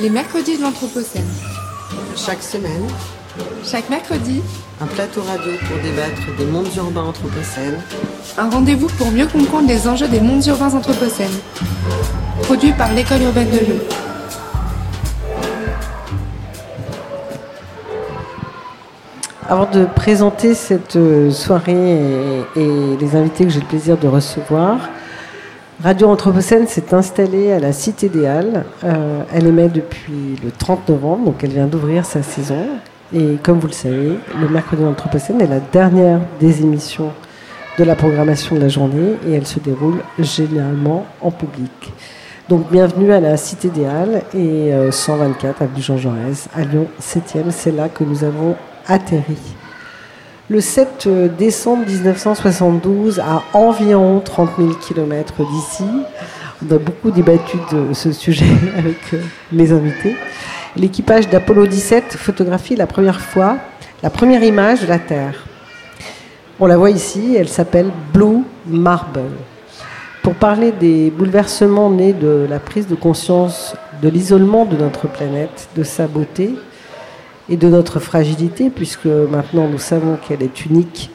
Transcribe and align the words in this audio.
Les 0.00 0.10
mercredis 0.10 0.56
de 0.56 0.62
l'Anthropocène. 0.62 1.26
Chaque 2.14 2.42
semaine, 2.42 2.86
Chaque 3.64 3.90
mercredi, 3.90 4.42
un 4.80 4.86
plateau 4.86 5.22
radio 5.22 5.52
pour 5.66 5.76
débattre 5.82 6.36
des 6.38 6.44
mondes 6.44 6.68
urbains 6.76 7.02
anthropocènes, 7.02 7.80
un 8.36 8.48
rendez-vous 8.48 8.86
pour 8.96 9.10
mieux 9.10 9.26
comprendre 9.26 9.66
les 9.66 9.88
enjeux 9.88 10.06
des 10.06 10.20
mondes 10.20 10.46
urbains 10.46 10.72
anthropocènes. 10.74 11.36
Produit 12.42 12.72
par 12.72 12.92
l'École 12.92 13.22
urbaine 13.22 13.50
de 13.50 13.58
Lyon. 13.58 13.80
Avant 19.48 19.68
de 19.68 19.84
présenter 19.84 20.54
cette 20.54 20.96
euh, 20.96 21.30
soirée 21.30 22.44
et, 22.54 22.60
et 22.60 22.96
les 23.00 23.16
invités 23.16 23.44
que 23.44 23.50
j'ai 23.50 23.60
le 23.60 23.66
plaisir 23.66 23.96
de 23.96 24.06
recevoir, 24.06 24.78
Radio 25.80 26.08
Anthropocène 26.08 26.66
s'est 26.66 26.92
installée 26.92 27.52
à 27.52 27.60
la 27.60 27.72
Cité 27.72 28.08
des 28.08 28.26
Halles. 28.26 28.64
Euh, 28.82 29.22
elle 29.32 29.46
émet 29.46 29.68
depuis 29.68 30.34
le 30.42 30.50
30 30.50 30.88
novembre, 30.88 31.26
donc 31.26 31.44
elle 31.44 31.52
vient 31.52 31.68
d'ouvrir 31.68 32.04
sa 32.04 32.20
saison. 32.20 32.66
Et 33.14 33.36
comme 33.44 33.60
vous 33.60 33.68
le 33.68 33.72
savez, 33.72 34.18
le 34.40 34.48
mercredi 34.48 34.84
Anthropocène 34.84 35.40
est 35.40 35.46
la 35.46 35.60
dernière 35.60 36.18
des 36.40 36.62
émissions 36.62 37.12
de 37.78 37.84
la 37.84 37.94
programmation 37.94 38.56
de 38.56 38.60
la 38.60 38.68
journée 38.68 39.14
et 39.28 39.34
elle 39.34 39.46
se 39.46 39.60
déroule 39.60 40.02
généralement 40.18 41.06
en 41.20 41.30
public. 41.30 41.70
Donc 42.48 42.68
bienvenue 42.72 43.12
à 43.12 43.20
la 43.20 43.36
Cité 43.36 43.68
des 43.68 43.86
Halles 43.86 44.22
et 44.34 44.74
euh, 44.74 44.90
124 44.90 45.62
avenue 45.62 45.80
Jean 45.80 45.96
Jaurès 45.96 46.48
à 46.56 46.62
Lyon 46.62 46.88
7e. 47.00 47.50
C'est 47.50 47.70
là 47.70 47.88
que 47.88 48.02
nous 48.02 48.24
avons 48.24 48.56
atterri. 48.88 49.38
Le 50.50 50.62
7 50.62 51.06
décembre 51.36 51.84
1972, 51.86 53.20
à 53.20 53.42
environ 53.52 54.20
30 54.20 54.48
000 54.56 54.70
km 54.74 55.34
d'ici, 55.44 55.84
on 56.62 56.74
a 56.74 56.78
beaucoup 56.78 57.10
débattu 57.10 57.58
de 57.70 57.92
ce 57.92 58.12
sujet 58.12 58.46
avec 58.78 58.96
euh, 59.12 59.20
mes 59.52 59.72
invités. 59.72 60.16
L'équipage 60.74 61.28
d'Apollo 61.28 61.66
17 61.66 62.14
photographie 62.16 62.76
la 62.76 62.86
première 62.86 63.20
fois 63.20 63.58
la 64.02 64.08
première 64.08 64.42
image 64.42 64.80
de 64.80 64.86
la 64.86 64.98
Terre. 64.98 65.44
On 66.60 66.66
la 66.66 66.78
voit 66.78 66.90
ici, 66.90 67.36
elle 67.36 67.48
s'appelle 67.48 67.90
Blue 68.14 68.42
Marble. 68.66 69.24
Pour 70.22 70.34
parler 70.34 70.72
des 70.72 71.10
bouleversements 71.10 71.90
nés 71.90 72.14
de 72.14 72.46
la 72.48 72.58
prise 72.58 72.86
de 72.86 72.94
conscience 72.94 73.74
de 74.00 74.08
l'isolement 74.08 74.64
de 74.64 74.78
notre 74.78 75.08
planète, 75.08 75.68
de 75.76 75.82
sa 75.82 76.06
beauté, 76.06 76.54
et 77.48 77.56
de 77.56 77.68
notre 77.68 77.98
fragilité, 77.98 78.70
puisque 78.70 79.06
maintenant 79.06 79.68
nous 79.68 79.78
savons 79.78 80.16
qu'elle 80.16 80.42
est 80.42 80.66
unique, 80.66 81.10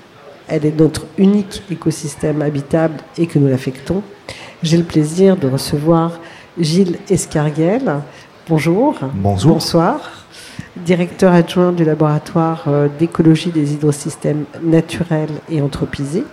elle 0.47 0.65
est 0.65 0.77
notre 0.79 1.05
unique 1.17 1.63
écosystème 1.71 2.41
habitable 2.41 2.95
et 3.17 3.27
que 3.27 3.39
nous 3.39 3.47
l'affectons. 3.47 4.01
J'ai 4.61 4.77
le 4.77 4.83
plaisir 4.83 5.37
de 5.37 5.47
recevoir 5.47 6.19
Gilles 6.59 6.97
Escarguel. 7.09 8.01
Bonjour. 8.49 8.95
Bonjour. 9.13 9.53
Bonsoir. 9.53 10.25
Directeur 10.75 11.33
adjoint 11.33 11.71
du 11.71 11.83
laboratoire 11.83 12.63
euh, 12.67 12.87
d'écologie 12.99 13.51
des 13.51 13.73
hydrosystèmes 13.73 14.45
naturels 14.61 15.29
et 15.49 15.61
anthropisés 15.61 16.23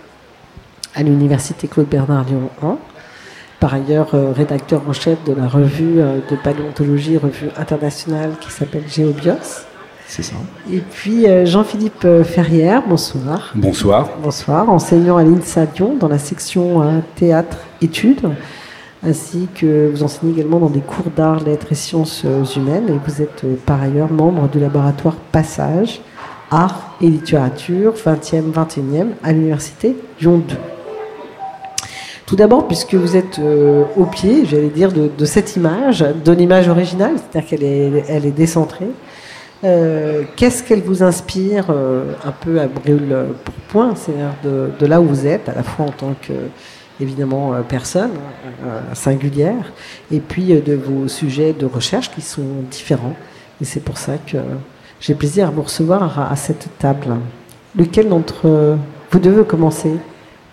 à 0.95 1.03
l'Université 1.03 1.67
Claude 1.67 1.87
Bernard 1.87 2.25
Lyon 2.25 2.49
1. 2.63 2.77
Par 3.59 3.75
ailleurs, 3.75 4.15
euh, 4.15 4.31
rédacteur 4.31 4.81
en 4.87 4.93
chef 4.93 5.23
de 5.23 5.33
la 5.33 5.47
revue 5.47 6.01
euh, 6.01 6.19
de 6.29 6.35
paléontologie, 6.35 7.17
revue 7.17 7.49
internationale 7.57 8.31
qui 8.41 8.51
s'appelle 8.51 8.83
Géobios. 8.87 9.65
C'est 10.11 10.23
ça. 10.23 10.35
Et 10.69 10.79
puis 10.79 11.25
euh, 11.25 11.45
Jean-Philippe 11.45 12.03
euh, 12.03 12.25
Ferrière, 12.25 12.83
bonsoir. 12.85 13.53
Bonsoir. 13.55 14.09
Bonsoir, 14.21 14.69
enseignant 14.69 15.15
à 15.15 15.23
l'INSA 15.23 15.63
Lyon 15.73 15.95
dans 15.97 16.09
la 16.09 16.19
section 16.19 16.81
euh, 16.81 16.99
théâtre-études, 17.15 18.29
ainsi 19.07 19.47
que 19.55 19.89
vous 19.89 20.03
enseignez 20.03 20.33
également 20.33 20.59
dans 20.59 20.69
des 20.69 20.81
cours 20.81 21.11
d'art, 21.15 21.41
lettres 21.45 21.67
et 21.71 21.75
sciences 21.75 22.25
humaines, 22.57 22.89
et 22.89 22.99
vous 23.07 23.21
êtes 23.21 23.45
euh, 23.45 23.55
par 23.65 23.81
ailleurs 23.81 24.11
membre 24.11 24.49
du 24.49 24.59
laboratoire 24.59 25.15
Passage, 25.31 26.01
art 26.49 26.97
et 26.99 27.07
littérature, 27.07 27.93
20e, 27.93 28.51
21e, 28.51 29.07
à 29.23 29.31
l'université 29.31 29.95
Lyon 30.19 30.43
2. 30.45 30.55
Tout 32.25 32.35
d'abord, 32.35 32.67
puisque 32.67 32.95
vous 32.95 33.15
êtes 33.15 33.39
euh, 33.39 33.85
au 33.95 34.03
pied, 34.03 34.45
j'allais 34.45 34.69
dire, 34.69 34.91
de, 34.91 35.09
de 35.17 35.25
cette 35.25 35.55
image, 35.55 35.99
de 35.99 36.31
l'image 36.33 36.67
originale, 36.67 37.13
c'est-à-dire 37.15 37.49
qu'elle 37.49 37.63
est, 37.63 38.03
elle 38.09 38.25
est 38.25 38.31
décentrée, 38.31 38.87
euh, 39.63 40.23
Qu'est-ce 40.35 40.63
qu'elle 40.63 40.81
vous 40.81 41.03
inspire 41.03 41.65
euh, 41.69 42.13
un 42.25 42.31
peu 42.31 42.59
à 42.59 42.67
brûle 42.67 43.15
pour 43.43 43.53
point, 43.69 43.95
c'est-à-dire 43.95 44.33
de, 44.43 44.69
de, 44.79 44.85
là 44.85 44.99
où 45.01 45.05
vous 45.05 45.25
êtes, 45.25 45.49
à 45.49 45.55
la 45.55 45.63
fois 45.63 45.85
en 45.85 45.91
tant 45.91 46.15
que 46.21 46.33
évidemment 46.99 47.53
euh, 47.53 47.61
personne 47.61 48.11
euh, 48.65 48.79
singulière, 48.93 49.71
et 50.11 50.19
puis 50.19 50.53
de 50.61 50.73
vos 50.73 51.07
sujets 51.07 51.53
de 51.53 51.65
recherche 51.65 52.11
qui 52.11 52.21
sont 52.21 52.63
différents. 52.69 53.15
Et 53.61 53.65
c'est 53.65 53.79
pour 53.79 53.97
ça 53.97 54.13
que 54.17 54.37
j'ai 54.99 55.15
plaisir 55.15 55.47
à 55.47 55.51
vous 55.51 55.63
recevoir 55.63 56.19
à, 56.19 56.31
à 56.31 56.35
cette 56.35 56.67
table. 56.79 57.17
Lequel 57.75 58.09
d'entre 58.09 58.77
vous 59.11 59.19
devez 59.19 59.43
commencer? 59.43 59.93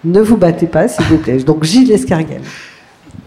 Ne 0.04 0.20
vous 0.20 0.36
battez 0.36 0.66
pas, 0.66 0.86
s'il 0.88 1.04
vous 1.06 1.18
plaît. 1.18 1.38
Donc 1.38 1.64
Gilles 1.64 1.90
Escarguel. 1.90 2.42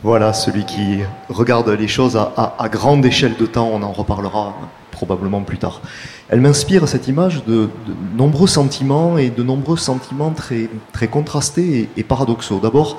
Voilà, 0.03 0.33
celui 0.33 0.65
qui 0.65 0.99
regarde 1.29 1.69
les 1.69 1.87
choses 1.87 2.17
à, 2.17 2.69
grande 2.69 3.05
échelle 3.05 3.35
de 3.37 3.45
temps, 3.45 3.69
on 3.71 3.83
en 3.83 3.91
reparlera 3.91 4.55
probablement 4.91 5.41
plus 5.41 5.57
tard. 5.57 5.81
Elle 6.29 6.41
m'inspire 6.41 6.87
cette 6.87 7.07
image 7.07 7.43
de, 7.45 7.69
nombreux 8.15 8.47
sentiments 8.47 9.17
et 9.17 9.29
de 9.29 9.43
nombreux 9.43 9.77
sentiments 9.77 10.31
très, 10.31 10.69
très 10.91 11.07
contrastés 11.07 11.79
et, 11.79 11.89
et 11.97 12.03
paradoxaux. 12.03 12.59
D'abord, 12.59 12.97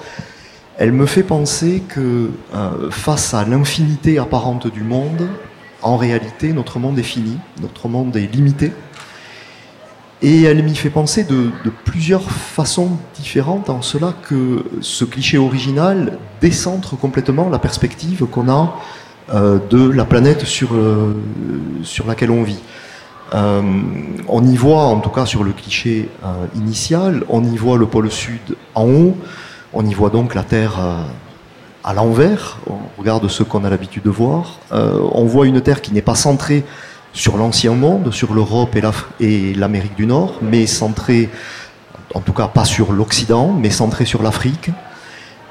elle 0.78 0.92
me 0.92 1.06
fait 1.06 1.22
penser 1.22 1.82
que 1.88 2.30
euh, 2.54 2.90
face 2.90 3.34
à 3.34 3.44
l'infinité 3.44 4.18
apparente 4.18 4.66
du 4.66 4.82
monde, 4.82 5.28
en 5.82 5.96
réalité, 5.96 6.52
notre 6.52 6.78
monde 6.78 6.98
est 6.98 7.04
fini, 7.04 7.38
notre 7.60 7.88
monde 7.88 8.16
est 8.16 8.32
limité. 8.32 8.72
Et 10.24 10.42
elle 10.44 10.62
m'y 10.62 10.76
fait 10.76 10.90
penser 10.90 11.24
de, 11.24 11.50
plusieurs 11.84 12.30
façons 12.30 12.90
différentes, 13.16 13.68
en 13.70 13.82
cela 13.82 14.14
que 14.28 14.64
ce 14.80 15.04
cliché 15.04 15.36
original 15.36 16.18
décentre 16.40 16.96
complètement 16.96 17.48
la 17.48 17.58
perspective 17.58 18.24
qu'on 18.26 18.48
a 18.48 18.76
euh, 19.34 19.58
de 19.70 19.90
la 19.90 20.04
planète 20.04 20.44
sur, 20.44 20.74
euh, 20.74 21.16
sur 21.82 22.06
laquelle 22.06 22.30
on 22.30 22.44
vit. 22.44 22.60
Euh, 23.34 23.62
on 24.28 24.46
y 24.46 24.56
voit, 24.56 24.84
en 24.84 25.00
tout 25.00 25.10
cas 25.10 25.26
sur 25.26 25.42
le 25.42 25.50
cliché 25.50 26.08
initial, 26.54 27.24
on 27.28 27.42
y 27.42 27.56
voit 27.56 27.76
le 27.76 27.86
pôle 27.86 28.10
sud 28.10 28.56
en 28.76 28.84
haut, 28.84 29.16
on 29.72 29.84
y 29.84 29.94
voit 29.94 30.10
donc 30.10 30.36
la 30.36 30.44
Terre 30.44 30.78
à 31.82 31.94
l'envers, 31.94 32.58
on 32.68 33.00
regarde 33.00 33.26
ce 33.28 33.42
qu'on 33.42 33.64
a 33.64 33.70
l'habitude 33.70 34.02
de 34.02 34.10
voir, 34.10 34.60
on 34.70 35.24
voit 35.24 35.46
une 35.46 35.62
Terre 35.62 35.80
qui 35.80 35.94
n'est 35.94 36.02
pas 36.02 36.14
centrée 36.14 36.62
sur 37.12 37.36
l'ancien 37.36 37.72
monde, 37.72 38.12
sur 38.12 38.34
l'Europe 38.34 38.76
et 39.20 39.54
l'Amérique 39.54 39.96
du 39.96 40.06
Nord, 40.06 40.38
mais 40.42 40.66
centrée, 40.66 41.28
en 42.14 42.20
tout 42.20 42.32
cas 42.32 42.48
pas 42.48 42.64
sur 42.64 42.92
l'Occident, 42.92 43.52
mais 43.52 43.70
centrée 43.70 44.04
sur 44.04 44.22
l'Afrique. 44.22 44.70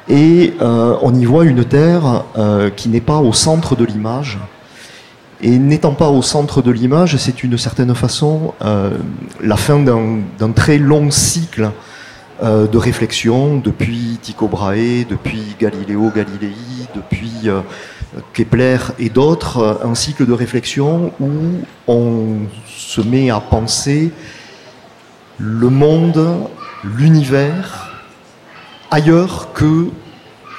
Et 0.10 0.54
euh, 0.62 0.98
on 1.02 1.14
y 1.14 1.26
voit 1.26 1.46
une 1.46 1.64
Terre 1.64 2.24
euh, 2.38 2.70
qui 2.70 2.90
n'est 2.90 3.02
pas 3.02 3.18
au 3.18 3.34
centre 3.34 3.76
de 3.76 3.86
l'image. 3.86 4.40
Et 5.44 5.58
n'étant 5.58 5.94
pas 5.94 6.10
au 6.10 6.22
centre 6.22 6.62
de 6.62 6.72
l'image, 6.72 7.18
c'est 7.18 7.44
une 7.44 7.58
certaine 7.58 7.96
façon 7.96 8.54
euh, 8.62 8.92
la 9.42 9.58
fin 9.58 9.80
d'un 9.80 10.52
très 10.52 10.78
long 10.78 11.10
cycle 11.12 11.72
de 12.44 12.78
réflexion 12.80 13.58
depuis 13.58 14.18
Tycho 14.20 14.48
Brahe, 14.48 15.06
depuis 15.08 15.56
Galiléo 15.60 16.10
Galilei, 16.10 16.56
depuis 16.96 17.48
Kepler 18.34 18.78
et 19.00 19.10
d'autres, 19.10 19.80
un 19.84 19.96
cycle 19.96 20.26
de 20.26 20.34
réflexion 20.34 21.14
où 21.20 21.30
on 21.88 22.40
se 22.68 23.02
met 23.02 23.30
à 23.30 23.40
penser 23.40 24.12
le 25.38 25.70
monde, 25.70 26.48
l'univers, 26.84 27.92
ailleurs 28.92 29.54
que 29.54 29.88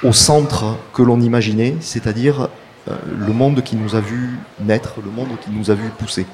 au 0.02 0.12
centre 0.12 0.76
que 0.92 1.02
l'on 1.02 1.20
imaginait, 1.20 1.76
c'est-à-dire 1.80 2.48
euh, 2.88 2.96
le 3.16 3.32
monde 3.32 3.62
qui 3.62 3.76
nous 3.76 3.94
a 3.94 4.00
vu 4.00 4.38
naître, 4.60 4.94
le 5.04 5.10
monde 5.10 5.28
qui 5.40 5.50
nous 5.50 5.70
a 5.70 5.74
vu 5.74 5.88
pousser. 5.90 6.26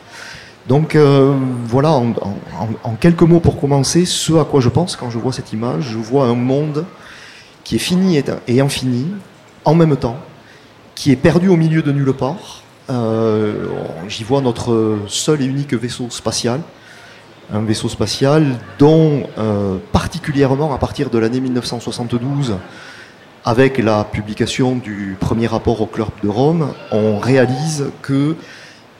Donc 0.66 0.94
euh, 0.94 1.34
voilà, 1.64 1.90
en, 1.90 2.94
quelques 3.00 3.22
mots 3.22 3.40
pour 3.40 3.60
commencer, 3.60 4.04
ce 4.04 4.34
à 4.34 4.44
quoi 4.44 4.60
je 4.60 4.68
pense 4.68 4.96
quand 4.96 5.10
je 5.10 5.18
vois 5.18 5.32
cette 5.32 5.52
image, 5.52 5.84
je 5.90 5.98
vois 5.98 6.26
un 6.26 6.34
monde 6.34 6.84
qui 7.64 7.76
est 7.76 7.80
fini 7.80 8.22
et 8.46 8.60
infini 8.60 9.08
en 9.64 9.74
même 9.74 9.96
temps, 9.96 10.18
qui 10.98 11.12
est 11.12 11.16
perdu 11.16 11.46
au 11.48 11.54
milieu 11.54 11.80
de 11.80 11.92
nulle 11.92 12.12
part. 12.12 12.64
Euh, 12.90 13.66
J'y 14.08 14.24
vois 14.24 14.40
notre 14.40 14.98
seul 15.06 15.40
et 15.40 15.44
unique 15.44 15.72
vaisseau 15.72 16.10
spatial, 16.10 16.60
un 17.52 17.62
vaisseau 17.62 17.88
spatial 17.88 18.58
dont 18.80 19.22
euh, 19.38 19.76
particulièrement 19.92 20.74
à 20.74 20.78
partir 20.78 21.08
de 21.08 21.18
l'année 21.18 21.38
1972, 21.40 22.56
avec 23.44 23.78
la 23.78 24.02
publication 24.02 24.74
du 24.74 25.16
premier 25.20 25.46
rapport 25.46 25.80
au 25.80 25.86
club 25.86 26.08
de 26.24 26.28
Rome, 26.28 26.72
on 26.90 27.20
réalise 27.20 27.84
que 28.02 28.34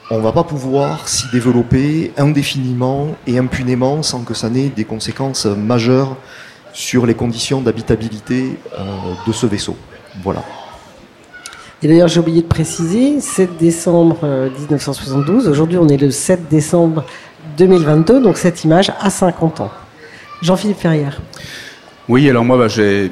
on 0.09 0.19
va 0.19 0.31
pas 0.31 0.45
pouvoir 0.45 1.09
s'y 1.09 1.29
développer 1.33 2.13
indéfiniment 2.17 3.09
et 3.27 3.37
impunément 3.37 4.03
sans 4.03 4.23
que 4.23 4.33
ça 4.33 4.49
n'ait 4.49 4.69
des 4.69 4.85
conséquences 4.85 5.45
majeures 5.45 6.15
sur 6.71 7.05
les 7.05 7.13
conditions 7.13 7.59
d'habitabilité 7.59 8.57
euh, 8.77 8.85
de 9.27 9.33
ce 9.33 9.45
vaisseau. 9.47 9.75
Voilà. 10.23 10.43
Et 11.81 11.87
d'ailleurs, 11.87 12.09
j'ai 12.09 12.19
oublié 12.19 12.41
de 12.41 12.47
préciser, 12.47 13.21
7 13.21 13.57
décembre 13.57 14.17
1972, 14.57 15.47
aujourd'hui 15.47 15.77
on 15.77 15.87
est 15.87 15.97
le 15.97 16.11
7 16.11 16.49
décembre 16.49 17.05
2022, 17.57 18.21
donc 18.21 18.37
cette 18.37 18.63
image 18.63 18.91
a 18.99 19.09
50 19.09 19.61
ans. 19.61 19.71
Jean-Philippe 20.41 20.79
Ferrière. 20.79 21.21
Oui, 22.09 22.29
alors 22.29 22.43
moi, 22.43 22.57
bah, 22.57 22.67
j'ai 22.67 23.11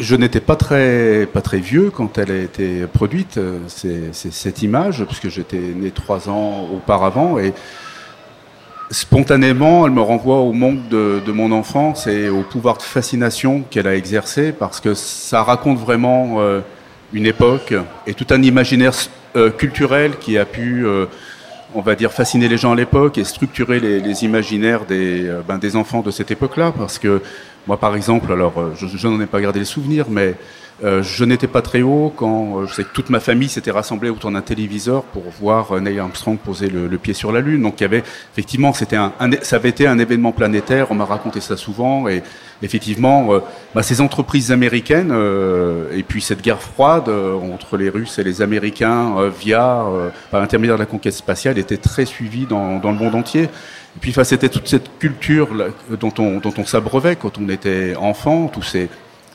je 0.00 0.16
n'étais 0.16 0.40
pas 0.40 0.56
très, 0.56 1.26
vieux 1.54 1.90
quand 1.90 2.18
elle 2.18 2.30
a 2.30 2.38
été 2.38 2.86
produite, 2.86 3.38
c'est, 3.68 4.12
cette 4.12 4.62
image, 4.62 5.04
puisque 5.04 5.28
j'étais 5.28 5.58
né 5.58 5.90
trois 5.90 6.28
ans 6.28 6.68
auparavant. 6.74 7.38
Et 7.38 7.52
spontanément, 8.90 9.86
elle 9.86 9.92
me 9.92 10.00
renvoie 10.00 10.38
au 10.38 10.52
monde 10.52 10.88
de, 10.88 11.32
mon 11.32 11.52
enfance 11.52 12.06
et 12.06 12.28
au 12.28 12.42
pouvoir 12.42 12.78
de 12.78 12.82
fascination 12.82 13.62
qu'elle 13.70 13.86
a 13.86 13.94
exercé, 13.94 14.52
parce 14.52 14.80
que 14.80 14.94
ça 14.94 15.42
raconte 15.42 15.78
vraiment 15.78 16.36
euh, 16.40 16.60
une 17.12 17.26
époque 17.26 17.74
et 18.06 18.14
tout 18.14 18.26
un 18.30 18.42
imaginaire 18.42 18.92
euh, 19.36 19.50
culturel 19.50 20.16
qui 20.18 20.38
a 20.38 20.44
pu, 20.44 20.86
euh, 20.86 21.06
on 21.74 21.80
va 21.80 21.94
dire, 21.94 22.12
fasciner 22.12 22.48
les 22.48 22.56
gens 22.56 22.72
à 22.72 22.76
l'époque 22.76 23.18
et 23.18 23.24
structurer 23.24 23.80
les, 23.80 24.24
imaginaires 24.24 24.84
des, 24.84 25.30
ben, 25.46 25.58
des 25.58 25.76
enfants 25.76 26.00
de 26.00 26.10
cette 26.10 26.30
époque-là, 26.30 26.72
parce 26.76 26.98
que 26.98 27.22
moi, 27.66 27.78
par 27.78 27.94
exemple, 27.94 28.32
alors, 28.32 28.54
je, 28.76 29.06
n'en 29.08 29.20
ai 29.20 29.26
pas 29.26 29.40
gardé 29.40 29.60
les 29.60 29.64
souvenirs, 29.64 30.06
mais 30.08 30.34
euh, 30.82 31.02
je 31.02 31.24
n'étais 31.24 31.46
pas 31.46 31.60
très 31.60 31.82
haut 31.82 32.12
quand 32.16 32.62
euh, 32.62 32.84
toute 32.94 33.10
ma 33.10 33.20
famille 33.20 33.50
s'était 33.50 33.70
rassemblée 33.70 34.08
autour 34.08 34.30
d'un 34.30 34.40
téléviseur 34.40 35.02
pour 35.02 35.24
voir 35.38 35.72
euh, 35.72 35.80
Neil 35.80 35.98
Armstrong 35.98 36.38
poser 36.38 36.70
le, 36.70 36.88
pied 36.96 37.12
sur 37.12 37.32
la 37.32 37.40
Lune. 37.40 37.62
Donc 37.62 37.80
il 37.80 37.82
y 37.82 37.84
avait 37.84 38.02
effectivement, 38.32 38.72
c'était 38.72 38.96
ça 39.42 39.56
avait 39.56 39.68
été 39.68 39.86
un 39.86 39.98
événement 39.98 40.32
planétaire. 40.32 40.86
On 40.90 40.94
m'a 40.94 41.04
raconté 41.04 41.40
ça 41.40 41.56
souvent 41.56 42.08
et 42.08 42.22
effectivement, 42.62 43.30
bah, 43.74 43.82
ces 43.82 44.00
entreprises 44.00 44.52
américaines 44.52 45.14
et 45.92 46.02
puis 46.02 46.20
cette 46.20 46.42
guerre 46.42 46.60
froide 46.60 47.08
entre 47.08 47.76
les 47.78 47.88
Russes 47.88 48.18
et 48.18 48.24
les 48.24 48.42
Américains 48.42 49.30
via 49.30 49.84
par 50.30 50.40
l'intermédiaire 50.40 50.76
de 50.76 50.80
la 50.80 50.86
conquête 50.86 51.14
spatiale 51.14 51.58
était 51.58 51.78
très 51.78 52.04
suivie 52.04 52.46
dans, 52.46 52.80
le 52.82 52.92
monde 52.92 53.14
entier. 53.14 53.44
Et 53.44 53.98
puis, 54.00 54.14
c'était 54.24 54.50
toute 54.50 54.68
cette 54.68 54.98
culture 54.98 55.48
dont 55.98 56.12
on, 56.18 56.38
dont 56.38 56.52
on 56.58 56.64
s'abreuvait 56.64 57.16
quand 57.16 57.38
on 57.38 57.48
était 57.48 57.96
enfant, 57.96 58.48
tous 58.48 58.62
ces 58.62 58.88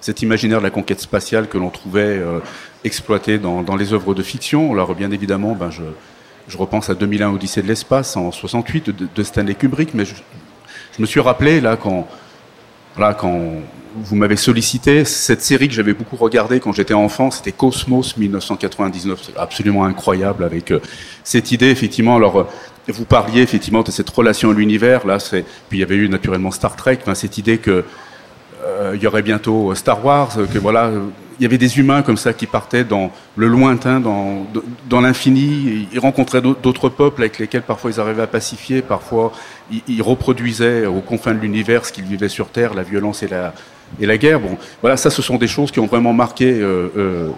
cet 0.05 0.21
imaginaire 0.21 0.59
de 0.59 0.63
la 0.63 0.69
conquête 0.69 1.01
spatiale 1.01 1.47
que 1.47 1.57
l'on 1.57 1.71
trouvait 1.71 2.19
euh, 2.19 2.37
exploité 2.83 3.39
dans, 3.39 3.75
les 3.75 3.91
œuvres 3.91 4.13
de 4.13 4.21
fiction. 4.21 4.71
Alors 4.71 4.93
bien 4.93 5.09
évidemment, 5.09 5.55
ben, 5.55 5.71
je, 5.71 6.57
repense 6.57 6.91
à 6.91 6.93
2001 6.93 7.31
Odyssée 7.31 7.63
de 7.63 7.67
l'espace 7.67 8.15
en 8.15 8.31
68 8.31 8.91
de, 9.15 9.23
Stanley 9.23 9.55
Kubrick, 9.55 9.95
mais 9.95 10.05
je, 10.05 10.13
me 10.99 11.07
suis 11.07 11.19
rappelé 11.19 11.59
là 11.59 11.75
quand, 11.75 12.07
vous 13.95 14.15
m'avez 14.15 14.35
sollicité 14.35 15.05
cette 15.05 15.41
série 15.41 15.67
que 15.67 15.73
j'avais 15.73 15.95
beaucoup 15.95 16.17
regardée 16.17 16.59
quand 16.59 16.71
j'étais 16.71 16.93
enfant, 16.93 17.31
c'était 17.31 17.51
Cosmos 17.51 18.15
1999, 18.15 19.19
c'est 19.23 19.37
absolument 19.39 19.85
incroyable 19.85 20.43
avec 20.43 20.69
euh, 20.69 20.81
cette 21.23 21.51
idée 21.51 21.71
effectivement. 21.71 22.17
Alors 22.17 22.41
euh, 22.41 22.47
vous 22.89 23.05
parliez 23.05 23.41
effectivement 23.41 23.81
de 23.81 23.89
cette 23.89 24.11
relation 24.11 24.51
à 24.51 24.53
l'univers, 24.53 25.07
là, 25.07 25.17
c'est 25.17 25.45
puis 25.67 25.79
il 25.79 25.81
y 25.81 25.83
avait 25.83 25.95
eu 25.95 26.09
naturellement 26.09 26.51
Star 26.51 26.75
Trek, 26.75 26.99
cette 27.15 27.39
idée 27.39 27.57
que 27.57 27.83
il 28.93 29.01
y 29.01 29.07
aurait 29.07 29.21
bientôt 29.21 29.75
Star 29.75 30.03
Wars, 30.03 30.35
que 30.51 30.57
voilà, 30.57 30.91
il 31.39 31.43
y 31.43 31.45
avait 31.45 31.57
des 31.57 31.79
humains 31.79 32.01
comme 32.01 32.17
ça 32.17 32.33
qui 32.33 32.45
partaient 32.45 32.83
dans 32.83 33.11
le 33.35 33.47
lointain, 33.47 33.99
dans, 33.99 35.01
l'infini. 35.01 35.87
Ils 35.91 35.99
rencontraient 35.99 36.41
d'autres 36.41 36.89
peuples 36.89 37.21
avec 37.21 37.39
lesquels 37.39 37.63
parfois 37.63 37.91
ils 37.91 37.99
arrivaient 37.99 38.23
à 38.23 38.27
pacifier, 38.27 38.81
parfois 38.81 39.31
ils, 39.87 40.01
reproduisaient 40.01 40.85
aux 40.85 41.01
confins 41.01 41.33
de 41.33 41.39
l'univers 41.39 41.85
ce 41.85 41.91
qu'ils 41.91 42.05
vivaient 42.05 42.29
sur 42.29 42.49
Terre, 42.49 42.73
la 42.73 42.83
violence 42.83 43.23
et 43.23 43.27
la, 43.27 44.17
guerre. 44.17 44.39
Bon, 44.39 44.57
voilà, 44.81 44.97
ça, 44.97 45.09
ce 45.09 45.21
sont 45.21 45.37
des 45.37 45.47
choses 45.47 45.71
qui 45.71 45.79
ont 45.79 45.87
vraiment 45.87 46.13
marqué 46.13 46.51
euh, 46.51 46.89
euh, 46.97 47.29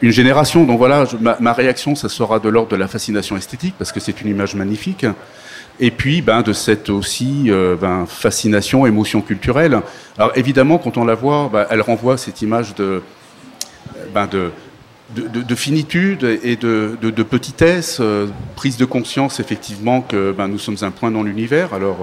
une 0.00 0.12
génération. 0.12 0.64
Donc 0.64 0.78
voilà, 0.78 1.04
ma, 1.20 1.36
ma, 1.40 1.52
réaction, 1.52 1.94
ça 1.94 2.08
sera 2.08 2.38
de 2.38 2.48
l'ordre 2.48 2.70
de 2.70 2.76
la 2.76 2.88
fascination 2.88 3.36
esthétique, 3.36 3.74
parce 3.78 3.92
que 3.92 4.00
c'est 4.00 4.20
une 4.20 4.28
image 4.28 4.54
magnifique 4.54 5.06
et 5.80 5.90
puis 5.90 6.22
ben, 6.22 6.42
de 6.42 6.52
cette 6.52 6.90
aussi 6.90 7.44
euh, 7.48 7.76
ben, 7.76 8.06
fascination, 8.06 8.86
émotion 8.86 9.20
culturelle. 9.20 9.80
Alors 10.18 10.32
évidemment, 10.36 10.78
quand 10.78 10.96
on 10.96 11.04
la 11.04 11.14
voit, 11.14 11.50
ben, 11.52 11.66
elle 11.70 11.80
renvoie 11.80 12.16
cette 12.16 12.42
image 12.42 12.74
de, 12.74 13.02
ben, 14.14 14.26
de, 14.26 14.50
de, 15.14 15.54
finitude 15.54 16.24
et 16.42 16.56
de, 16.56 17.22
petitesse, 17.22 17.98
euh, 18.00 18.26
prise 18.56 18.76
de 18.76 18.84
conscience 18.84 19.40
effectivement 19.40 20.02
que 20.02 20.32
ben, 20.32 20.48
nous 20.48 20.58
sommes 20.58 20.78
un 20.82 20.90
point 20.90 21.10
dans 21.10 21.22
l'univers. 21.22 21.74
Alors 21.74 21.98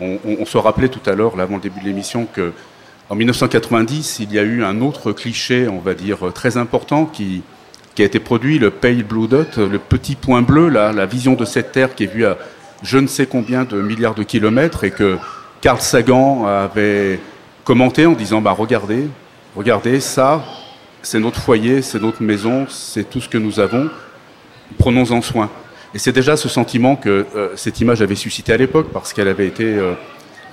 euh, 0.00 0.16
on, 0.24 0.46
se 0.46 0.56
rappelait 0.56 0.88
tout 0.88 1.08
à 1.08 1.14
l'heure, 1.14 1.38
avant 1.38 1.56
le 1.56 1.62
début 1.62 1.80
de 1.80 1.84
l'émission, 1.84 2.26
que 2.32 2.52
en 3.10 3.16
1990, 3.16 4.20
il 4.20 4.32
y 4.32 4.38
a 4.38 4.42
eu 4.42 4.62
un 4.62 4.80
autre 4.80 5.10
cliché, 5.10 5.66
on 5.66 5.80
va 5.80 5.94
dire, 5.94 6.32
très 6.32 6.56
important 6.56 7.06
qui, 7.06 7.42
qui 7.96 8.02
a 8.02 8.04
été 8.04 8.20
produit, 8.20 8.60
le 8.60 8.70
Pale 8.70 9.02
Blue 9.02 9.26
Dot, 9.26 9.56
le 9.56 9.78
petit 9.80 10.14
point 10.14 10.42
bleu, 10.42 10.68
là, 10.68 10.92
la 10.92 11.06
vision 11.06 11.34
de 11.34 11.44
cette 11.44 11.72
Terre 11.72 11.96
qui 11.96 12.04
est 12.04 12.06
vue 12.14 12.24
à 12.24 12.38
je 12.82 12.98
ne 12.98 13.06
sais 13.06 13.26
combien 13.26 13.64
de 13.64 13.80
milliards 13.80 14.14
de 14.14 14.22
kilomètres 14.22 14.84
et 14.84 14.90
que 14.90 15.18
Carl 15.60 15.80
Sagan 15.80 16.46
avait 16.46 17.20
commenté 17.64 18.06
en 18.06 18.12
disant 18.12 18.40
bah 18.40 18.52
regardez, 18.52 19.08
regardez 19.54 20.00
ça, 20.00 20.42
c'est 21.02 21.20
notre 21.20 21.40
foyer, 21.40 21.82
c'est 21.82 22.00
notre 22.00 22.22
maison, 22.22 22.66
c'est 22.68 23.08
tout 23.08 23.20
ce 23.20 23.28
que 23.28 23.38
nous 23.38 23.60
avons, 23.60 23.88
prenons-en 24.78 25.22
soin. 25.22 25.50
Et 25.94 25.98
c'est 25.98 26.12
déjà 26.12 26.36
ce 26.36 26.48
sentiment 26.48 26.96
que 26.96 27.26
euh, 27.34 27.48
cette 27.56 27.80
image 27.80 28.00
avait 28.00 28.14
suscité 28.14 28.52
à 28.52 28.56
l'époque 28.56 28.88
parce 28.92 29.12
qu'elle 29.12 29.28
avait 29.28 29.46
été 29.46 29.64
euh, 29.64 29.94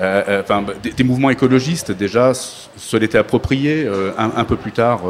euh, 0.02 0.42
enfin, 0.42 0.64
des, 0.84 1.04
mouvements 1.04 1.30
écologistes 1.30 1.92
déjà 1.92 2.34
se 2.34 2.98
l'étaient 2.98 3.18
approprié 3.18 3.88
un, 4.18 4.32
un, 4.36 4.44
peu 4.44 4.56
plus 4.56 4.72
tard. 4.72 5.02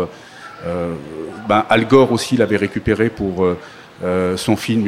Ben, 1.49 1.65
Al 1.69 1.87
Gore 1.87 2.11
aussi 2.11 2.37
l'avait 2.37 2.57
récupéré 2.57 3.09
pour 3.09 3.45
euh, 4.03 4.37
son 4.37 4.55
film 4.55 4.85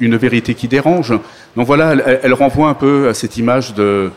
une, 0.00 0.16
vérité 0.16 0.54
qui 0.54 0.68
dérange. 0.68 1.14
Donc 1.56 1.66
voilà, 1.66 1.94
elle, 2.22 2.34
renvoie 2.34 2.68
un 2.68 2.74
peu 2.74 3.08
à 3.08 3.14
cette 3.14 3.38
image 3.38 3.72
de, 3.72 4.10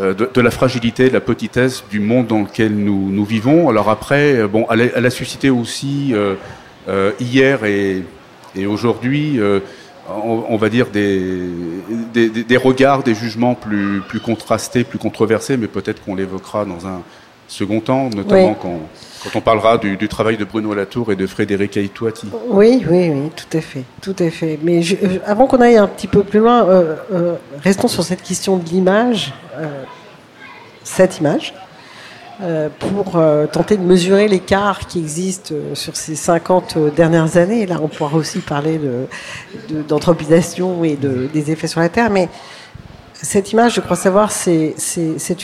euh, 0.00 0.14
de, 0.14 0.40
la 0.40 0.52
fragilité, 0.52 1.08
de 1.08 1.14
la 1.14 1.20
petitesse 1.20 1.82
du 1.90 1.98
monde 1.98 2.28
dans 2.28 2.42
lequel 2.42 2.76
nous, 2.76 3.24
vivons. 3.24 3.68
Alors 3.68 3.90
après, 3.90 4.36
euh, 4.36 4.46
bon, 4.46 4.66
elle, 4.70 5.04
a, 5.04 5.10
suscité 5.10 5.50
aussi 5.50 6.14
hier 7.20 7.64
et, 7.64 8.02
et 8.54 8.66
aujourd'hui, 8.66 9.40
on, 10.08 10.56
va 10.56 10.68
dire 10.68 10.86
des, 10.86 11.40
des, 12.12 12.28
des, 12.28 12.56
regards, 12.56 13.02
des 13.02 13.14
jugements 13.14 13.54
plus, 13.54 14.00
plus 14.06 14.20
contrastés, 14.20 14.84
plus 14.84 14.98
controversés, 14.98 15.56
mais 15.56 15.66
peut-être 15.66 16.04
qu'on 16.04 16.14
l'évoquera 16.14 16.64
dans 16.64 16.86
un 16.86 17.02
second 17.52 17.80
temps, 17.80 18.10
notamment 18.10 18.54
quand 18.54 18.80
quand 19.22 19.38
on 19.38 19.40
parlera 19.40 19.78
du, 19.78 20.08
travail 20.08 20.36
de 20.36 20.44
Bruno 20.44 20.74
Latour 20.74 21.12
et 21.12 21.16
de 21.16 21.26
Frédéric 21.26 21.76
Aitouati. 21.76 22.28
Oui, 22.48 22.84
oui, 22.90 23.10
oui, 23.10 23.30
tout 23.36 23.56
à 23.56 23.60
fait, 23.60 23.84
tout 24.00 24.16
à 24.18 24.30
fait. 24.30 24.58
Mais 24.62 24.80
euh, 24.80 25.18
avant 25.26 25.46
qu'on 25.46 25.60
aille 25.60 25.76
un 25.76 25.86
petit 25.86 26.08
peu 26.08 26.24
plus 26.24 26.40
loin, 26.40 26.66
euh, 26.66 26.96
euh, 27.12 27.34
restons 27.62 27.86
sur 27.86 28.02
cette 28.02 28.22
question 28.22 28.56
de 28.56 28.68
l'image, 28.68 29.32
cette 30.82 31.18
image, 31.18 31.54
pour 32.80 33.22
tenter 33.52 33.76
de 33.76 33.82
mesurer 33.82 34.26
l'écart 34.26 34.86
qui 34.88 34.98
existe 34.98 35.54
sur 35.74 35.94
ces 35.94 36.16
50 36.16 36.76
dernières 36.96 37.36
années. 37.36 37.66
Là, 37.66 37.78
on 37.80 37.86
pourra 37.86 38.16
aussi 38.16 38.40
parler 38.40 38.80
d'anthropisation 39.86 40.80
de, 40.80 40.86
et 40.86 40.96
de, 40.96 41.28
des 41.32 41.52
effets 41.52 41.68
sur 41.68 41.80
la 41.80 41.88
Terre, 41.88 42.10
mais 42.10 42.28
cette 43.12 43.52
image, 43.52 43.74
je 43.74 43.80
crois 43.80 43.94
savoir, 43.94 44.32
c'est 44.32 44.74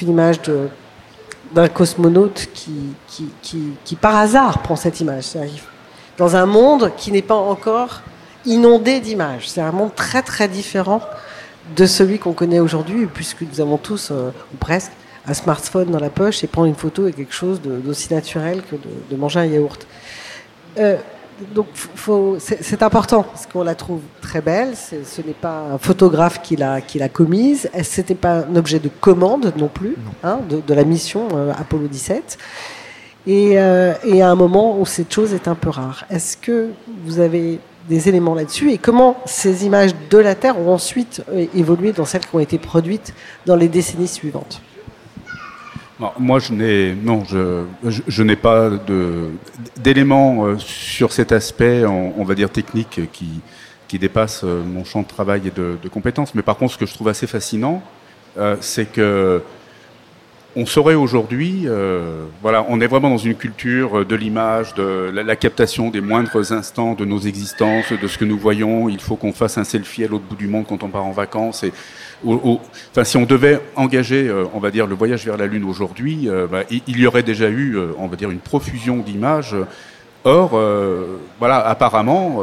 une 0.03 0.09
image 0.09 0.43
de 0.43 0.69
d'un 1.53 1.69
cosmonaute 1.69 2.49
qui, 2.55 3.97
par 4.01 4.17
hasard 4.17 4.63
prend 4.63 4.77
cette 4.77 5.01
image. 5.01 5.37
Dans 6.17 6.37
un 6.37 6.47
monde 6.47 6.93
qui 6.97 7.13
n'est 7.13 7.23
pas 7.23 7.37
encore 7.37 8.03
inondé 8.45 9.01
d'images. 9.01 9.49
C'est 9.49 9.61
un 9.61 9.73
monde 9.73 9.95
très 9.95 10.23
très 10.23 10.49
différent 10.49 11.01
de 11.77 11.87
celui 11.87 12.19
qu'on 12.19 12.33
connaît 12.33 12.61
aujourd'hui, 12.61 13.07
puisque 13.07 13.43
nous 13.43 13.61
avons 13.61 13.77
tous, 13.77 14.11
euh, 14.11 14.31
ou 14.53 14.57
presque, 14.57 14.93
un 15.27 15.35
smartphone 15.35 15.91
dans 15.91 15.99
la 15.99 16.09
poche 16.09 16.43
et 16.43 16.47
prendre 16.47 16.69
une 16.69 16.75
photo 16.75 17.07
est 17.07 17.13
quelque 17.13 17.35
chose 17.35 17.61
d'aussi 17.61 18.13
naturel 18.13 18.63
que 18.63 18.77
de, 18.77 19.17
manger 19.17 19.41
un 19.41 19.45
yaourt. 19.45 19.87
Euh, 20.79 20.97
donc 21.55 21.67
c'est 22.39 22.83
important 22.83 23.23
parce 23.23 23.47
qu'on 23.47 23.63
la 23.63 23.75
trouve 23.75 24.01
très 24.21 24.41
belle. 24.41 24.75
Ce 24.77 25.23
n'est 25.23 25.33
pas 25.35 25.61
un 25.73 25.79
photographe 25.79 26.43
qui 26.43 26.57
l'a 26.57 26.81
qui 26.81 26.99
l'a 26.99 27.09
commise. 27.09 27.71
Ce 27.83 28.01
n'était 28.01 28.15
pas 28.15 28.45
un 28.51 28.57
objet 28.57 28.79
de 28.79 28.89
commande 28.89 29.53
non 29.57 29.69
plus 29.69 29.97
hein, 30.25 30.41
de, 30.49 30.75
la 30.75 30.85
mission 30.85 31.29
euh, 31.35 31.53
Apollo 31.57 31.89
17. 31.89 32.39
Euh, 33.29 33.95
et, 34.05 34.23
à 34.23 34.31
un 34.31 34.35
moment 34.35 34.81
où 34.81 34.87
cette 34.87 35.13
chose 35.13 35.35
est 35.35 35.49
un 35.49 35.55
peu 35.55 35.69
rare. 35.69 36.07
Est-ce 36.11 36.37
que 36.37 36.71
vous 37.05 37.21
avez 37.21 37.61
des 37.89 38.09
éléments 38.09 38.35
là-dessus? 38.35 38.71
Et 38.73 38.79
comment 38.79 39.17
ces 39.27 39.67
images 39.67 39.91
de 40.11 40.19
la 40.19 40.35
Terre 40.35 40.59
ont 40.59 40.73
ensuite 40.73 41.23
euh, 41.31 41.47
évolué 41.55 41.93
dans 41.93 42.05
celles 42.05 42.25
qui 42.25 42.35
ont 42.35 42.41
été 42.41 42.59
produites 42.59 43.13
dans 43.45 43.57
les 43.57 43.69
décennies 43.69 44.09
suivantes? 44.09 44.63
Moi, 46.19 46.39
je 46.39 46.53
n'ai 46.53 46.95
non, 46.95 47.25
je, 47.25 47.65
je, 47.85 48.23
n'ai 48.23 48.37
pas 48.37 48.71
d'éléments 49.77 50.47
euh, 50.47 50.59
sur 50.59 51.13
cet 51.13 51.33
aspect, 51.33 51.85
on, 51.85 52.25
va 52.25 52.35
dire 52.35 52.51
technique, 52.51 53.01
qui, 53.13 53.41
qui 53.89 53.99
dépasse 53.99 54.43
euh, 54.45 54.63
mon 54.63 54.85
champ 54.85 55.03
de 55.03 55.09
travail 55.09 55.43
et 55.47 55.51
de, 55.51 55.89
compétences. 55.89 56.35
Mais 56.35 56.43
par 56.43 56.57
contre, 56.57 56.75
ce 56.75 56.79
que 56.79 56.87
je 56.87 56.95
trouve 56.95 57.09
assez 57.09 57.27
fascinant, 57.27 57.83
euh, 58.37 58.57
c'est 58.61 58.87
que 58.87 59.43
on 60.57 60.67
saurait 60.67 60.95
aujourd'hui, 60.95 61.65
euh, 61.67 62.25
voilà, 62.43 62.65
on 62.69 62.81
est 62.81 62.87
vraiment 62.87 63.11
dans 63.11 63.19
une 63.19 63.35
culture 63.35 64.05
de 64.05 64.17
l'image, 64.17 64.75
de 64.75 65.11
la, 65.15 65.37
captation 65.37 65.91
des 65.91 66.01
moindres 66.01 66.53
instants 66.53 66.95
de 66.95 67.05
nos 67.05 67.19
existences, 67.19 67.93
de 67.93 68.09
ce 68.09 68.17
que 68.17 68.25
nous 68.25 68.39
voyons. 68.39 68.89
Il 68.89 69.01
faut 69.01 69.17
qu'on 69.17 69.33
fasse 69.33 69.59
un 69.59 69.65
selfie 69.65 70.05
à 70.05 70.09
l'autre 70.09 70.25
bout 70.25 70.37
du 70.37 70.49
monde 70.49 70.65
quand 70.67 70.83
on 70.83 70.89
part 70.89 71.05
en 71.05 71.13
vacances. 71.13 71.65
Et, 71.65 71.73
enfin, 72.27 73.05
si 73.05 73.17
on 73.19 73.27
devait 73.27 73.61
engager, 73.77 74.27
euh, 74.27 74.47
on 74.55 74.59
va 74.59 74.71
dire, 74.71 74.87
le 74.87 74.95
voyage 74.95 75.25
vers 75.25 75.37
la 75.37 75.47
Lune 75.47 75.65
aujourd'hui, 75.65 76.29
euh, 76.29 76.47
bah, 76.47 76.63
il, 76.71 76.99
y 76.99 77.07
aurait 77.07 77.23
déjà 77.23 77.51
eu, 77.51 77.79
on 77.99 78.07
va 78.07 78.17
dire, 78.17 78.31
une 78.31 78.41
profusion 78.41 78.99
d'images. 78.99 79.55
Or, 80.25 80.59
voilà, 81.39 81.59
apparemment, 81.67 82.43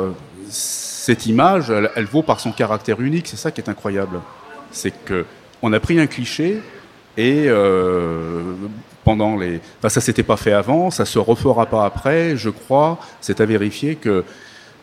cette 0.49 1.25
image, 1.25 1.69
elle, 1.69 2.05
vaut 2.05 2.23
par 2.23 2.39
son 2.39 2.51
caractère 2.51 3.01
unique. 3.01 3.27
C'est 3.27 3.35
ça 3.35 3.51
qui 3.51 3.61
est 3.61 3.69
incroyable. 3.69 4.21
C'est 4.71 4.93
que 5.03 5.25
on 5.61 5.73
a 5.73 5.79
pris 5.79 5.99
un 5.99 6.07
cliché 6.07 6.61
et 7.17 7.45
euh, 7.47 8.53
pendant 9.03 9.37
les, 9.37 9.61
enfin 9.79 9.89
ça 9.89 10.01
s'était 10.01 10.23
pas 10.23 10.37
fait 10.37 10.53
avant, 10.53 10.91
ça 10.91 11.05
se 11.05 11.19
refera 11.19 11.65
pas 11.65 11.85
après. 11.85 12.35
Je 12.35 12.49
crois, 12.49 12.99
c'est 13.21 13.41
à 13.41 13.45
vérifier 13.45 13.95
que 13.95 14.23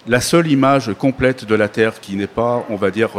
la 0.07 0.21
seule 0.21 0.51
image 0.51 0.93
complète 0.99 1.45
de 1.45 1.55
la 1.55 1.69
Terre 1.69 2.01
qui 2.01 2.17
n'est 2.17 2.27
pas, 2.27 2.65
on 2.69 2.77
va 2.77 2.91
dire, 2.91 3.11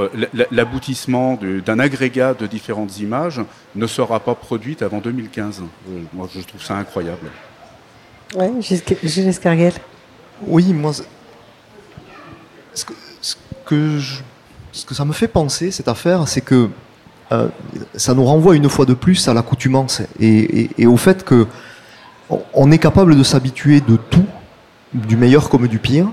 l'aboutissement 0.52 1.40
d'un 1.66 1.80
agrégat 1.80 2.34
de 2.34 2.46
différentes 2.46 3.00
images 3.00 3.42
ne 3.76 3.88
sera 3.88 4.20
pas 4.20 4.36
produite 4.36 4.82
avant 4.82 5.00
2015. 5.00 5.62
Euh, 5.62 6.02
moi, 6.14 6.28
je 6.34 6.42
trouve 6.42 6.62
ça 6.62 6.76
incroyable. 6.76 7.30
Oui, 8.36 8.48
Gilles 9.04 9.28
Escarguel. 9.28 9.74
Oui, 10.46 10.74
moi, 10.74 10.92
ce 12.74 12.86
que, 12.86 12.94
ce 13.22 13.36
que, 13.66 14.00
ce 14.72 14.86
que 14.86 14.94
ça 14.94 15.06
me 15.06 15.14
fait 15.14 15.28
penser, 15.28 15.72
cette 15.72 15.88
affaire, 15.88 16.28
c'est 16.28 16.42
que 16.42 16.70
euh, 17.34 17.48
ça 17.96 18.14
nous 18.14 18.24
renvoie 18.24 18.56
une 18.56 18.70
fois 18.70 18.86
de 18.86 18.94
plus 18.94 19.28
à 19.28 19.34
l'accoutumance 19.34 20.02
et, 20.20 20.70
au 20.86 20.98
fait 20.98 21.24
que 21.24 21.48
on 22.54 22.72
est 22.72 22.78
capable 22.78 23.18
de 23.18 23.24
s'habituer 23.24 23.82
de 23.82 23.98
tout, 23.98 24.26
du 24.94 25.18
meilleur 25.18 25.50
comme 25.50 25.68
du 25.68 25.80
pire. 25.80 26.08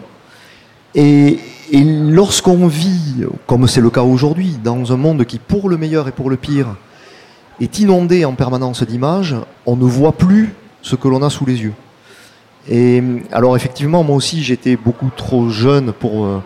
Et, 0.94 1.38
lorsqu'on 1.72 2.66
vit, 2.66 3.24
comme 3.46 3.68
c'est 3.68 3.80
le 3.80 3.90
cas 3.90 4.02
aujourd'hui, 4.02 4.58
dans 4.62 4.92
un 4.92 4.96
monde 4.96 5.24
qui, 5.24 5.38
pour 5.38 5.68
le 5.68 5.76
meilleur 5.76 6.08
et 6.08 6.12
pour 6.12 6.28
le 6.28 6.36
pire, 6.36 6.76
est 7.60 7.78
inondé 7.78 8.24
en 8.24 8.32
permanence 8.32 8.82
d'images, 8.82 9.36
on 9.66 9.76
ne 9.76 9.84
voit 9.84 10.12
plus 10.12 10.54
ce 10.82 10.96
que 10.96 11.06
l'on 11.08 11.22
a 11.22 11.30
sous 11.30 11.46
les 11.46 11.62
yeux. 11.62 11.74
Et 12.68 13.02
alors 13.32 13.56
effectivement, 13.56 14.02
moi 14.02 14.16
aussi, 14.16 14.42
j'étais 14.42 14.76
beaucoup 14.76 15.10
trop 15.14 15.48
jeune 15.48 15.92
pour, 15.92 16.24
euh, 16.24 16.42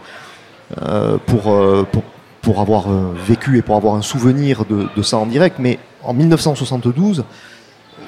euh, 0.82 1.18
pour, 1.26 2.02
pour, 2.44 2.60
avoir 2.60 2.90
euh, 2.90 3.14
vécu 3.26 3.56
et 3.58 3.62
pour 3.62 3.74
avoir 3.74 3.94
un 3.94 4.02
souvenir 4.02 4.64
de, 4.66 5.02
ça 5.02 5.16
en 5.16 5.26
direct, 5.26 5.56
mais 5.58 5.78
en 6.02 6.12
1972, 6.12 7.24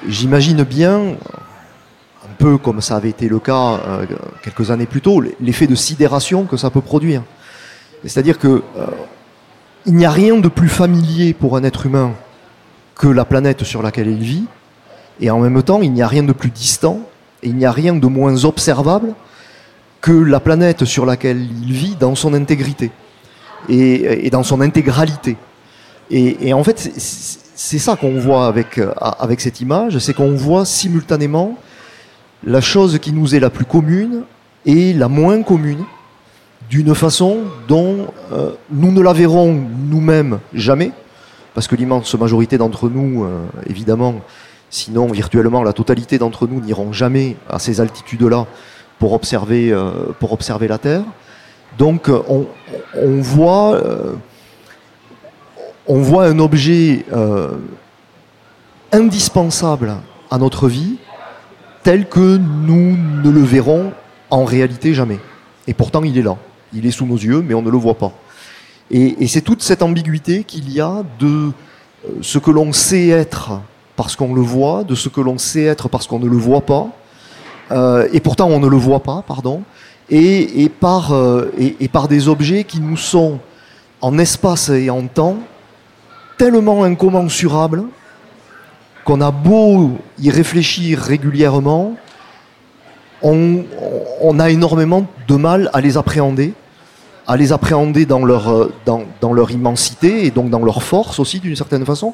j'imagine 0.07 0.63
bien, 0.63 0.99
un 0.99 2.35
peu 2.37 2.57
comme 2.59 2.79
ça 2.79 2.95
avait 2.97 3.09
été 3.09 3.27
le 3.27 3.39
cas 3.39 3.79
euh, 3.87 4.05
quelques 4.43 4.69
années 4.69 4.85
plus 4.85 5.01
tôt, 5.01 5.21
l'effet 5.41 5.65
de 5.65 5.73
sidération 5.73 6.45
que 6.45 6.55
ça 6.55 6.69
peut 6.69 6.81
produire. 6.81 7.23
C'est-à-dire 8.05 8.37
que 8.37 8.47
euh, 8.77 8.85
il 9.87 9.95
n'y 9.95 10.05
a 10.05 10.11
rien 10.11 10.37
de 10.37 10.47
plus 10.47 10.69
familier 10.69 11.33
pour 11.33 11.57
un 11.57 11.63
être 11.63 11.87
humain 11.87 12.11
que 12.95 13.07
la 13.07 13.25
planète 13.25 13.63
sur 13.63 13.81
laquelle 13.81 14.07
il 14.07 14.23
vit, 14.23 14.45
et 15.19 15.31
en 15.31 15.39
même 15.39 15.61
temps, 15.63 15.81
il 15.81 15.91
n'y 15.91 16.03
a 16.03 16.07
rien 16.07 16.23
de 16.23 16.33
plus 16.33 16.51
distant, 16.51 16.99
et 17.41 17.47
il 17.49 17.55
n'y 17.55 17.65
a 17.65 17.71
rien 17.71 17.95
de 17.95 18.07
moins 18.07 18.45
observable 18.45 19.15
que 19.99 20.11
la 20.11 20.39
planète 20.39 20.85
sur 20.85 21.07
laquelle 21.07 21.41
il 21.41 21.73
vit 21.73 21.95
dans 21.99 22.13
son 22.13 22.35
intégrité 22.35 22.91
et, 23.69 24.29
dans 24.29 24.43
son 24.43 24.61
intégralité. 24.61 25.37
Et, 26.09 26.53
en 26.53 26.63
fait, 26.63 26.91
c'est 27.55 27.79
ça 27.79 27.95
qu'on 27.95 28.19
voit 28.19 28.47
avec, 28.47 28.77
euh, 28.77 28.93
avec 28.97 29.41
cette 29.41 29.61
image, 29.61 29.97
c'est 29.99 30.13
qu'on 30.13 30.35
voit 30.35 30.65
simultanément 30.65 31.57
la 32.43 32.61
chose 32.61 32.99
qui 32.99 33.11
nous 33.11 33.35
est 33.35 33.39
la 33.39 33.49
plus 33.49 33.65
commune 33.65 34.21
et 34.65 34.93
la 34.93 35.07
moins 35.07 35.41
commune, 35.41 35.83
d'une 36.69 36.93
façon 36.93 37.39
dont 37.67 38.07
euh, 38.31 38.51
nous 38.69 38.91
ne 38.91 39.01
la 39.01 39.13
verrons 39.13 39.59
nous-mêmes 39.89 40.39
jamais, 40.53 40.91
parce 41.53 41.67
que 41.67 41.75
l'immense 41.75 42.13
majorité 42.15 42.57
d'entre 42.57 42.89
nous, 42.89 43.23
euh, 43.23 43.45
évidemment, 43.67 44.15
sinon 44.69 45.07
virtuellement 45.07 45.63
la 45.63 45.73
totalité 45.73 46.17
d'entre 46.17 46.45
nous 46.47 46.61
n'iront 46.61 46.91
jamais 46.93 47.37
à 47.49 47.57
ces 47.57 47.81
altitudes-là 47.81 48.45
pour 48.99 49.19
pour 50.19 50.33
observer 50.33 50.67
la 50.67 50.77
Terre. 50.77 51.03
Donc 51.77 52.09
euh, 52.09 52.21
on, 52.27 53.21
voit, 53.21 53.75
euh, 53.75 54.13
on 55.87 55.99
voit 55.99 56.25
un 56.25 56.39
objet 56.39 57.05
euh, 57.13 57.51
indispensable 58.91 59.95
à 60.31 60.37
notre 60.37 60.67
vie 60.67 60.97
tel 61.83 62.09
que 62.09 62.37
nous 62.37 62.97
ne 63.23 63.29
le 63.29 63.41
verrons 63.41 63.93
en 64.29 64.43
réalité 64.43 64.93
jamais. 64.93 65.19
Et 65.67 65.73
pourtant 65.73 66.03
il 66.03 66.17
est 66.17 66.23
là, 66.23 66.37
il 66.73 66.85
est 66.85 66.91
sous 66.91 67.05
nos 67.05 67.17
yeux, 67.17 67.43
mais 67.45 67.53
on 67.53 67.61
ne 67.61 67.69
le 67.69 67.77
voit 67.77 67.97
pas. 67.97 68.11
Et, 68.89 69.27
c'est 69.27 69.41
toute 69.41 69.61
cette 69.61 69.81
ambiguïté 69.81 70.45
qu'il 70.45 70.71
y 70.71 70.79
a 70.79 71.03
de 71.19 71.51
ce 72.21 72.39
que 72.39 72.51
l'on 72.51 72.71
sait 72.71 73.09
être 73.09 73.59
parce 73.97 74.15
qu'on 74.15 74.33
le 74.33 74.41
voit, 74.41 74.85
de 74.85 74.95
ce 74.95 75.09
que 75.09 75.19
l'on 75.19 75.37
sait 75.37 75.63
être 75.63 75.89
parce 75.89 76.07
qu'on 76.07 76.19
ne 76.19 76.27
le 76.27 76.37
voit 76.37 76.61
pas, 76.61 76.87
et 78.13 78.21
pourtant 78.21 78.47
on 78.47 78.61
ne 78.61 78.67
le 78.67 78.77
voit 78.77 79.01
pas, 79.01 79.25
pardon, 79.27 79.63
et, 80.09 80.69
par, 80.69 81.13
euh, 81.13 81.51
et, 81.57 81.87
par 81.87 82.07
des 82.07 82.27
objets 82.27 82.63
qui 82.63 82.79
nous 82.79 82.97
sont 82.97 83.39
en 84.01 84.17
espace 84.17 84.69
et 84.69 84.89
en 84.89 85.07
temps 85.07 85.37
tellement 86.37 86.83
incommensurables 86.83 87.83
qu'on 89.03 89.21
a 89.21 89.31
beau 89.31 89.91
y 90.19 90.29
réfléchir 90.29 90.99
régulièrement, 90.99 91.95
on, 93.23 93.65
a 94.39 94.49
énormément 94.49 95.07
de 95.27 95.35
mal 95.35 95.69
à 95.73 95.81
les 95.81 95.97
appréhender, 95.97 96.53
à 97.25 97.35
les 97.35 97.51
appréhender 97.51 98.05
dans 98.05 98.23
leur, 98.23 99.51
immensité 99.51 100.25
et 100.25 100.31
donc 100.31 100.49
dans 100.49 100.63
leur 100.63 100.83
force 100.83 101.19
aussi 101.19 101.39
d'une 101.39 101.55
certaine 101.55 101.85
façon, 101.85 102.13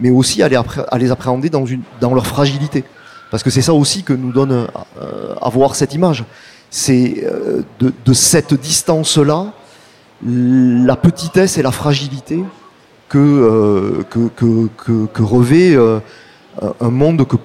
mais 0.00 0.10
aussi 0.10 0.42
à 0.42 0.48
les, 0.48 1.10
appréhender 1.10 1.50
dans 1.50 2.14
leur 2.14 2.26
fragilité. 2.26 2.84
Parce 3.30 3.42
que 3.42 3.50
c'est 3.50 3.62
ça 3.62 3.74
aussi 3.74 4.02
que 4.02 4.12
nous 4.12 4.32
donne 4.32 4.66
euh, 5.00 5.34
à 5.40 5.48
voir 5.50 5.76
cette 5.76 5.94
image 5.94 6.24
c'est 6.70 7.24
euh, 7.24 7.62
de, 7.80 8.12
cette 8.12 8.54
distance-là 8.54 9.52
la 10.24 10.96
petitesse 10.96 11.58
et 11.58 11.62
la 11.62 11.72
fragilité 11.72 12.44
que, 13.08 13.18
euh, 13.18 14.04
que, 14.08 15.22
revêt 15.22 15.74
euh, 15.74 15.98
un 16.80 16.90
monde 16.90 17.26
que 17.26 17.36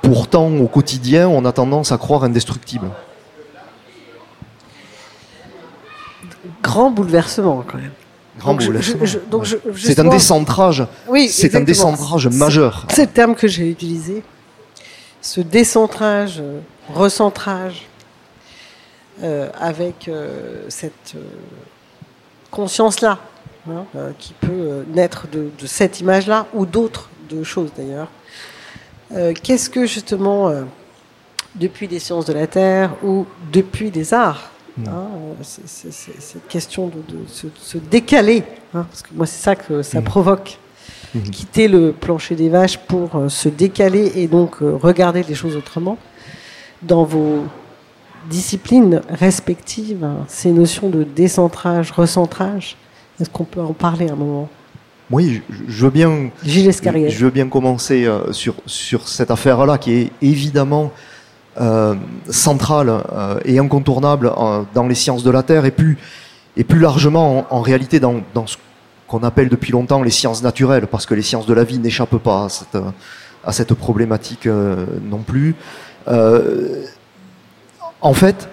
pourtant 0.00 0.48
au 0.48 0.68
quotidien 0.68 1.28
on 1.28 1.44
a 1.44 1.52
tendance 1.52 1.90
à 1.90 1.98
croire 1.98 2.22
indestructible. 2.24 2.88
Grand 6.62 6.90
bouleversement 6.90 7.64
quand 7.66 7.78
même. 7.78 7.92
Grand 8.38 8.54
bouleversement. 8.54 9.04
c'est 9.76 9.98
un 9.98 10.08
décentrage. 10.08 10.86
Oui, 11.08 11.28
c'est 11.28 11.56
un 11.56 11.60
décentrage 11.60 12.28
majeur. 12.28 12.86
C'est 12.90 13.06
le 13.06 13.12
terme 13.12 13.34
que 13.34 13.48
j'ai 13.48 13.68
utilisé. 13.68 14.22
Ce 15.20 15.40
décentrage, 15.40 16.42
recentrage, 16.92 17.86
avec 19.58 20.08
euh, 20.08 20.64
cette 20.68 21.14
euh, 21.14 21.22
conscience-là, 22.50 23.18
hein, 23.68 23.84
qui 24.18 24.32
peut 24.34 24.84
naître 24.92 25.26
de, 25.30 25.50
cette 25.66 26.00
image-là 26.00 26.46
ou 26.54 26.66
d'autres 26.66 27.08
de 27.30 27.42
choses 27.42 27.70
d'ailleurs. 27.76 28.08
Qu'est-ce 29.42 29.68
que 29.68 29.84
justement, 29.84 30.50
depuis 31.54 31.86
les 31.86 31.98
sciences 31.98 32.24
de 32.24 32.32
la 32.32 32.46
Terre 32.46 32.94
ou 33.04 33.26
depuis 33.52 33.90
les 33.90 34.14
arts, 34.14 34.50
hein, 34.86 35.06
cette 35.42 36.48
question 36.48 36.88
de, 36.88 37.02
se, 37.28 37.76
décaler, 37.76 38.42
hein, 38.74 38.86
parce 38.88 39.02
que 39.02 39.08
moi 39.14 39.26
c'est 39.26 39.42
ça 39.42 39.54
que 39.54 39.82
ça 39.82 40.00
mmh. 40.00 40.04
provoque, 40.04 40.58
mmh. 41.14 41.20
quitter 41.24 41.68
le 41.68 41.92
plancher 41.92 42.36
des 42.36 42.48
vaches 42.48 42.78
pour 42.78 43.10
se 43.28 43.50
décaler 43.50 44.12
et 44.14 44.28
donc 44.28 44.56
regarder 44.60 45.22
les 45.22 45.34
choses 45.34 45.56
autrement. 45.56 45.98
Dans 46.82 47.04
vos 47.04 47.44
disciplines 48.30 49.02
respectives, 49.08 50.08
ces 50.28 50.50
notions 50.50 50.88
de 50.88 51.04
décentrage, 51.04 51.90
recentrage 51.90 52.76
Est-ce 53.20 53.30
qu'on 53.30 53.44
peut 53.44 53.60
en 53.60 53.72
parler 53.72 54.08
un 54.08 54.16
moment? 54.16 54.48
Oui, 55.12 55.42
je 55.68 55.84
veux 55.84 55.90
bien. 55.90 56.30
Gilles 56.42 56.72
Je 56.72 57.24
veux 57.24 57.30
bien 57.30 57.48
commencer 57.48 58.06
euh, 58.06 58.32
sur, 58.32 58.54
sur 58.64 59.08
cette 59.08 59.30
affaire-là 59.30 59.76
qui 59.76 59.92
est 59.92 60.10
évidemment 60.22 60.90
euh, 61.60 61.94
centrale 62.30 62.88
euh, 63.12 63.38
et 63.44 63.58
incontournable 63.58 64.32
dans 64.74 64.86
les 64.86 64.94
sciences 64.94 65.22
de 65.22 65.30
la 65.30 65.42
Terre 65.42 65.66
et 65.66 65.70
plus, 65.70 65.98
et 66.56 66.64
plus 66.64 66.80
largement 66.80 67.46
en, 67.50 67.60
réalité 67.60 68.00
dans, 68.00 68.22
dans 68.32 68.46
ce 68.46 68.56
qu'on 69.06 69.22
appelle 69.22 69.50
depuis 69.50 69.70
longtemps 69.70 70.02
les 70.02 70.10
sciences 70.10 70.42
naturelles, 70.42 70.86
parce 70.86 71.04
que 71.04 71.12
les 71.14 71.22
sciences 71.22 71.46
de 71.46 71.52
la 71.52 71.64
vie 71.64 71.78
n'échappent 71.78 72.16
pas 72.16 72.46
à 72.46 72.48
cette, 72.48 72.82
à 73.44 73.52
cette 73.52 73.74
problématique 73.74 74.46
non 74.46 75.18
plus. 75.18 75.54
En 78.02 78.14
fait, 78.14 78.48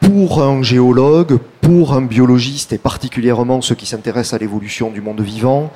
pour 0.00 0.42
un 0.42 0.60
géologue, 0.62 1.38
pour 1.60 1.92
un 1.92 2.02
biologiste, 2.02 2.72
et 2.72 2.78
particulièrement 2.78 3.60
ceux 3.60 3.76
qui 3.76 3.86
s'intéressent 3.86 4.34
à 4.34 4.38
l'évolution 4.38 4.90
du 4.90 5.00
monde 5.00 5.20
vivant, 5.20 5.72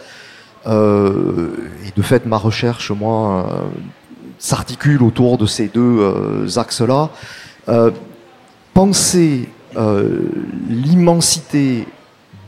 et 0.67 0.69
de 0.69 2.03
fait, 2.03 2.27
ma 2.27 2.37
recherche, 2.37 2.91
moi, 2.91 3.69
s'articule 4.39 5.03
autour 5.03 5.39
de 5.39 5.47
ces 5.47 5.69
deux 5.69 6.59
axes-là. 6.59 7.11
penser 8.75 9.49
l'immensité 10.69 11.87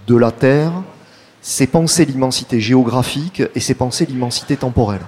de 0.08 0.16
la 0.16 0.32
Terre, 0.32 0.72
c'est 1.40 1.68
penser 1.68 2.04
l'immensité 2.04 2.60
géographique 2.60 3.42
et 3.54 3.60
c'est 3.60 3.74
penser 3.74 4.04
l'immensité 4.06 4.56
temporelle. 4.56 5.02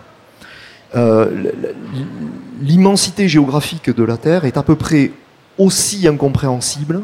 L'immensité 2.60 3.28
géographique 3.28 3.90
de 3.90 4.04
la 4.04 4.16
Terre 4.16 4.44
est 4.44 4.56
à 4.56 4.62
peu 4.62 4.76
près 4.76 5.10
aussi 5.58 6.06
incompréhensible, 6.06 7.02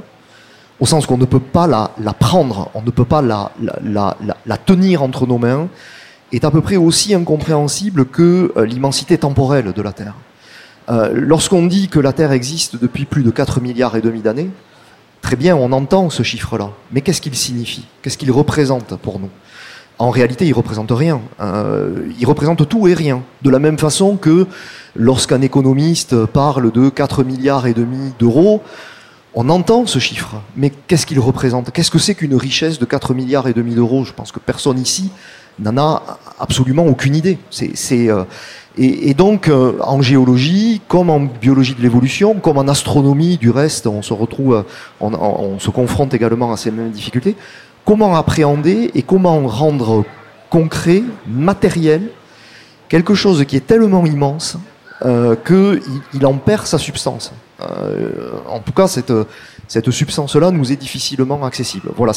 au 0.81 0.87
sens 0.87 1.07
qu'on 1.07 1.19
ne 1.19 1.25
peut 1.25 1.41
pas 1.41 1.67
la, 1.67 2.13
prendre, 2.13 2.71
on 2.75 2.83
ne 2.83 2.91
peut 2.91 3.05
pas 3.05 3.23
la, 3.23 3.53
la, 3.83 4.57
tenir 4.57 5.03
entre 5.03 5.27
nos 5.27 5.39
mains, 5.39 5.69
est 6.33 6.45
à 6.45 6.51
peu 6.51 6.61
près 6.61 6.77
aussi 6.77 7.15
incompréhensible 7.15 8.07
que 8.07 8.53
euh, 8.57 8.65
l'immensité 8.65 9.19
temporelle 9.19 9.73
de 9.73 9.83
la 9.83 9.93
Terre. 9.93 10.15
Euh, 10.89 11.11
lorsqu'on 11.13 11.67
dit 11.67 11.89
que 11.89 11.99
la 11.99 12.13
Terre 12.13 12.33
existe 12.33 12.81
depuis 12.81 13.05
plus 13.05 13.23
de 13.23 13.31
4 13.31 13.61
milliards 13.61 13.97
et 13.97 14.01
demi 14.01 14.21
d'années, 14.21 14.51
très 15.23 15.37
bien, 15.37 15.57
on 15.57 15.73
entend 15.73 16.09
ce 16.09 16.23
chiffre-là. 16.23 16.71
Mais 16.93 17.01
qu'est-ce 17.01 17.21
qu'il 17.21 17.35
signifie? 17.35 17.85
Qu'est-ce 18.03 18.17
qu'il 18.17 18.31
représente 18.31 18.97
pour 18.97 19.19
nous? 19.19 19.31
En 20.01 20.09
réalité, 20.09 20.47
il 20.47 20.55
représente 20.55 20.91
rien. 20.93 21.21
Euh, 21.41 22.09
il 22.19 22.27
représente 22.27 22.67
tout 22.67 22.89
et 22.89 22.95
rien. 22.95 23.23
De 23.43 23.51
la 23.51 23.59
même 23.59 23.79
façon 23.79 24.17
que 24.17 24.47
lorsqu'un 24.97 25.43
économiste 25.43 26.25
parle 26.25 26.73
de 26.73 26.89
4 26.89 27.23
milliards 27.23 27.67
et 27.67 27.75
demi 27.75 28.15
d'euros, 28.19 28.63
on 29.35 29.51
entend 29.51 29.85
ce 29.85 29.99
chiffre, 29.99 30.37
mais 30.57 30.71
qu'est-ce 30.71 31.05
qu'il 31.05 31.21
représente? 31.21 31.71
Qu'est-ce 31.71 31.91
que 31.91 31.99
c'est 31.99 32.15
qu'une 32.15 32.35
richesse 32.35 32.79
de 32.79 32.87
4 32.87 33.13
milliards 33.13 33.47
et 33.47 33.53
demi 33.53 33.75
d'euros? 33.75 34.05
Je 34.05 34.15
pense 34.15 34.33
que 34.33 34.39
personne 34.39 34.79
ici 34.79 35.11
n'en 35.59 35.77
a 35.77 36.19
absolument 36.39 36.87
aucune 36.87 37.15
idée. 37.15 37.39
Euh, 37.93 38.25
et, 38.79 39.13
donc, 39.13 39.49
euh, 39.49 39.75
en 39.83 40.01
géologie, 40.01 40.81
comme 40.89 41.11
en 41.11 41.21
biologie 41.21 41.75
de 41.75 41.83
l'évolution, 41.83 42.37
comme 42.37 42.57
en 42.57 42.69
astronomie, 42.69 43.37
du 43.37 43.51
reste, 43.51 43.87
on 43.87 44.01
se 44.01 44.15
retrouve, 44.15 44.65
on 45.01 45.59
se 45.59 45.69
confronte 45.69 46.15
également 46.15 46.53
à 46.53 46.57
ces 46.57 46.71
mêmes 46.71 46.91
difficultés. 46.91 47.37
Comment 47.85 48.17
appréhender 48.17 48.91
et 48.95 49.03
comment 49.03 49.47
rendre 49.47 50.05
concret, 50.51 51.03
matériel, 51.27 52.11
quelque 52.89 53.15
chose 53.15 53.45
qui 53.47 53.57
est 53.57 53.67
tellement 53.67 54.05
immense 54.05 54.59
euh, 55.07 55.35
qu'il 55.35 56.27
en 56.27 56.35
perd 56.35 56.67
sa 56.67 56.77
substance. 56.77 57.33
Euh, 57.63 58.33
en 58.47 58.59
tout 58.59 58.73
cas, 58.73 58.87
cette, 58.87 59.91
substance-là 59.91 60.51
nous 60.51 60.73
est 60.73 60.77
difficilement 60.77 61.43
accessible. 61.45 61.91
Voilà, 61.97 62.13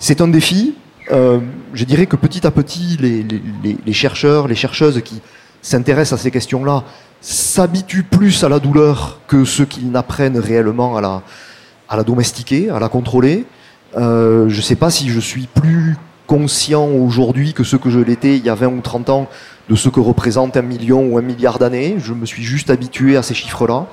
c'est 0.00 0.20
un 0.20 0.28
défi. 0.28 0.74
Euh, 1.12 1.38
je 1.74 1.84
dirais 1.84 2.06
que 2.06 2.16
petit 2.16 2.44
à 2.46 2.50
petit, 2.50 2.98
les, 2.98 3.92
chercheurs, 3.92 4.48
les 4.48 4.56
chercheuses 4.56 5.00
qui 5.02 5.20
s'intéressent 5.62 6.18
à 6.18 6.22
ces 6.22 6.30
questions-là 6.30 6.84
s'habituent 7.20 8.04
plus 8.04 8.42
à 8.44 8.48
la 8.48 8.58
douleur 8.58 9.20
que 9.28 9.44
ceux 9.44 9.64
qui 9.64 9.84
n'apprennent 9.84 10.38
réellement 10.38 10.96
à 10.96 11.96
la 11.96 12.02
domestiquer, 12.02 12.70
à 12.70 12.80
la 12.80 12.88
contrôler. 12.88 13.46
Euh, 13.96 14.48
je 14.48 14.56
ne 14.56 14.62
sais 14.62 14.76
pas 14.76 14.90
si 14.90 15.08
je 15.08 15.20
suis 15.20 15.46
plus 15.46 15.96
conscient 16.26 16.86
aujourd'hui 16.88 17.54
que 17.54 17.64
ce 17.64 17.76
que 17.76 17.88
je 17.88 18.00
l'étais 18.00 18.36
il 18.36 18.44
y 18.44 18.50
a 18.50 18.54
20 18.54 18.66
ou 18.66 18.80
30 18.80 19.08
ans 19.08 19.28
de 19.70 19.74
ce 19.74 19.88
que 19.88 20.00
représente 20.00 20.56
un 20.56 20.62
million 20.62 21.06
ou 21.06 21.18
un 21.18 21.22
milliard 21.22 21.58
d'années. 21.58 21.96
Je 21.98 22.12
me 22.12 22.26
suis 22.26 22.42
juste 22.42 22.70
habitué 22.70 23.16
à 23.16 23.22
ces 23.22 23.34
chiffres-là. 23.34 23.86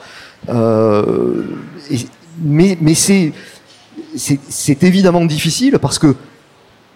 Euh, 0.50 1.44
mais 2.42 2.78
c'est 2.96 4.84
évidemment 4.84 5.26
difficile 5.26 5.80
parce 5.80 6.00
que 6.00 6.16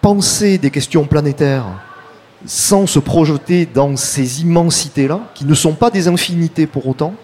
penser 0.00 0.58
des 0.58 0.70
questions 0.70 1.04
planétaires 1.04 1.66
sans 2.46 2.86
se 2.86 2.98
projeter 2.98 3.66
dans 3.66 3.96
ces 3.96 4.42
immensités-là, 4.42 5.20
qui 5.34 5.44
ne 5.44 5.54
sont 5.54 5.74
pas 5.74 5.90
des 5.90 6.08
infinités 6.08 6.66
pour 6.66 6.86
autant, 6.86 7.14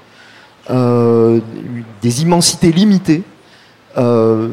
euh, 0.71 1.41
des 2.03 2.23
immensités 2.23 2.73
limitées, 2.73 3.23
euh, 3.99 4.49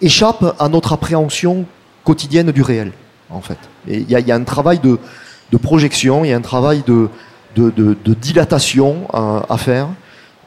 échappe 0.00 0.54
à 0.58 0.68
notre 0.68 0.92
appréhension 0.92 1.64
quotidienne 2.04 2.50
du 2.50 2.62
réel 2.62 2.92
en 3.30 3.40
fait. 3.40 3.58
Il 3.88 4.10
y, 4.10 4.32
a 4.32 4.34
un 4.34 4.44
travail 4.44 4.80
de, 4.80 4.98
projection, 5.58 6.24
il 6.24 6.30
y 6.30 6.32
a 6.32 6.36
un 6.36 6.40
travail 6.40 6.82
de, 6.86 7.08
dilatation 8.14 9.08
à, 9.12 9.56
faire, 9.58 9.88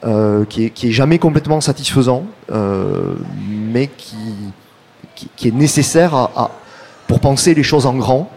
euh, 0.06 0.46
qui, 0.46 0.66
est, 0.66 0.92
jamais 0.92 1.20
complètement 1.20 1.62
satisfaisant, 1.62 2.26
euh, 2.52 3.16
mais 3.50 3.90
qui, 3.98 5.48
est 5.48 5.54
nécessaire 5.54 6.30
pour 7.08 7.20
penser 7.20 7.54
les 7.54 7.64
choses 7.64 7.86
en 7.86 7.96
grand. 7.96 8.30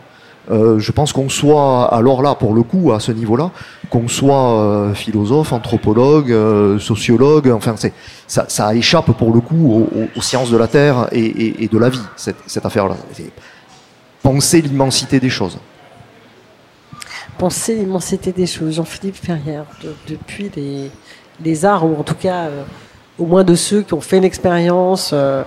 Je 0.51 0.93
pense 0.93 1.13
qu'on 1.13 1.29
soit, 1.29 1.93
alors 1.95 2.23
là, 2.23 2.35
pour 2.35 2.55
le 2.55 2.63
coup, 2.63 2.93
à 2.93 3.01
ce 3.01 3.13
niveau-là, 3.13 3.51
qu'on 3.93 4.09
soit 4.09 4.93
philosophe, 4.95 5.53
anthropologue, 5.53 6.35
sociologue, 6.81 7.51
enfin, 7.51 7.75
ça, 8.27 8.75
échappe 8.75 9.13
pour 9.13 9.35
le 9.35 9.41
coup 9.41 9.87
aux, 10.17 10.23
sciences 10.23 10.51
de 10.51 10.57
la 10.57 10.67
Terre 10.67 11.09
et, 11.13 11.69
de 11.71 11.79
la 11.79 11.91
vie, 11.91 12.01
cette, 12.17 12.65
affaire-là 12.65 12.97
penser 14.23 14.63
l'immensité 14.63 15.21
des 15.21 15.31
choses. 15.31 15.59
Penser 17.39 17.75
l'immensité 17.75 18.33
des 18.33 18.47
choses. 18.47 18.77
Jean-Philippe 18.77 19.17
Ferrière, 19.17 19.65
depuis 20.09 20.51
les, 21.45 21.65
arts, 21.65 21.85
ou 21.85 21.97
en 21.99 22.05
tout 22.05 22.15
cas 22.15 22.45
euh, 22.45 22.63
au 23.19 23.27
moins 23.27 23.45
de 23.45 23.55
ceux 23.55 23.83
qui 23.83 23.95
ont 23.95 24.01
fait 24.01 24.21
l'expérience 24.21 25.11
euh, 25.13 25.43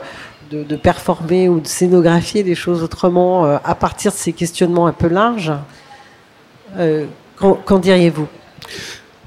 de, 0.52 0.76
performer 0.76 1.50
ou 1.50 1.60
de 1.60 1.68
scénographier 1.68 2.44
des 2.44 2.56
choses 2.56 2.84
autrement 2.84 3.46
euh, 3.46 3.58
à 3.64 3.76
partir 3.76 4.12
de 4.12 4.18
ces 4.18 4.34
questionnements 4.34 4.88
un 4.88 4.94
peu 4.94 5.08
larges, 5.08 5.54
qu'en 7.38 7.80
diriez-vous? 7.80 8.28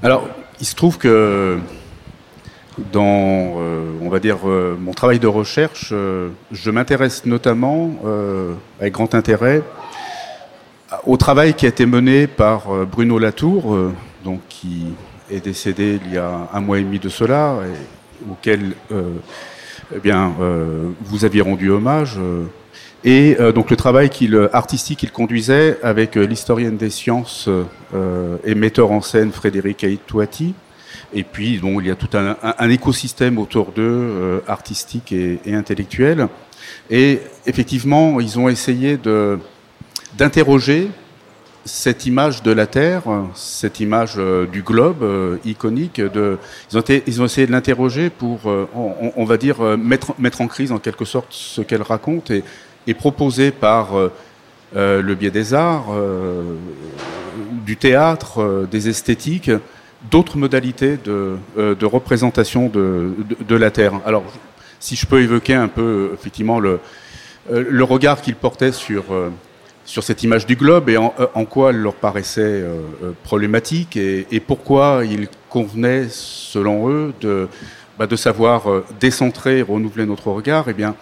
Alors, 0.01 0.27
il 0.59 0.65
se 0.65 0.75
trouve 0.75 0.97
que 0.97 1.59
dans, 2.91 3.55
euh, 3.57 3.91
on 4.01 4.09
va 4.09 4.19
dire, 4.19 4.37
euh, 4.45 4.75
mon 4.79 4.93
travail 4.93 5.19
de 5.19 5.27
recherche, 5.27 5.89
euh, 5.91 6.29
je 6.51 6.71
m'intéresse 6.71 7.25
notamment, 7.25 7.91
avec 8.79 8.93
grand 8.93 9.13
intérêt, 9.15 9.61
au 11.05 11.17
travail 11.17 11.53
qui 11.53 11.65
a 11.65 11.69
été 11.69 11.85
mené 11.85 12.27
par 12.27 12.67
Bruno 12.85 13.19
Latour, 13.19 13.77
donc 14.23 14.41
qui 14.49 14.87
est 15.29 15.43
décédé 15.43 15.99
il 16.05 16.13
y 16.13 16.17
a 16.17 16.49
un 16.51 16.59
mois 16.61 16.79
et 16.79 16.83
demi 16.83 16.99
de 16.99 17.09
cela, 17.09 17.57
et 17.63 18.31
auquel 18.31 18.73
eh 18.91 19.99
bien, 19.99 20.33
vous 21.01 21.25
aviez 21.25 21.41
rendu 21.41 21.69
hommage. 21.69 22.17
Et 23.03 23.37
donc 23.55 23.69
le 23.69 23.77
travail 23.77 24.09
artistique 24.51 24.99
qu'il 24.99 25.11
conduisait 25.11 25.77
avec 25.83 26.15
l'historienne 26.15 26.75
des 26.75 26.89
sciences 26.89 27.47
et 28.45 28.55
metteur 28.55 28.91
en 28.91 29.01
scène 29.01 29.31
Frédéric 29.31 29.83
Aïtouati, 29.83 30.53
et 31.13 31.23
puis, 31.23 31.57
bon, 31.57 31.79
il 31.79 31.87
y 31.87 31.91
a 31.91 31.95
tout 31.95 32.09
un, 32.13 32.69
écosystème 32.69 33.39
autour 33.39 33.71
d'eux, 33.71 33.81
euh, 33.83 34.39
artistique 34.47 35.11
et, 35.11 35.39
intellectuel. 35.47 36.27
Et 36.89 37.19
effectivement, 37.47 38.19
ils 38.19 38.37
ont 38.39 38.49
essayé 38.49 38.97
de 38.97 39.39
d'interroger 40.17 40.89
cette 41.65 42.07
image 42.07 42.41
de 42.41 42.51
la 42.51 42.65
Terre, 42.65 43.03
cette 43.35 43.79
image 43.79 44.15
euh, 44.17 44.47
du 44.47 44.63
globe 44.63 45.03
euh, 45.03 45.37
iconique. 45.45 46.01
Ils 46.71 47.21
ont 47.21 47.25
essayé 47.25 47.47
de 47.47 47.51
l'interroger 47.51 48.09
pour, 48.09 48.45
on, 48.45 49.11
on, 49.15 49.25
va 49.25 49.37
dire, 49.37 49.61
mettre, 49.77 50.13
mettre 50.17 50.41
en 50.41 50.47
crise 50.47 50.71
en 50.71 50.79
quelque 50.79 51.05
sorte 51.05 51.27
ce 51.31 51.61
qu'elle 51.61 51.83
raconte 51.83 52.31
et, 52.31 52.43
et 52.89 52.93
proposer 52.93 53.51
par 53.51 53.89
le 54.73 55.15
biais 55.15 55.31
des 55.31 55.53
arts, 55.53 55.87
du 57.65 57.77
théâtre, 57.77 58.67
des 58.71 58.89
esthétiques, 58.89 59.51
d'autres 60.09 60.37
modalités 60.37 60.97
de, 61.03 61.37
euh, 61.57 61.75
représentation 61.81 62.69
de, 62.69 63.55
la 63.55 63.71
Terre. 63.71 63.93
Alors, 64.05 64.23
si 64.79 64.95
je 64.95 65.05
peux 65.05 65.21
évoquer 65.21 65.55
un 65.55 65.67
peu, 65.67 66.11
effectivement, 66.13 66.59
le, 66.59 66.79
euh, 67.51 67.83
regard 67.83 68.21
qu'ils 68.21 68.35
portaient 68.35 68.71
sur, 68.71 69.05
euh, 69.11 69.29
cette 69.85 70.23
image 70.23 70.45
du 70.45 70.55
globe 70.55 70.87
et 70.89 70.97
en, 70.97 71.45
quoi 71.45 71.71
elle 71.71 71.77
leur 71.77 71.95
paraissait 71.95 72.63
problématique 73.23 73.97
et, 73.97 74.27
et, 74.31 74.39
pourquoi 74.39 75.01
il 75.03 75.27
convenait, 75.49 76.05
selon 76.09 76.89
eux, 76.89 77.13
de, 77.21 77.47
bah, 77.97 78.05
de 78.05 78.15
savoir 78.15 78.67
décentrer, 78.99 79.63
renouveler 79.63 80.05
notre 80.05 80.27
regard, 80.27 80.65
eh 80.69 80.73
bien, 80.73 80.93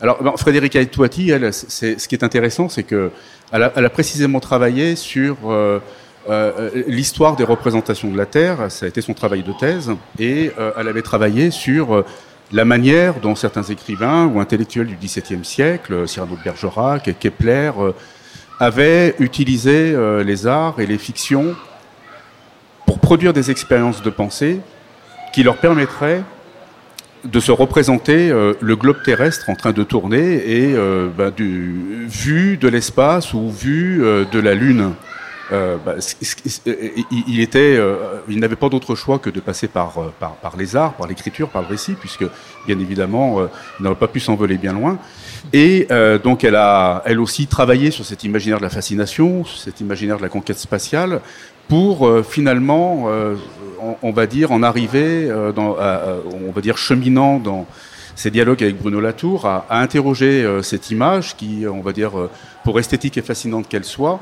alors, 0.00 0.22
ben, 0.22 0.32
Frédéric 0.36 0.74
ce 0.74 2.06
qui 2.06 2.14
est 2.14 2.24
intéressant, 2.24 2.68
c'est 2.68 2.82
qu'elle 2.82 3.10
a, 3.52 3.72
elle 3.74 3.84
a 3.84 3.90
précisément 3.90 4.40
travaillé 4.40 4.94
sur 4.96 5.36
euh, 6.28 6.70
l'histoire 6.88 7.36
des 7.36 7.44
représentations 7.44 8.10
de 8.10 8.16
la 8.16 8.26
Terre, 8.26 8.70
ça 8.70 8.86
a 8.86 8.88
été 8.88 9.00
son 9.00 9.14
travail 9.14 9.44
de 9.44 9.52
thèse, 9.52 9.92
et 10.18 10.50
euh, 10.58 10.72
elle 10.76 10.88
avait 10.88 11.02
travaillé 11.02 11.52
sur 11.52 11.94
euh, 11.94 12.04
la 12.50 12.64
manière 12.64 13.20
dont 13.20 13.36
certains 13.36 13.62
écrivains 13.62 14.26
ou 14.26 14.40
intellectuels 14.40 14.88
du 14.88 14.96
XVIIe 14.96 15.44
siècle, 15.44 16.08
Cyrano 16.08 16.34
de 16.34 16.42
Bergerac, 16.42 17.16
Kepler, 17.20 17.70
avaient 18.58 19.14
utilisé 19.18 19.96
les 20.24 20.46
arts 20.46 20.78
et 20.78 20.86
les 20.86 20.96
fictions 20.96 21.56
pour 22.86 23.00
produire 23.00 23.32
des 23.32 23.50
expériences 23.50 24.00
de 24.00 24.10
pensée 24.10 24.60
qui 25.32 25.42
leur 25.42 25.56
permettraient 25.56 26.22
de 27.30 27.40
se 27.40 27.52
représenter 27.52 28.30
euh, 28.30 28.54
le 28.60 28.76
globe 28.76 29.02
terrestre 29.02 29.50
en 29.50 29.54
train 29.54 29.72
de 29.72 29.82
tourner 29.82 30.36
et 30.36 30.74
euh, 30.74 31.08
du, 31.30 32.06
vu 32.08 32.56
de 32.56 32.68
l'espace 32.68 33.34
ou 33.34 33.50
vu 33.50 34.04
euh, 34.04 34.24
de 34.30 34.38
la 34.38 34.54
Lune. 34.54 34.92
Il, 38.28 38.40
n'avait 38.40 38.56
pas 38.56 38.68
d'autre 38.68 38.96
choix 38.96 39.20
que 39.20 39.30
de 39.30 39.38
passer 39.38 39.68
par, 39.68 39.94
les 40.58 40.74
arts, 40.74 40.94
par 40.94 41.06
l'écriture, 41.06 41.50
par 41.50 41.62
le 41.62 41.68
récit, 41.68 41.92
puisque 41.92 42.24
bien 42.66 42.76
évidemment, 42.80 43.46
il 43.78 43.84
n'aurait 43.84 43.94
pas 43.94 44.08
pu 44.08 44.18
s'envoler 44.18 44.58
bien 44.58 44.72
loin. 44.72 44.98
Et 45.52 45.86
donc, 46.24 46.42
elle 46.42 46.56
a, 46.56 47.00
elle 47.06 47.20
aussi 47.20 47.46
travaillé 47.46 47.92
sur 47.92 48.04
cet 48.04 48.24
imaginaire 48.24 48.58
de 48.58 48.64
la 48.64 48.70
fascination, 48.70 49.44
sur 49.44 49.60
cet 49.60 49.80
imaginaire 49.80 50.16
de 50.16 50.22
la 50.22 50.28
conquête 50.28 50.58
spatiale, 50.58 51.20
pour 51.68 52.06
euh, 52.06 52.22
finalement, 52.22 53.04
euh, 53.08 53.34
on, 54.02 54.12
va 54.12 54.26
dire, 54.26 54.52
en 54.52 54.62
arriver, 54.62 55.28
euh, 55.28 55.52
on 55.56 56.52
va 56.52 56.60
dire, 56.60 56.78
cheminant 56.78 57.38
dans 57.38 57.66
ces 58.14 58.30
dialogues 58.30 58.62
avec 58.62 58.78
Bruno 58.78 59.00
Latour, 59.00 59.46
à, 59.46 59.66
interroger 59.70 60.46
cette 60.62 60.90
image 60.90 61.36
qui, 61.36 61.64
on 61.70 61.82
va 61.82 61.92
dire, 61.92 62.12
pour 62.64 62.78
esthétique 62.78 63.18
et 63.18 63.22
fascinante 63.22 63.68
qu'elle 63.68 63.84
soit, 63.84 64.20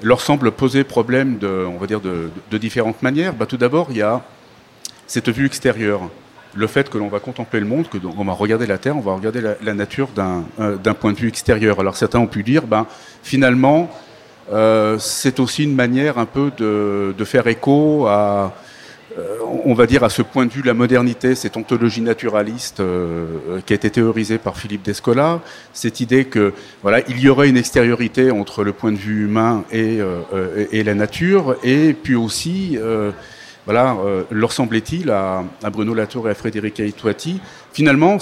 leur 0.00 0.20
semble 0.20 0.52
poser 0.52 0.84
problème 0.84 1.38
de, 1.38 1.66
on 1.66 1.78
va 1.78 1.86
dire, 1.86 2.00
de, 2.00 2.58
différentes 2.58 3.02
manières. 3.02 3.34
Bah, 3.34 3.46
tout 3.46 3.56
d'abord, 3.56 3.88
il 3.90 3.96
y 3.96 4.02
a 4.02 4.22
cette 5.08 5.28
vue 5.28 5.46
extérieure. 5.46 6.02
Le 6.54 6.66
fait 6.66 6.88
que 6.88 6.98
l'on 6.98 7.08
va 7.08 7.18
contempler 7.18 7.60
le 7.60 7.66
monde, 7.66 7.88
que 7.88 7.98
on 8.16 8.24
va 8.24 8.32
regarder 8.32 8.66
la 8.66 8.78
Terre, 8.78 8.96
on 8.96 9.00
va 9.00 9.14
regarder 9.14 9.40
la, 9.40 9.74
nature 9.74 10.08
d'un 10.14 10.94
point 10.94 11.12
de 11.12 11.18
vue 11.18 11.28
extérieur. 11.28 11.80
Alors 11.80 11.96
certains 11.96 12.20
ont 12.20 12.26
pu 12.26 12.42
dire, 12.42 12.66
ben, 12.66 12.86
finalement, 13.22 13.90
euh, 14.52 14.98
c'est 14.98 15.40
aussi 15.40 15.64
une 15.64 15.74
manière 15.74 16.18
un 16.18 16.26
peu 16.26 16.50
de, 16.56 17.14
de 17.16 17.24
faire 17.24 17.46
écho 17.46 18.06
à, 18.06 18.54
euh, 19.18 19.38
on 19.64 19.72
va 19.72 19.86
dire, 19.86 20.04
à 20.04 20.10
ce 20.10 20.20
point 20.20 20.44
de 20.44 20.52
vue, 20.52 20.62
la 20.62 20.74
modernité, 20.74 21.34
cette 21.34 21.56
ontologie 21.56 22.02
naturaliste 22.02 22.80
euh, 22.80 23.60
qui 23.64 23.72
a 23.72 23.76
été 23.76 23.90
théorisée 23.90 24.38
par 24.38 24.58
Philippe 24.58 24.82
Descola, 24.82 25.40
cette 25.72 26.00
idée 26.00 26.26
que 26.26 26.52
voilà, 26.82 27.00
il 27.08 27.18
y 27.18 27.28
aurait 27.28 27.48
une 27.48 27.56
extériorité 27.56 28.30
entre 28.30 28.62
le 28.62 28.72
point 28.72 28.92
de 28.92 28.96
vue 28.96 29.24
humain 29.24 29.64
et, 29.72 30.00
la 30.82 30.94
nature, 30.94 31.56
et 31.62 31.94
puis 31.94 32.14
aussi, 32.14 32.78
voilà, 33.64 33.96
leur 34.30 34.52
semblait-il 34.52 35.10
à, 35.10 35.44
Bruno 35.72 35.94
Latour 35.94 36.28
et 36.28 36.32
à 36.32 36.34
Frédéric 36.34 36.80
Aïtouati, 36.80 37.40
finalement, 37.72 38.18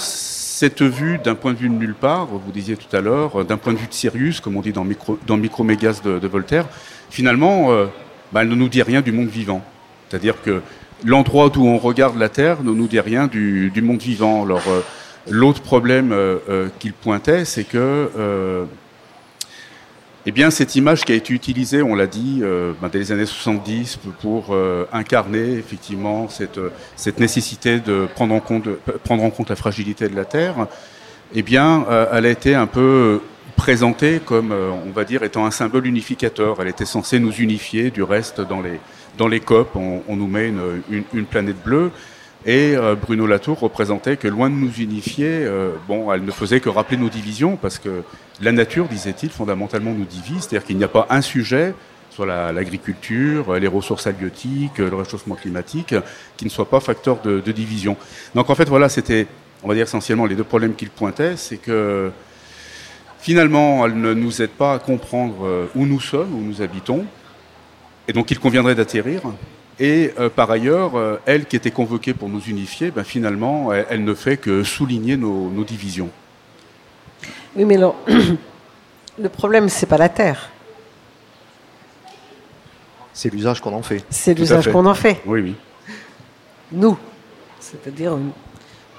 cette 0.61 0.83
vue 0.83 1.17
d'un 1.17 1.33
point 1.33 1.53
de 1.53 1.57
vue 1.57 1.69
de 1.69 1.73
nulle 1.73 1.95
part, 1.95 2.27
vous 2.27 2.51
disiez 2.51 2.77
tout 2.77 2.95
à 2.95 3.01
l'heure, 3.01 3.43
d'un 3.45 3.57
point 3.57 3.73
de 3.73 3.79
vue 3.79 3.87
de 3.87 3.93
Sirius, 3.95 4.41
comme 4.41 4.57
on 4.57 4.61
dit 4.61 4.71
dans, 4.71 4.83
Micro, 4.83 5.17
Micromégas 5.27 6.01
de, 6.03 6.27
Voltaire, 6.27 6.67
finalement, 7.09 7.71
euh, 7.71 7.87
bah, 8.31 8.43
elle 8.43 8.49
ne 8.49 8.53
nous 8.53 8.69
dit 8.69 8.83
rien 8.83 9.01
du 9.01 9.11
monde 9.11 9.27
vivant. 9.27 9.63
C'est-à-dire 10.07 10.39
que 10.43 10.61
l'endroit 11.03 11.49
d'où 11.49 11.65
on 11.65 11.79
regarde 11.79 12.15
la 12.15 12.29
Terre 12.29 12.61
ne 12.61 12.69
nous 12.73 12.85
dit 12.85 12.99
rien 12.99 13.25
du, 13.25 13.71
monde 13.81 14.03
vivant. 14.03 14.45
Alors, 14.45 14.61
euh, 14.67 14.81
l'autre 15.27 15.61
problème 15.61 16.11
euh, 16.11 16.37
euh, 16.47 16.67
qu'il 16.79 16.93
pointait, 16.93 17.43
c'est 17.43 17.63
que 17.63 18.11
euh, 18.15 18.65
eh 20.27 20.31
bien, 20.31 20.51
cette 20.51 20.75
image 20.75 21.03
qui 21.03 21.13
a 21.13 21.15
été 21.15 21.33
utilisée, 21.33 21.81
on 21.81 21.95
l'a 21.95 22.05
dit, 22.05 22.41
euh, 22.43 22.73
ben, 22.79 22.89
dès 22.89 22.99
les 22.99 23.11
années 23.11 23.25
70 23.25 23.97
pour 24.21 24.47
euh, 24.51 24.85
incarner 24.93 25.53
effectivement 25.53 26.29
cette, 26.29 26.59
euh, 26.59 26.71
nécessité 27.17 27.79
de 27.79 28.07
prendre 28.13 28.35
en, 28.35 28.39
compte, 28.39 28.69
la 29.49 29.55
fragilité 29.55 30.07
de 30.07 30.15
la 30.15 30.25
Terre, 30.25 30.67
eh 31.33 31.41
bien, 31.41 31.85
elle 32.11 32.25
a 32.25 32.29
été 32.29 32.55
un 32.55 32.67
peu 32.67 33.21
présentée 33.55 34.19
comme, 34.23 34.51
on 34.51 34.91
va 34.91 35.05
dire, 35.05 35.23
étant 35.23 35.45
un 35.45 35.51
symbole 35.51 35.87
unificateur. 35.87 36.57
Elle 36.59 36.67
était 36.67 36.85
censée 36.85 37.19
nous 37.19 37.31
unifier 37.31 37.89
du 37.89 38.03
reste 38.03 38.41
dans 38.41 38.61
les, 38.61 38.81
dans 39.17 39.29
les 39.29 39.39
COP. 39.39 39.75
On, 39.75 40.15
nous 40.15 40.27
met 40.27 40.51
une 40.89 41.25
planète 41.25 41.63
bleue. 41.63 41.91
Et 42.45 42.75
euh, 42.75 42.95
Bruno 42.95 43.27
Latour 43.27 43.59
représentait 43.59 44.17
que 44.17 44.27
loin 44.27 44.49
de 44.49 44.55
nous 44.55 44.73
unifier, 44.79 45.27
euh, 45.29 45.73
bon, 45.87 46.11
elle 46.11 46.25
ne 46.25 46.31
faisait 46.31 46.59
que 46.59 46.69
rappeler 46.69 46.97
nos 46.97 47.09
divisions 47.09 47.55
parce 47.55 47.77
que 47.77 48.03
la 48.41 48.51
nature, 48.51 48.87
disait-il, 48.87 49.29
fondamentalement 49.29 49.91
nous 49.93 50.05
divise, 50.05 50.41
c'est-à-dire 50.41 50.65
qu'il 50.65 50.77
n'y 50.77 50.83
a 50.83 50.87
pas 50.87 51.05
un 51.09 51.21
sujet 51.21 51.73
la- 52.19 52.51
l'agriculture, 52.51 53.55
les 53.55 53.67
ressources 53.67 54.05
halieutiques, 54.05 54.77
le 54.77 54.95
réchauffement 54.95 55.33
climatique, 55.33 55.95
qui 56.37 56.45
ne 56.45 56.49
soit 56.51 56.69
pas 56.69 56.79
facteur 56.79 57.19
de, 57.21 57.39
de 57.39 57.51
division. 57.51 57.97
Donc 58.35 58.49
en 58.51 58.53
fait, 58.55 58.69
voilà, 58.69 58.89
c'était, 58.89 59.25
on 59.63 59.67
va 59.67 59.73
dire 59.73 59.83
essentiellement 59.85 60.27
les 60.27 60.35
deux 60.35 60.43
problèmes 60.43 60.75
qu'il 60.75 60.91
pointait, 60.91 61.35
c'est 61.35 61.57
que 61.57 62.11
finalement, 63.19 63.85
elle 63.87 63.99
ne 63.99 64.13
nous 64.13 64.41
aide 64.41 64.51
pas 64.51 64.73
à 64.75 64.79
comprendre 64.79 65.45
euh, 65.45 65.65
où 65.73 65.87
nous 65.87 65.99
sommes, 65.99 66.33
où 66.35 66.41
nous 66.41 66.61
habitons, 66.61 67.05
et 68.07 68.13
donc 68.13 68.29
il 68.29 68.39
conviendrait 68.39 68.75
d'atterrir. 68.75 69.21
Et 69.83 70.13
euh, 70.19 70.29
par 70.29 70.51
ailleurs, 70.51 70.95
euh, 70.95 71.19
elle 71.25 71.47
qui 71.47 71.55
était 71.55 71.71
convoquée 71.71 72.13
pour 72.13 72.29
nous 72.29 72.39
unifier, 72.41 72.91
ben, 72.91 73.03
finalement, 73.03 73.73
elle, 73.73 73.87
elle 73.89 74.03
ne 74.03 74.13
fait 74.13 74.37
que 74.37 74.63
souligner 74.63 75.17
nos, 75.17 75.49
nos 75.49 75.63
divisions. 75.63 76.11
Oui, 77.55 77.65
mais 77.65 77.77
alors, 77.77 77.95
le 79.19 79.29
problème, 79.29 79.69
c'est 79.69 79.87
pas 79.87 79.97
la 79.97 80.07
Terre, 80.07 80.51
C'est 83.11 83.33
l'usage 83.33 83.59
qu'on 83.59 83.73
en 83.73 83.81
fait. 83.81 84.05
c'est 84.11 84.35
l'usage 84.35 84.71
qu'on 84.71 84.85
en 84.85 84.93
fait. 84.93 85.19
Oui, 85.25 85.41
oui. 85.41 85.55
Nous, 86.71 86.95
c'est-à-dire 87.59 88.13
une 88.15 88.31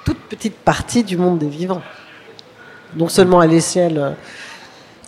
toute 0.04 0.18
petite 0.18 0.56
partie 0.56 1.04
du 1.04 1.16
monde 1.16 1.38
des 1.38 1.48
vivants. 1.48 1.82
Non 2.96 3.08
seulement 3.08 3.38
à 3.38 3.46
l'échelle 3.46 3.98
euh, 3.98 4.10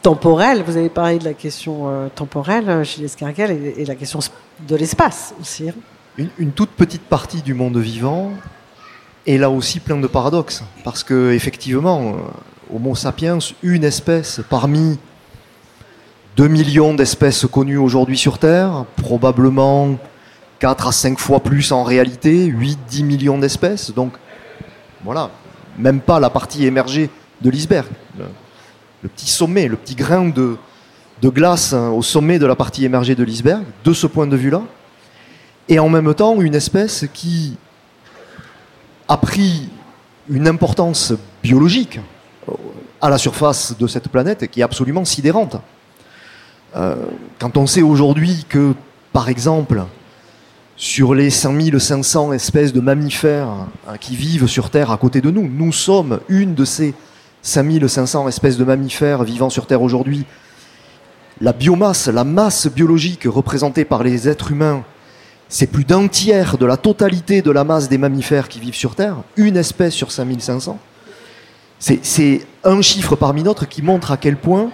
temporelle, 0.05 0.63
vous 0.63 0.77
avez 0.77 0.91
parlé 0.91 1.19
de 1.19 1.25
la 1.25 1.33
question 1.33 1.89
euh, 1.89 2.09
temporelle 2.15 2.69
euh, 2.69 2.85
chez 2.85 3.03
Escargal 3.03 3.51
et, 3.51 3.75
et 3.79 3.85
la 3.87 3.95
question 3.95 4.21
de 4.69 4.77
l'espace 4.77 5.35
aussi. 5.41 5.71
hein. 5.71 6.27
Une, 6.39 6.53
toute 6.53 6.71
petite 6.71 7.03
partie 7.03 7.41
du 7.41 7.55
monde 7.55 7.79
vivant 7.79 8.31
est 9.27 9.39
là 9.39 9.49
aussi 9.49 9.81
plein 9.81 9.97
de 9.97 10.07
paradoxes. 10.07 10.63
Parce 10.85 11.03
que, 11.03 11.33
effectivement, 11.33 12.01
euh, 12.03 12.77
Homo 12.77 12.95
sapiens, 12.95 13.39
une 13.63 13.83
espèce 13.83 14.43
parmi 14.51 14.99
2 16.37 16.49
millions 16.49 16.93
d'espèces 16.93 17.47
connues 17.47 17.79
aujourd'hui 17.79 18.19
sur 18.19 18.39
Terre, 18.39 18.85
probablement 18.97 19.97
4 20.59 20.89
à 20.89 20.93
5 20.93 21.19
fois 21.19 21.41
plus 21.41 21.73
en 21.73 21.83
réalité, 21.83 22.47
8-10 22.47 23.05
millions 23.05 23.39
d'espèces. 23.39 23.91
Donc, 23.91 24.13
voilà, 25.03 25.31
même 25.79 26.01
pas 26.01 26.21
la 26.21 26.29
partie 26.29 26.67
émergée 26.67 27.09
de 27.41 27.49
l'iceberg. 27.49 27.87
Le, 29.05 29.11
petit 29.11 29.31
sommet, 29.31 29.69
le 29.69 29.77
petit 29.77 29.95
grain 29.95 30.31
de, 30.31 30.57
glace 31.23 31.75
hein, 31.75 31.91
au 31.91 32.01
sommet 32.01 32.39
de 32.39 32.47
la 32.47 32.57
partie 32.57 32.87
émergée 32.87 33.15
de 33.15 33.23
l'iceberg, 33.23 33.63
de 33.85 33.93
ce 33.93 34.07
point 34.07 34.27
de 34.27 34.35
vue-là 34.35 34.63
et 35.69 35.79
en 35.79 35.91
même 35.91 36.13
temps 36.15 36.41
une 36.41 36.55
espèce 36.55 37.07
qui 37.13 37.57
a 39.09 39.19
pris 39.19 39.69
une 40.31 40.49
importance 40.49 41.13
biologique 41.43 42.01
à 43.01 43.11
la 43.11 43.19
surface 43.19 43.77
de 43.79 43.87
cette 43.87 44.09
planète 44.09 44.51
qui 44.51 44.61
est 44.61 44.65
absolument 44.65 45.05
sidérante. 45.05 45.57
Euh, 46.75 46.97
quand 47.39 47.59
on 47.59 47.67
sait 47.67 47.83
aujourd'hui 47.83 48.47
que, 48.49 48.75
par 49.13 49.29
exemple, 49.29 49.85
sur 50.77 51.15
les 51.15 51.29
5500 51.29 52.33
espèces 52.33 52.73
de 52.73 52.81
mammifères 52.81 53.49
hein, 53.87 53.99
qui 54.01 54.17
vivent 54.17 54.47
sur 54.47 54.71
Terre 54.71 54.91
à 54.91 54.97
côté 54.97 55.21
de 55.21 55.31
nous, 55.31 55.47
nous 55.47 55.73
sommes 55.73 56.21
une 56.29 56.55
de 56.55 56.65
ces 56.65 56.95
5500 57.45 58.27
espèces 58.27 58.57
de 58.57 58.65
mammifères 58.65 59.23
vivant 59.23 59.51
sur 59.51 59.67
Terre 59.67 59.83
aujourd'hui. 59.83 60.25
La 61.41 61.53
biomasse, 61.53 62.09
la 62.09 62.25
masse 62.25 62.67
biologique 62.67 63.25
représentée 63.27 63.85
par 63.85 64.03
les 64.03 64.29
êtres 64.29 64.51
humains 64.51 64.83
c'est 65.51 65.67
plus 65.67 65.85
d'un 65.85 66.09
tiers 66.09 66.57
de 66.57 66.65
la 66.67 66.77
totalité 66.79 67.43
de 67.43 67.51
la 67.51 67.65
masse 67.65 67.89
des 67.89 67.99
mammifères 67.99 68.49
qui 68.49 68.59
vivent 68.61 68.75
sur 68.75 68.95
Terre, 68.97 69.17
une 69.37 69.57
espèce 69.59 69.93
sur 69.93 70.11
5500. 70.11 70.79
C'est- 71.79 72.01
C'est 72.03 72.47
un 72.65 72.81
chiffre 72.81 73.15
parmi 73.15 73.43
d'autres 73.43 73.67
qui 73.69 73.83
montre 73.83 74.11
à 74.11 74.17
quel 74.17 74.37
point 74.39 74.71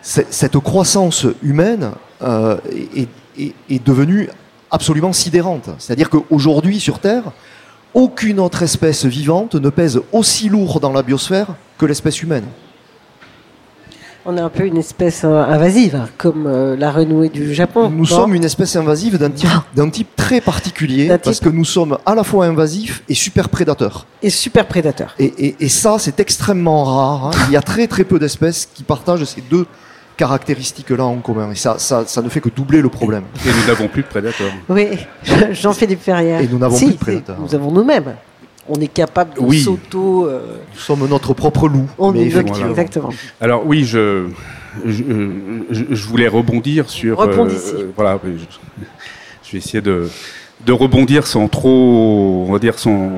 cette 0.00 0.58
croissance 0.58 1.26
humaine 1.42 1.90
euh, 2.22 2.56
est 2.96 3.84
devenue 3.84 4.28
absolument 4.70 5.12
sidérante. 5.12 5.68
C'est-à-dire 5.78 6.08
qu'aujourd'hui 6.08 6.80
sur 6.80 6.98
Terre, 6.98 7.24
aucune 7.94 8.40
autre 8.40 8.62
espèce 8.62 9.04
vivante 9.04 9.54
ne 9.54 9.68
pèse 9.70 10.00
aussi 10.12 10.48
lourd 10.48 10.80
dans 10.80 10.92
la 10.92 11.02
biosphère 11.02 11.48
que 11.78 11.86
l'espèce 11.86 12.22
humaine. 12.22 12.44
On 14.24 14.36
est 14.36 14.40
un 14.40 14.50
peu 14.50 14.64
une 14.64 14.76
espèce 14.76 15.22
euh, 15.24 15.42
invasive, 15.42 15.96
hein, 15.96 16.08
comme 16.16 16.46
euh, 16.46 16.76
la 16.76 16.92
renouée 16.92 17.28
du 17.28 17.52
Japon. 17.52 17.90
Nous 17.90 18.06
sommes 18.06 18.34
une 18.36 18.44
espèce 18.44 18.76
invasive 18.76 19.18
d'un 19.18 19.30
type, 19.30 19.48
type 19.90 20.14
très 20.14 20.40
particulier, 20.40 21.08
type- 21.08 21.22
parce 21.24 21.40
que 21.40 21.48
nous 21.48 21.64
sommes 21.64 21.98
à 22.06 22.14
la 22.14 22.22
fois 22.22 22.46
invasifs 22.46 23.02
et 23.08 23.14
super 23.14 23.48
prédateurs. 23.48 24.06
et 24.22 24.30
super 24.30 24.68
prédateur. 24.68 25.16
Et, 25.18 25.24
et- 25.38 25.56
et 25.58 25.68
ça, 25.68 25.96
c'est 25.98 26.20
extrêmement 26.20 26.84
rare. 26.84 27.26
hein. 27.26 27.30
Il 27.48 27.52
y 27.52 27.56
a 27.56 27.62
très 27.62 27.88
très 27.88 28.04
peu 28.04 28.20
d'espèces 28.20 28.68
qui 28.72 28.84
partagent 28.84 29.24
ces 29.24 29.40
deux 29.40 29.66
caractéristiques-là 30.16 31.04
en 31.04 31.16
commun. 31.16 31.50
Et 31.50 31.54
ça, 31.54 31.78
ça, 31.78 32.04
ça 32.06 32.22
ne 32.22 32.28
fait 32.28 32.40
que 32.40 32.48
doubler 32.48 32.80
le 32.80 32.88
problème. 32.88 33.24
Et 33.46 33.48
nous 33.48 33.66
n'avons 33.66 33.88
plus 33.88 34.02
de 34.02 34.08
prédateurs. 34.08 34.52
Oui, 34.68 34.88
Jean-Philippe 35.52 36.02
Ferrière. 36.02 36.40
Et 36.40 36.48
nous 36.48 36.58
n'avons 36.58 36.76
Si, 36.76 36.86
plus 36.86 36.92
de 36.94 36.98
prédateurs. 36.98 37.36
Nous 37.40 37.54
avons 37.54 37.70
nous-mêmes. 37.70 38.14
On 38.68 38.74
est 38.80 38.86
capable 38.92 39.34
de 39.34 39.40
Oui. 39.40 39.60
s'auto. 39.60 40.26
euh, 40.26 40.40
Nous 40.74 40.78
sommes 40.80 41.08
notre 41.08 41.34
propre 41.34 41.68
loup. 41.68 41.88
on 41.98 42.12
mais 42.12 42.20
est 42.20 42.26
effectivement. 42.26 42.70
exactement. 42.70 43.10
Alors 43.40 43.66
oui, 43.66 43.84
je, 43.84 44.28
je, 44.86 45.02
je- 45.70 45.84
je 45.90 46.06
voulais 46.08 46.28
rebondir 46.28 46.88
sur... 46.88 47.18
Rebondissez. 47.18 47.86
voilà, 47.96 48.18
je, 48.24 48.30
je 49.42 49.52
vais 49.52 49.58
essayer 49.58 49.80
de, 49.80 50.08
de 50.64 50.72
rebondir 50.72 51.26
sans 51.26 51.48
trop, 51.48 52.44
on 52.48 52.52
va 52.52 52.60
dire, 52.60 52.78
sans, 52.78 53.10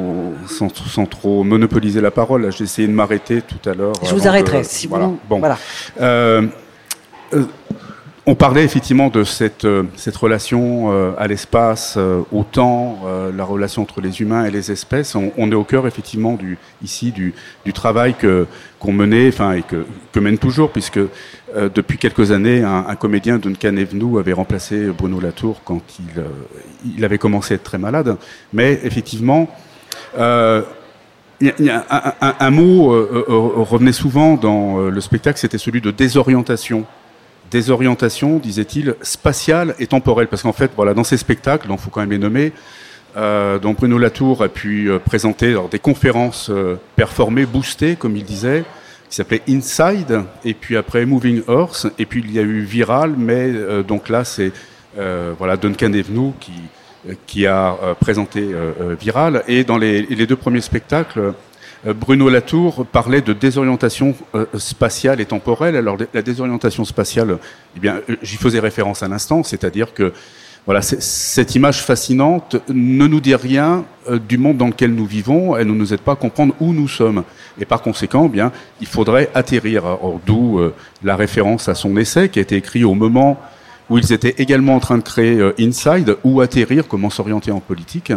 sans, 0.49 1.05
trop 1.07 1.45
monopoliser 1.45 2.01
la 2.01 2.11
parole. 2.11 2.51
J'ai 2.51 2.65
essayé 2.65 2.89
de 2.89 2.93
m'arrêter 2.95 3.43
tout 3.43 3.69
à 3.69 3.75
l'heure. 3.75 3.93
Je 4.03 4.15
vous 4.15 4.27
arrêterai, 4.27 4.65
si 4.65 4.87
vous... 4.87 5.19
Bon. 5.29 5.41
Voilà. 5.41 5.59
Euh, 6.01 6.41
euh, 6.43 6.47
on 8.27 8.35
parlait 8.35 8.65
effectivement 8.65 9.09
de 9.11 9.23
cette, 9.23 9.67
euh, 9.67 9.83
cette 9.97 10.17
relation 10.17 10.91
euh, 10.91 11.13
à 11.19 11.27
l'espace, 11.27 11.97
euh, 11.99 12.23
au 12.33 12.43
temps, 12.43 13.01
la 13.37 13.45
relation 13.45 13.83
entre 13.83 14.01
les 14.01 14.23
humains 14.23 14.47
et 14.47 14.51
les 14.51 14.71
espèces. 14.73 15.15
On, 15.15 15.51
est 15.51 15.55
au 15.55 15.65
cœur 15.65 15.87
effectivement 15.87 16.39
ici 16.83 17.13
du, 17.13 17.35
travail 17.73 18.15
que 18.15 18.47
qu'on 18.79 18.93
menait, 18.93 19.29
enfin 19.29 19.53
et 19.53 19.63
que, 19.63 19.85
que 20.13 20.21
mène 20.21 20.39
toujours, 20.39 20.71
puisque 20.71 21.01
depuis 21.55 21.99
quelques 21.99 22.31
années, 22.33 22.63
un, 22.63 22.87
un 22.89 22.97
comédien 22.97 23.39
Duncan 23.39 23.77
Evenou 23.77 24.19
avait 24.19 24.33
remplacé 24.33 24.87
Bruno 24.87 25.21
Latour 25.21 25.63
quand 25.65 25.83
il, 25.99 26.23
il 26.97 27.05
avait 27.05 27.19
commencé 27.19 27.55
à 27.55 27.57
être 27.57 27.63
très 27.63 27.79
malade. 27.79 28.17
Mais 28.53 28.81
effectivement, 28.85 29.49
un, 30.17 30.63
mot 32.51 32.89
revenait 33.65 33.93
souvent 33.93 34.37
dans 34.37 34.79
le 34.79 35.01
spectacle, 35.01 35.39
c'était 35.39 35.59
celui 35.59 35.81
de 35.81 35.91
désorientation 35.91 36.87
des 37.55 37.71
orientations, 37.71 38.38
disait-il, 38.38 38.97
spatiales 39.01 39.77
et 39.79 39.87
temporelles. 39.87 40.27
Parce 40.27 40.43
qu'en 40.43 40.53
fait, 40.53 40.73
voilà, 40.75 40.93
dans 40.93 41.05
ces 41.05 41.17
spectacles, 41.17 41.69
il 41.71 41.79
faut 41.79 41.88
quand 41.88 42.01
même 42.01 42.11
les 42.11 42.19
nommer, 42.19 42.53
euh, 43.17 43.61
Bruno 43.61 43.97
Latour 43.97 44.43
a 44.43 44.49
pu 44.49 44.90
euh, 44.90 44.99
présenter 44.99 45.57
des 45.71 45.79
conférences 45.79 46.51
euh, 46.51 46.81
performées, 46.97 47.47
boostées, 47.47 47.95
comme 47.95 48.17
il 48.17 48.25
disait, 48.25 48.64
qui 49.09 49.14
s'appelait 49.14 49.43
Inside, 49.49 50.25
et 50.45 50.53
puis 50.53 50.77
après 50.77 51.07
Moving 51.07 51.43
Horse, 51.47 51.87
et 51.97 52.07
puis 52.07 52.25
il 52.25 52.33
y 52.33 52.40
a 52.40 52.43
eu 52.43 52.61
Viral, 52.62 53.14
mais 53.17 53.53
donc 53.87 54.09
là 54.09 54.25
c'est 54.25 54.51
voilà 55.38 55.57
Duncan 55.57 55.93
Evenou 55.93 56.35
qui 56.40 56.53
qui 57.27 57.47
a 57.47 57.77
présenté 58.01 58.49
Viral, 58.99 59.45
et 59.47 59.62
dans 59.62 59.79
les, 59.79 60.03
les 60.03 60.27
deux 60.27 60.37
premiers 60.37 60.62
spectacles, 60.62 61.35
Bruno 61.92 62.31
Latour 62.31 62.87
parlait 62.87 63.20
de 63.20 63.35
désorientation 63.35 64.14
euh, 64.35 64.47
spatiale 64.57 65.20
et 65.20 65.27
temporelle. 65.27 65.77
Alors 65.77 65.99
la 66.14 66.23
désorientation 66.23 66.85
spatiale, 66.85 67.38
eh 67.77 67.81
bien, 67.81 68.01
euh, 68.09 68.16
j'y 68.23 68.37
faisais 68.37 68.59
référence 68.59 69.03
à 69.03 69.09
l'instant, 69.09 69.42
c'est-à-dire 69.42 69.92
que 69.92 70.12
voilà, 70.64 70.81
cette 70.81 71.55
image 71.55 71.83
fascinante 71.83 72.57
ne 72.70 73.07
nous 73.07 73.20
dit 73.20 73.35
rien 73.35 73.85
du 74.27 74.38
monde 74.38 74.57
dans 74.57 74.68
lequel 74.68 74.94
nous 74.94 75.05
vivons, 75.05 75.59
elle 75.59 75.66
ne 75.66 75.75
nous 75.75 75.92
aide 75.92 76.01
pas 76.01 76.12
à 76.12 76.16
comprendre 76.16 76.55
où 76.59 76.73
nous 76.73 76.88
sommes. 76.88 77.23
Et 77.61 77.66
par 77.66 77.83
conséquent, 77.83 78.31
eh 78.31 78.33
bien, 78.33 78.51
il 78.81 78.87
faudrait 78.87 79.29
atterrir. 79.35 79.99
D'où 80.25 80.59
la 81.03 81.16
référence 81.16 81.68
à 81.68 81.75
son 81.75 81.99
essai 81.99 82.31
qui 82.31 82.38
a 82.38 82.42
été 82.42 82.57
écrit 82.57 82.83
au 82.83 82.94
moment 82.94 83.38
où 83.90 83.99
ils 83.99 84.14
étaient 84.14 84.37
également 84.38 84.75
en 84.75 84.81
train 84.81 84.97
de 84.97 85.03
créer 85.03 85.53
Inside, 85.59 86.16
ou 86.25 86.40
atterrir, 86.40 86.88
comment 86.88 87.11
s'orienter 87.11 87.51
en 87.51 87.61
politique. 87.61 88.14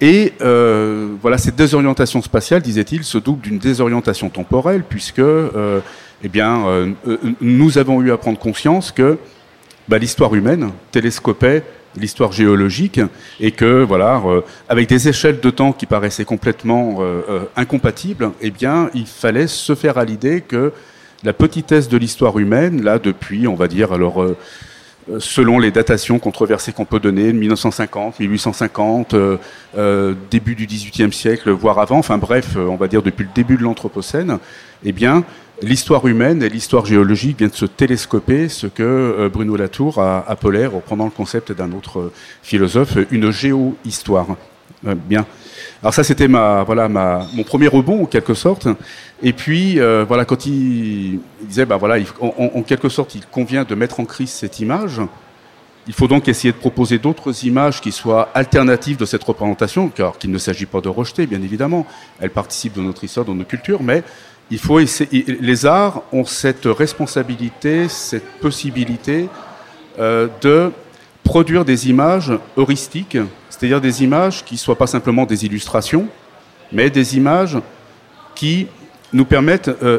Et 0.00 0.32
euh, 0.42 1.08
voilà, 1.20 1.38
cette 1.38 1.56
désorientation 1.56 2.22
spatiale, 2.22 2.62
disait-il, 2.62 3.02
se 3.04 3.18
double 3.18 3.40
d'une 3.40 3.58
désorientation 3.58 4.28
temporelle, 4.28 4.84
puisque 4.88 5.18
euh, 5.18 5.80
eh 6.22 6.28
bien, 6.28 6.66
euh, 6.68 6.92
nous 7.40 7.78
avons 7.78 8.00
eu 8.02 8.12
à 8.12 8.16
prendre 8.16 8.38
conscience 8.38 8.92
que 8.92 9.18
bah, 9.88 9.98
l'histoire 9.98 10.34
humaine 10.34 10.70
télescopait 10.92 11.64
l'histoire 11.96 12.30
géologique 12.30 13.00
et 13.40 13.50
que 13.50 13.82
voilà, 13.82 14.22
avec 14.68 14.88
des 14.88 15.08
échelles 15.08 15.40
de 15.40 15.50
temps 15.50 15.72
qui 15.72 15.86
paraissaient 15.86 16.26
complètement 16.26 17.00
incompatibles, 17.56 18.30
eh 18.40 18.50
bien, 18.50 18.90
il 18.94 19.06
fallait 19.06 19.48
se 19.48 19.74
faire 19.74 19.98
à 19.98 20.04
l'idée 20.04 20.42
que 20.42 20.72
la 21.24 21.32
petitesse 21.32 21.88
de 21.88 21.96
l'histoire 21.96 22.38
humaine, 22.38 22.82
là, 22.82 22.98
depuis, 22.98 23.48
on 23.48 23.54
va 23.54 23.68
dire, 23.68 23.92
alors 23.92 24.22
euh, 24.22 24.36
selon 25.18 25.58
les 25.58 25.70
datations 25.70 26.18
controversées 26.18 26.72
qu'on 26.72 26.84
peut 26.84 27.00
donner, 27.00 27.32
1950, 27.32 28.20
1850, 28.20 29.14
euh, 29.14 29.36
euh, 29.76 30.14
début 30.30 30.54
du 30.54 30.66
XVIIIe 30.66 31.12
siècle, 31.12 31.50
voire 31.50 31.78
avant, 31.78 31.98
enfin 31.98 32.18
bref, 32.18 32.56
on 32.56 32.76
va 32.76 32.88
dire 32.88 33.02
depuis 33.02 33.24
le 33.24 33.30
début 33.34 33.56
de 33.56 33.62
l'Anthropocène, 33.62 34.38
eh 34.84 34.92
bien, 34.92 35.24
l'histoire 35.62 36.06
humaine 36.06 36.42
et 36.42 36.48
l'histoire 36.48 36.86
géologique 36.86 37.38
viennent 37.38 37.50
de 37.50 37.54
se 37.54 37.66
télescoper, 37.66 38.48
ce 38.48 38.66
que 38.66 39.28
Bruno 39.32 39.56
Latour 39.56 39.98
a 40.00 40.24
appelé, 40.28 40.66
reprenant 40.66 41.06
le 41.06 41.10
concept 41.10 41.52
d'un 41.52 41.72
autre 41.72 42.12
philosophe, 42.42 42.98
une 43.10 43.30
géohistoire. 43.30 44.26
bien. 44.82 45.26
Alors 45.82 45.94
ça, 45.94 46.02
c'était 46.02 46.26
ma, 46.26 46.64
voilà, 46.64 46.88
ma, 46.88 47.26
mon 47.34 47.44
premier 47.44 47.68
rebond 47.68 48.02
en 48.02 48.06
quelque 48.06 48.34
sorte. 48.34 48.66
Et 49.22 49.32
puis, 49.32 49.78
euh, 49.78 50.04
voilà, 50.06 50.24
quand 50.24 50.46
il, 50.46 51.20
disait, 51.42 51.66
bah 51.66 51.76
voilà, 51.76 52.02
en, 52.20 52.62
quelque 52.62 52.88
sorte, 52.88 53.14
il 53.14 53.24
convient 53.26 53.64
de 53.64 53.74
mettre 53.74 54.00
en 54.00 54.04
crise 54.04 54.30
cette 54.30 54.58
image. 54.58 55.00
Il 55.86 55.94
faut 55.94 56.08
donc 56.08 56.28
essayer 56.28 56.52
de 56.52 56.58
proposer 56.58 56.98
d'autres 56.98 57.44
images 57.44 57.80
qui 57.80 57.92
soient 57.92 58.28
alternatives 58.34 58.96
de 58.96 59.06
cette 59.06 59.22
représentation, 59.22 59.88
car 59.88 60.18
qu'il 60.18 60.30
ne 60.30 60.38
s'agit 60.38 60.66
pas 60.66 60.80
de 60.80 60.88
rejeter, 60.88 61.26
bien 61.26 61.40
évidemment. 61.42 61.86
Elle 62.20 62.30
participe 62.30 62.74
de 62.74 62.82
notre 62.82 63.04
histoire, 63.04 63.24
de 63.24 63.32
nos 63.32 63.44
cultures, 63.44 63.82
mais 63.82 64.02
il 64.50 64.58
faut 64.58 64.80
essayer. 64.80 65.24
Les 65.40 65.64
arts 65.64 66.02
ont 66.12 66.24
cette 66.24 66.66
responsabilité, 66.66 67.88
cette 67.88 68.40
possibilité 68.40 69.28
euh, 69.98 70.28
de 70.42 70.72
produire 71.28 71.66
des 71.66 71.90
images 71.90 72.32
heuristiques, 72.56 73.18
c'est-à-dire 73.50 73.82
des 73.82 74.02
images 74.02 74.46
qui 74.46 74.54
ne 74.54 74.58
soient 74.58 74.78
pas 74.78 74.86
simplement 74.86 75.26
des 75.26 75.44
illustrations, 75.44 76.08
mais 76.72 76.88
des 76.88 77.18
images 77.18 77.58
qui 78.34 78.66
nous 79.12 79.26
permettent 79.26 79.68
euh, 79.82 79.98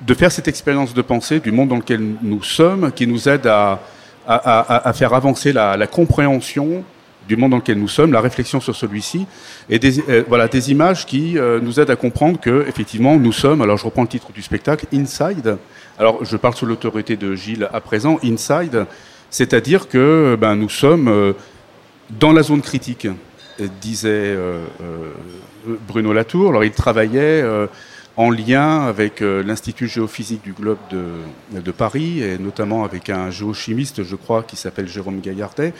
de 0.00 0.14
faire 0.14 0.32
cette 0.32 0.48
expérience 0.48 0.92
de 0.92 1.00
pensée 1.00 1.38
du 1.38 1.52
monde 1.52 1.68
dans 1.68 1.76
lequel 1.76 2.02
nous 2.22 2.42
sommes, 2.42 2.90
qui 2.90 3.06
nous 3.06 3.28
aide 3.28 3.46
à, 3.46 3.82
à, 4.26 4.92
faire 4.94 5.14
avancer 5.14 5.52
la, 5.52 5.76
la, 5.76 5.86
compréhension 5.86 6.82
du 7.28 7.36
monde 7.36 7.52
dans 7.52 7.58
lequel 7.58 7.78
nous 7.78 7.86
sommes, 7.86 8.10
la 8.10 8.20
réflexion 8.20 8.58
sur 8.60 8.74
celui-ci, 8.74 9.26
et 9.70 9.78
des, 9.78 10.00
euh, 10.08 10.24
voilà, 10.26 10.48
des 10.48 10.72
images 10.72 11.06
qui 11.06 11.38
euh, 11.38 11.60
nous 11.62 11.78
aident 11.78 11.90
à 11.90 11.96
comprendre 11.96 12.40
que, 12.40 12.66
effectivement, 12.68 13.16
nous 13.16 13.32
sommes, 13.32 13.62
alors 13.62 13.76
je 13.76 13.84
reprends 13.84 14.02
le 14.02 14.08
titre 14.08 14.32
du 14.32 14.42
spectacle, 14.42 14.86
Inside. 14.92 15.56
Alors, 16.00 16.24
je 16.24 16.36
parle 16.36 16.54
sous 16.56 16.66
l'autorité 16.66 17.14
de 17.14 17.36
Gilles 17.36 17.68
à 17.72 17.80
présent, 17.80 18.18
Inside, 18.24 18.86
c'est-à-dire 19.30 19.88
que 19.88 20.36
ben, 20.40 20.54
nous 20.54 20.68
sommes 20.68 21.34
dans 22.10 22.32
la 22.32 22.42
zone 22.42 22.62
critique, 22.62 23.08
disait 23.80 24.36
Bruno 25.88 26.12
Latour. 26.12 26.50
Alors, 26.50 26.64
il 26.64 26.72
travaillait 26.72 27.42
en 28.16 28.30
lien 28.30 28.82
avec 28.82 29.22
euh, 29.22 29.42
l'Institut 29.42 29.88
géophysique 29.88 30.42
du 30.42 30.52
globe 30.52 30.78
de, 30.90 31.70
Paris, 31.72 32.22
et 32.22 32.38
notamment 32.38 32.84
avec 32.84 33.10
un 33.10 33.30
géochimiste, 33.30 34.04
je 34.04 34.16
crois, 34.16 34.42
qui 34.44 34.56
s'appelle 34.56 34.86
Jérôme 34.86 35.20
Gaillardet. 35.20 35.74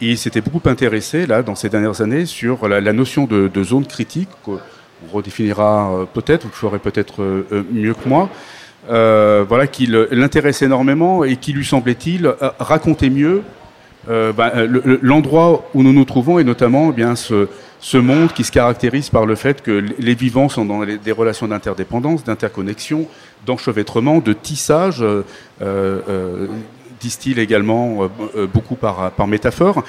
Et 0.00 0.10
il 0.10 0.18
s'était 0.18 0.42
beaucoup 0.42 0.68
intéressé, 0.68 1.26
là, 1.26 1.42
dans 1.42 1.54
ces 1.54 1.70
dernières 1.70 2.00
années, 2.02 2.26
sur 2.26 2.68
la, 2.68 2.92
notion 2.92 3.24
de, 3.24 3.48
de, 3.48 3.64
zone 3.64 3.86
critique, 3.86 4.28
qu'on 4.44 4.60
redéfinira 5.12 5.92
euh, 5.92 6.04
peut-être, 6.04 6.42
vous 6.42 6.50
le 6.50 6.56
ferez 6.56 6.78
peut-être 6.78 7.22
euh, 7.22 7.64
mieux 7.72 7.94
que 7.94 8.08
moi, 8.08 8.28
euh, 8.90 9.44
voilà, 9.48 9.66
qui 9.66 9.86
l'intéresse 10.10 10.62
énormément 10.62 11.24
et 11.24 11.36
qui 11.36 11.52
lui 11.52 11.64
semblait-il 11.64 12.32
raconter 12.58 13.10
mieux 13.10 13.42
euh, 14.08 14.32
ben, 14.32 14.50
l'endroit 15.02 15.68
où 15.74 15.82
nous 15.82 15.92
nous 15.92 16.04
trouvons 16.04 16.38
et 16.38 16.44
notamment 16.44 16.90
eh 16.90 16.92
bien 16.92 17.14
ce, 17.14 17.96
monde 17.96 18.32
qui 18.32 18.44
se 18.44 18.52
caractérise 18.52 19.10
par 19.10 19.26
le 19.26 19.34
fait 19.34 19.60
que 19.62 19.84
les 19.98 20.14
vivants 20.14 20.48
sont 20.48 20.64
dans 20.64 20.84
des 20.84 21.12
relations 21.12 21.48
d'interdépendance, 21.48 22.24
d'interconnexion, 22.24 23.06
d'enchevêtrement, 23.44 24.20
de 24.20 24.32
tissage, 24.32 25.02
euh, 25.02 25.24
euh, 25.60 26.46
disent-ils 27.00 27.38
également 27.38 28.04
euh, 28.04 28.08
euh, 28.36 28.46
beaucoup 28.46 28.74
par, 28.74 29.10
par 29.12 29.26
métaphore. 29.26 29.84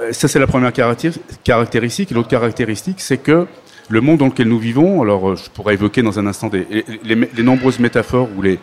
Euh, 0.00 0.12
ça, 0.12 0.28
c'est 0.28 0.38
la 0.38 0.46
première 0.46 0.72
caractéristique. 0.72 2.10
L'autre 2.10 2.28
caractéristique, 2.28 3.00
c'est 3.00 3.18
que 3.18 3.46
le 3.90 4.00
monde 4.00 4.18
dans 4.18 4.26
lequel 4.26 4.48
nous 4.48 4.58
vivons, 4.58 5.02
alors 5.02 5.36
je 5.36 5.50
pourrais 5.50 5.74
évoquer 5.74 6.02
dans 6.02 6.18
un 6.18 6.26
instant 6.26 6.48
des, 6.48 6.66
les, 7.04 7.14
les, 7.14 7.42
nombreuses 7.42 7.78
métaphores 7.78 8.28
ou 8.36 8.42
les, 8.42 8.58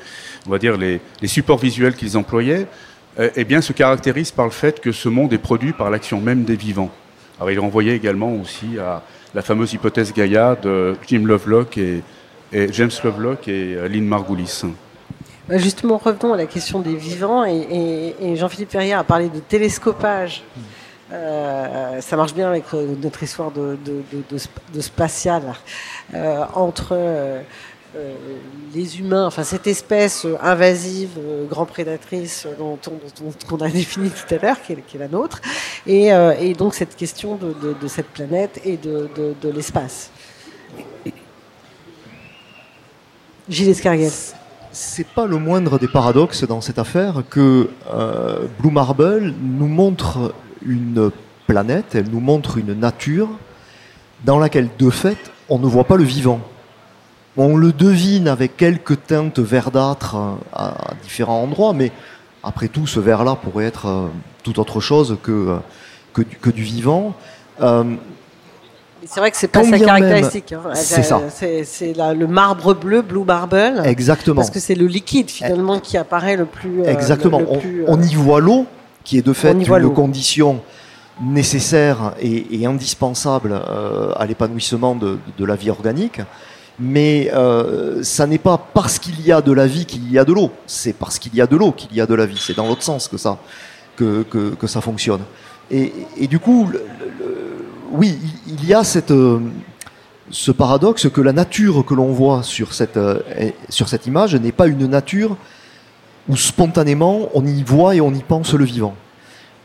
on 0.47 0.51
va 0.51 0.57
dire 0.57 0.77
les, 0.77 1.01
les 1.21 1.27
supports 1.27 1.59
visuels 1.59 1.95
qu'ils 1.95 2.17
employaient, 2.17 2.65
eh 3.35 3.43
bien, 3.45 3.61
se 3.61 3.73
caractérise 3.73 4.31
par 4.31 4.45
le 4.45 4.51
fait 4.51 4.79
que 4.79 4.91
ce 4.91 5.09
monde 5.09 5.33
est 5.33 5.39
produit 5.39 5.73
par 5.73 5.89
l'action 5.89 6.21
même 6.21 6.43
des 6.43 6.55
vivants. 6.55 6.91
Alors 7.39 7.51
il 7.51 7.59
renvoyait 7.59 7.95
également 7.95 8.33
aussi 8.33 8.79
à 8.79 9.03
la 9.35 9.41
fameuse 9.41 9.73
hypothèse 9.73 10.13
Gaïa 10.13 10.55
de 10.55 10.95
Jim 11.07 11.23
Lovelock 11.25 11.77
et, 11.77 12.01
James 12.51 12.91
Lovelock 13.03 13.47
et 13.47 13.75
euh, 13.75 13.87
Lynn 13.89 14.05
Margulis. 14.05 14.61
Justement, 15.49 15.97
revenons 15.97 16.33
à 16.33 16.37
la 16.37 16.45
question 16.45 16.79
des 16.79 16.95
vivants 16.95 17.45
et, 17.45 18.35
Jean-Philippe 18.35 18.71
Ferrière 18.71 18.99
a 18.99 19.03
parlé 19.03 19.29
de 19.29 19.39
télescopage. 19.39 20.43
Euh, 21.11 22.01
ça 22.01 22.17
marche 22.17 22.33
bien 22.33 22.49
avec 22.49 22.65
euh, 22.73 22.95
notre 23.01 23.23
histoire 23.23 23.51
de, 23.51 23.77
de, 23.85 24.81
spatial 24.81 25.53
entre 26.53 26.89
euh, 26.91 27.41
les 28.75 28.99
humains, 28.99 29.25
enfin 29.25 29.43
cette 29.43 29.67
espèce 29.67 30.27
invasive, 30.41 31.17
grand 31.49 31.65
prédatrice 31.65 32.45
dont, 32.59 32.77
on, 33.51 33.55
a 33.57 33.69
défini 33.69 34.09
tout 34.09 34.35
à 34.35 34.37
l'heure, 34.37 34.57
qui, 34.61 34.73
est 34.73 34.99
la 34.99 35.07
nôtre, 35.07 35.41
et, 35.85 36.11
donc 36.57 36.75
cette 36.75 36.95
question 36.95 37.37
de, 37.37 37.87
cette 37.87 38.07
planète 38.07 38.59
et 38.65 38.75
de, 38.75 39.09
l'espace. 39.49 40.11
Gilles 43.47 43.69
Escarguel. 43.69 44.11
C'est 44.73 45.07
pas 45.07 45.25
le 45.25 45.37
moindre 45.37 45.79
des 45.79 45.87
paradoxes 45.87 46.43
dans 46.43 46.59
cette 46.59 46.77
affaire 46.77 47.23
que 47.29 47.69
Blue 48.59 48.71
Marble 48.71 49.33
nous 49.39 49.67
montre 49.67 50.33
une 50.65 51.11
planète, 51.47 51.95
elle 51.95 52.09
nous 52.09 52.19
montre 52.19 52.57
une 52.57 52.73
nature 52.73 53.29
dans 54.25 54.39
laquelle, 54.39 54.69
de 54.77 54.89
fait, 54.89 55.17
on 55.49 55.59
ne 55.59 55.67
voit 55.67 55.85
pas 55.85 55.95
le 55.95 56.03
vivant. 56.03 56.39
On 57.37 57.55
le 57.55 57.71
devine 57.71 58.27
avec 58.27 58.57
quelques 58.57 59.05
teintes 59.05 59.39
verdâtres 59.39 60.15
à, 60.53 60.73
différents 61.03 61.43
endroits, 61.43 61.73
mais 61.73 61.91
après 62.43 62.67
tout, 62.67 62.87
ce 62.87 62.99
vert-là 62.99 63.35
pourrait 63.35 63.65
être 63.65 63.85
euh, 63.87 64.07
tout 64.43 64.59
autre 64.59 64.79
chose 64.79 65.17
que, 65.21 65.57
que, 66.13 66.23
du, 66.23 66.35
que 66.37 66.49
du 66.49 66.63
vivant. 66.63 67.13
Euh, 67.61 67.95
c'est 69.05 69.19
vrai 69.19 69.31
que 69.31 69.37
c'est 69.37 69.47
pas 69.47 69.63
sa 69.63 69.79
caractéristique. 69.79 70.53
Hein. 70.53 70.73
C'est 70.73 71.03
ça. 71.03 71.21
C'est 71.29 71.93
le 71.95 72.25
marbre 72.25 72.73
bleu, 72.73 73.01
blue 73.01 73.23
marble. 73.23 73.81
Exactement. 73.85 74.37
Parce 74.37 74.49
que 74.49 74.59
c'est 74.59 74.75
le 74.75 74.87
liquide 74.87 75.29
finalement 75.29 75.79
qui 75.79 75.97
apparaît 75.97 76.35
le 76.35 76.45
plus. 76.45 76.81
Euh, 76.81 76.91
Exactement. 76.91 77.41
on, 77.87 78.01
y 78.01 78.15
voit 78.15 78.39
l'eau, 78.39 78.65
qui 79.07 79.17
est 79.17 79.25
de 79.25 79.33
fait 79.33 79.53
une 79.53 79.93
condition 79.93 80.61
nécessaire 81.21 82.13
et, 82.21 82.65
indispensable 82.65 83.59
à 84.15 84.25
l'épanouissement 84.25 84.95
de, 84.95 85.17
de, 85.37 85.45
la 85.45 85.55
vie 85.55 85.71
organique 85.71 86.19
mais 86.79 87.31
euh, 87.33 88.03
ça 88.03 88.27
n'est 88.27 88.37
pas 88.37 88.57
parce 88.57 88.99
qu'il 88.99 89.19
y 89.21 89.31
a 89.31 89.41
de 89.41 89.51
la 89.51 89.65
vie 89.65 89.85
qu'il 89.85 90.11
y 90.11 90.19
a 90.19 90.25
de 90.25 90.33
l'eau, 90.33 90.51
c'est 90.67 90.93
parce 90.93 91.17
qu'il 91.17 91.33
y 91.35 91.41
a 91.41 91.47
de 91.47 91.55
l'eau 91.55 91.71
qu'il 91.71 91.93
y 91.95 92.01
a 92.01 92.05
de 92.05 92.13
la 92.13 92.25
vie. 92.25 92.39
C'est 92.39 92.55
dans 92.55 92.67
l'autre 92.67 92.83
sens 92.83 93.07
que 93.07 93.17
ça, 93.17 93.39
que, 93.95 94.23
que, 94.23 94.53
que 94.53 94.67
ça 94.67 94.81
fonctionne. 94.81 95.21
Et, 95.71 95.91
et 96.17 96.27
du 96.27 96.39
coup, 96.39 96.69
le, 96.71 96.83
oui, 97.91 98.17
il 98.47 98.63
y 98.65 98.73
a 98.73 98.83
cette, 98.83 99.11
euh, 99.11 99.39
ce 100.29 100.51
paradoxe 100.51 101.09
que 101.09 101.21
la 101.21 101.33
nature 101.33 101.83
que 101.83 101.95
l'on 101.95 102.11
voit 102.11 102.43
sur 102.43 102.73
cette, 102.73 102.97
euh, 102.97 103.19
sur 103.69 103.89
cette 103.89 104.05
image 104.05 104.35
n'est 104.35 104.51
pas 104.51 104.67
une 104.67 104.85
nature 104.85 105.35
où 106.29 106.35
spontanément 106.35 107.29
on 107.33 107.45
y 107.45 107.63
voit 107.63 107.95
et 107.95 108.01
on 108.01 108.13
y 108.13 108.23
pense 108.23 108.53
le 108.53 108.65
vivant. 108.65 108.95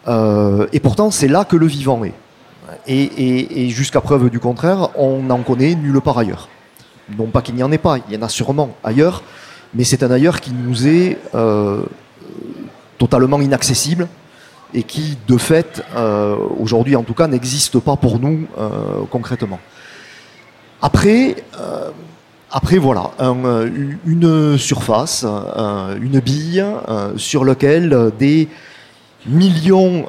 Euh, 0.09 0.67
et 0.73 0.81
pourtant, 0.81 1.11
c'est 1.11 1.29
là 1.29 1.45
que 1.45 1.57
le 1.57 1.67
vivant 1.67 2.05
est. 2.05 2.15
Et, 2.87 3.69
jusqu'à 3.69 4.01
preuve 4.01 4.31
du 4.31 4.41
contraire, 4.41 4.91
on 4.97 5.23
n'en 5.23 5.43
connaît 5.43 5.75
nulle 5.75 6.01
part 6.01 6.19
ailleurs. 6.19 6.49
Non 7.19 7.27
pas 7.27 7.43
qu'il 7.43 7.55
n'y 7.55 7.63
en 7.63 7.71
ait 7.73 7.79
pas, 7.79 7.99
il 8.09 8.15
y 8.15 8.17
en 8.17 8.23
a 8.23 8.29
sûrement 8.29 8.71
ailleurs, 8.83 9.23
mais 9.75 9.85
c'est 9.85 10.03
un 10.03 10.11
ailleurs 10.11 10.41
qui 10.41 10.53
nous 10.53 10.87
est 10.87 11.19
euh, 11.35 11.83
totalement 12.99 13.41
inaccessible 13.41 14.09
et 14.73 14.85
qui, 14.85 15.19
de 15.29 15.37
fait, 15.37 15.85
euh, 15.97 16.37
aujourd'hui 16.59 16.97
en 16.97 17.03
tout 17.03 17.15
cas, 17.15 17.27
n'existe 17.27 17.79
pas 17.81 17.97
pour 17.97 18.19
nous 18.19 18.47
concrètement. 19.11 19.61
Après, 20.81 21.37
après 22.53 22.79
voilà, 22.79 23.11
une 24.07 24.59
surface, 24.59 25.25
une 25.25 26.21
bille 26.21 26.65
sur 27.17 27.45
laquelle 27.45 28.13
des 28.19 28.49
millions 29.27 30.05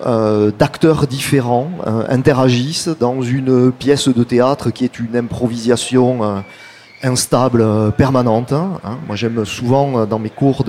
d'acteurs 0.60 1.08
différents 1.08 1.72
interagissent 2.10 2.90
dans 3.00 3.22
une 3.22 3.72
pièce 3.72 4.10
de 4.10 4.24
théâtre 4.24 4.72
qui 4.72 4.84
est 4.84 5.00
une 5.00 5.16
improvisation 5.16 6.44
instable 7.04 7.62
euh, 7.62 7.92
permanente. 7.92 8.54
Hein. 8.54 8.80
Moi, 9.06 9.16
j'aime 9.16 9.46
souvent 9.46 10.00
euh, 10.00 10.06
dans 10.06 10.20
mes 10.20 10.30
cours 10.30 10.66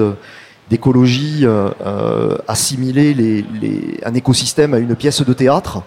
d'écologie 0.68 1.40
euh, 1.44 2.36
assimiler 2.48 3.44
un 4.04 4.14
écosystème 4.14 4.74
à 4.74 4.78
une 4.78 4.96
pièce 4.96 5.22
de 5.22 5.32
théâtre 5.32 5.82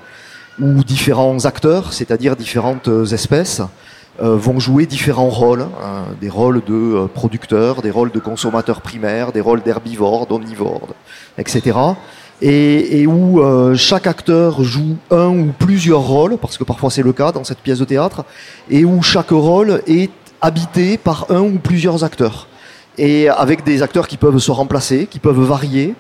où 0.60 0.84
différents 0.84 1.45
acteurs, 1.45 1.93
c'est-à-dire 1.93 2.36
différentes 2.36 2.89
espèces, 3.12 3.62
vont 4.20 4.60
jouer 4.60 4.86
différents 4.86 5.30
rôles, 5.30 5.62
hein, 5.62 6.06
des 6.20 6.30
rôles 6.30 6.64
de 6.66 7.08
producteurs, 7.14 7.82
des 7.82 7.92
rôles 7.92 8.12
de 8.12 8.20
consommateurs 8.20 8.82
primaires, 8.82 9.32
des 9.32 9.42
rôles 9.42 9.62
d'herbivores, 9.62 10.26
d'omnivores, 10.26 10.88
etc. 11.38 11.78
Et, 12.42 13.06
où 13.08 13.42
chaque 13.76 14.08
acteur 14.08 14.64
joue 14.64 14.98
un 15.12 15.28
ou 15.28 15.54
plusieurs 15.58 16.02
rôles, 16.02 16.38
parce 16.38 16.58
que 16.58 16.64
parfois 16.64 16.90
c'est 16.90 17.04
le 17.04 17.14
cas 17.14 17.32
dans 17.32 17.44
cette 17.44 17.60
pièce 17.60 17.80
de 17.80 17.86
théâtre, 17.86 18.26
et 18.70 18.86
où 18.86 19.02
chaque 19.04 19.30
rôle 19.30 19.82
est 19.86 20.10
habité 20.42 20.98
par 20.98 21.28
un 21.30 21.42
ou 21.42 21.60
plusieurs 21.60 22.04
acteurs. 22.04 22.48
Et 22.98 23.30
avec 23.30 23.64
des 23.64 23.84
acteurs 23.84 24.08
qui 24.08 24.18
peuvent 24.18 24.40
se 24.40 24.52
remplacer, 24.52 25.06
qui 25.06 25.20
peuvent 25.20 25.40
varier, 25.40 25.94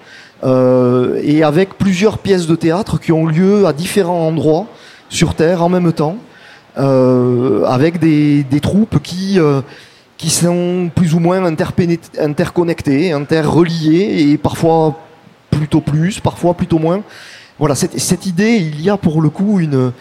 euh, 0.43 1.19
et 1.23 1.43
avec 1.43 1.77
plusieurs 1.77 2.19
pièces 2.19 2.47
de 2.47 2.55
théâtre 2.55 2.99
qui 2.99 3.11
ont 3.11 3.25
lieu 3.25 3.65
à 3.65 3.73
différents 3.73 4.27
endroits 4.27 4.67
sur 5.09 5.33
Terre 5.33 5.63
en 5.63 5.69
même 5.69 5.91
temps, 5.93 6.17
euh, 6.17 6.26
avec 6.77 7.99
des, 7.99 8.59
troupes 8.61 8.99
qui, 9.01 9.39
euh, 9.39 9.61
qui 10.17 10.29
sont 10.29 10.89
plus 10.93 11.13
ou 11.13 11.19
moins 11.19 11.43
interconnectées, 11.43 13.11
interreliées, 13.11 14.31
et 14.31 14.37
parfois 14.37 14.99
plutôt 15.49 15.81
plus, 15.81 16.19
parfois 16.19 16.53
plutôt 16.53 16.79
moins. 16.79 17.01
Voilà, 17.59 17.73
cette, 17.73 18.25
idée, 18.27 18.57
il 18.57 18.81
y 18.81 18.89
a 18.89 18.97
pour 18.97 19.19
le 19.21 19.29
coup 19.29 19.59
une, 19.59 19.91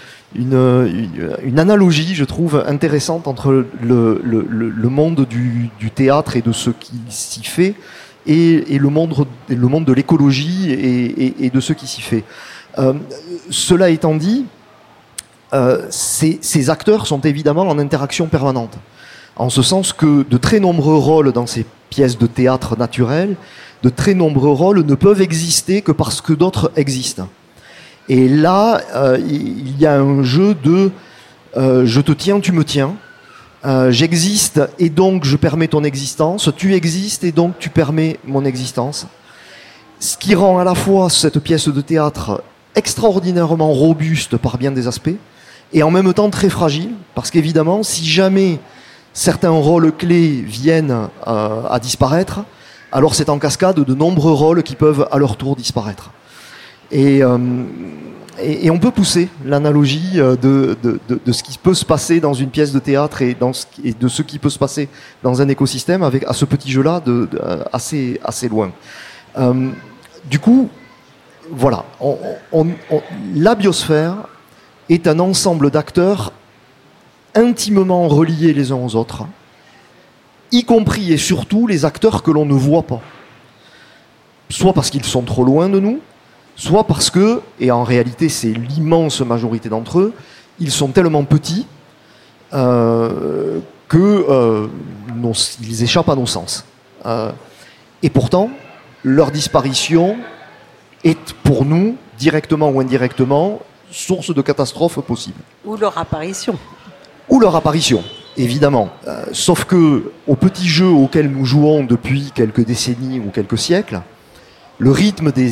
analogie, 1.59 2.15
je 2.15 2.25
trouve, 2.25 2.62
intéressante 2.67 3.27
entre 3.27 3.65
le, 3.81 4.89
monde 4.91 5.27
du, 5.27 5.71
théâtre 5.95 6.37
et 6.37 6.43
de 6.43 6.53
ce 6.53 6.71
qui 6.71 7.01
s'y 7.09 7.45
fait 7.45 7.75
et, 8.27 8.79
le, 8.79 8.91
monde, 8.91 9.27
de 9.49 9.93
l'écologie 9.93 10.71
et, 10.71 11.51
de 11.51 11.61
ce 11.61 11.73
qui 11.73 11.87
s'y 11.87 12.03
fait. 12.03 12.25
Euh, 12.79 12.93
cela 13.49 13.89
étant 13.89 14.15
dit, 14.15 14.45
euh, 15.53 15.87
ces, 15.91 16.71
acteurs 16.71 17.07
sont 17.07 17.21
évidemment 17.21 17.63
en 17.63 17.79
interaction 17.79 18.27
permanente, 18.27 18.75
en 19.37 19.49
ce 19.49 19.63
sens 19.63 19.93
que 19.93 20.25
de 20.29 20.37
très 20.37 20.59
nombreux 20.59 20.97
rôles 20.97 21.33
dans 21.33 21.47
ces 21.47 21.65
pièces 21.89 22.19
de 22.19 22.27
théâtre 22.27 22.77
naturelles, 22.77 23.37
de 23.83 23.89
très 23.89 24.15
nombreux 24.15 24.51
rôles 24.51 24.85
ne 24.85 24.95
peuvent 24.95 25.23
exister 25.23 25.83
que 25.83 25.93
parce 25.93 26.21
que 26.21 26.33
d'autres 26.33 26.73
existent. 26.77 27.29
Et 28.09 28.29
là, 28.29 28.81
euh, 28.95 29.19
il 29.21 29.79
y 29.81 29.87
a 29.87 29.99
un 30.01 30.23
jeu 30.23 30.55
de 30.55 30.91
euh, 31.57 31.87
je 31.87 32.01
te 32.01 32.13
tiens, 32.13 32.41
tu 32.41 32.53
me 32.53 32.65
tiens. 32.65 32.95
J'existe 33.89 34.61
et 34.79 34.91
donc 34.91 35.25
je 35.25 35.37
permets 35.37 35.67
ton 35.67 35.83
existence. 35.83 36.51
Tu 36.57 36.75
existes 36.75 37.25
et 37.25 37.33
donc 37.33 37.59
tu 37.59 37.69
permets 37.69 38.21
mon 38.25 38.45
existence. 38.45 39.09
Ce 39.99 40.17
qui 40.17 40.37
rend 40.37 40.61
à 40.61 40.65
la 40.65 40.77
fois 40.77 41.11
cette 41.11 41.41
pièce 41.41 41.67
de 41.67 41.81
théâtre 41.81 42.45
extraordinairement 42.77 43.73
robuste 43.73 44.37
par 44.37 44.57
bien 44.57 44.71
des 44.71 44.87
aspects 44.87 45.17
et 45.73 45.83
en 45.83 45.91
même 45.91 46.13
temps 46.15 46.31
très 46.31 46.49
fragile 46.49 46.91
parce 47.15 47.31
qu'évidemment, 47.31 47.83
si 47.83 48.05
jamais 48.05 48.59
certains 49.13 49.51
rôles 49.51 49.93
clés 49.93 50.43
viennent 50.43 51.09
euh, 51.27 51.63
à 51.69 51.79
disparaître, 51.81 52.41
alors 52.93 53.15
c'est 53.15 53.29
en 53.29 53.39
cascade 53.39 53.81
de 53.81 53.95
nombreux 53.95 54.33
rôles 54.33 54.63
qui 54.63 54.77
peuvent 54.77 55.09
à 55.11 55.19
leur 55.19 55.37
tour 55.37 55.57
disparaître. 55.57 56.11
Euh, 56.93 57.39
et, 58.39 58.67
et, 58.67 58.71
on 58.71 58.79
peut 58.79 58.91
pousser 58.91 59.29
l'analogie 59.45 60.21
euh, 60.21 60.37
de, 60.37 60.77
de, 60.83 61.01
de, 61.09 61.33
ce 61.33 61.43
qui 61.43 61.59
peut 61.59 61.75
se 61.75 61.85
passer 61.85 62.21
dans 62.21 62.35
une 62.35 62.51
pièce 62.51 62.71
de 62.71 62.79
théâtre 62.79 63.23
et, 63.23 63.35
dans 63.35 63.53
et 63.83 63.93
de 63.93 64.09
ce 64.09 64.23
qui 64.23 64.39
peut 64.39 64.51
se 64.51 64.59
passer 64.59 64.89
dans 65.23 65.41
un 65.41 65.49
écosystème 65.49 66.03
avec 66.03 66.23
à 66.25 66.33
ce 66.33 66.45
petit 66.45 66.71
jeu-là 66.71 67.01
de, 67.01 67.29
assez, 67.73 68.21
assez 68.23 68.49
loin. 68.49 68.71
Euh, 69.39 69.71
du 70.27 70.39
coup, 70.39 70.69
voilà, 71.51 71.85
la 73.35 73.55
biosphère 73.55 74.15
est 74.88 75.07
un 75.07 75.18
ensemble 75.18 75.70
d'acteurs 75.70 76.33
intimement 77.35 78.09
reliés 78.09 78.53
les 78.53 78.72
uns 78.72 78.77
aux 78.77 78.96
autres, 78.96 79.25
y 80.53 80.64
compris 80.64 81.12
et 81.12 81.18
surtout 81.18 81.66
les 81.66 81.85
acteurs 81.85 82.22
que 82.22 82.31
l'on 82.31 82.46
ne 82.46 82.55
voit 82.55 82.85
pas. 82.85 83.01
Soit 84.49 84.72
parce 84.72 84.90
qu'ils 84.90 85.05
sont 85.05 85.22
trop 85.22 85.44
loin 85.44 85.68
de 85.68 85.81
nous, 85.81 86.01
soit 86.55 86.85
parce 86.85 87.11
que, 87.11 87.42
et 87.61 87.70
en 87.70 87.85
réalité 87.85 88.29
c'est 88.29 88.53
l'immense 88.53 89.20
majorité 89.20 89.68
d'entre 89.68 89.99
eux, 89.99 90.14
ils 90.59 90.70
sont 90.70 90.88
tellement 90.88 91.25
petits 91.25 91.66
euh, 92.55 93.61
que 93.88 94.25
euh, 94.29 94.66
échappent 95.81 96.09
à 96.09 96.16
nos 96.16 96.27
sens. 96.27 96.64
Euh, 97.05 97.31
et 98.03 98.11
pourtant, 98.11 98.51
leur 99.05 99.31
disparition 99.31 100.16
est 101.05 101.35
pour 101.44 101.64
nous, 101.64 101.96
directement 102.18 102.70
ou 102.70 102.81
indirectement, 102.81 103.61
source 103.90 104.35
de 104.35 104.42
catastrophes 104.42 105.01
possibles. 105.01 105.40
Ou 105.64 105.77
leur 105.77 105.96
apparition. 105.99 106.59
Ou 107.29 107.40
leur 107.40 107.57
apparition, 107.57 108.03
évidemment. 108.37 108.90
Euh, 109.07 109.25
sauf 109.33 109.64
que, 109.64 110.12
au 110.27 110.37
petit 110.37 110.68
jeu 110.68 110.88
auquel 110.88 111.31
nous 111.31 111.44
jouons 111.44 111.85
depuis 111.85 112.33
quelques 112.35 112.64
décennies 112.64 113.20
ou 113.20 113.31
quelques 113.31 113.59
siècles, 113.59 114.01
le 114.79 114.90
rythme 114.90 115.33
des, 115.33 115.51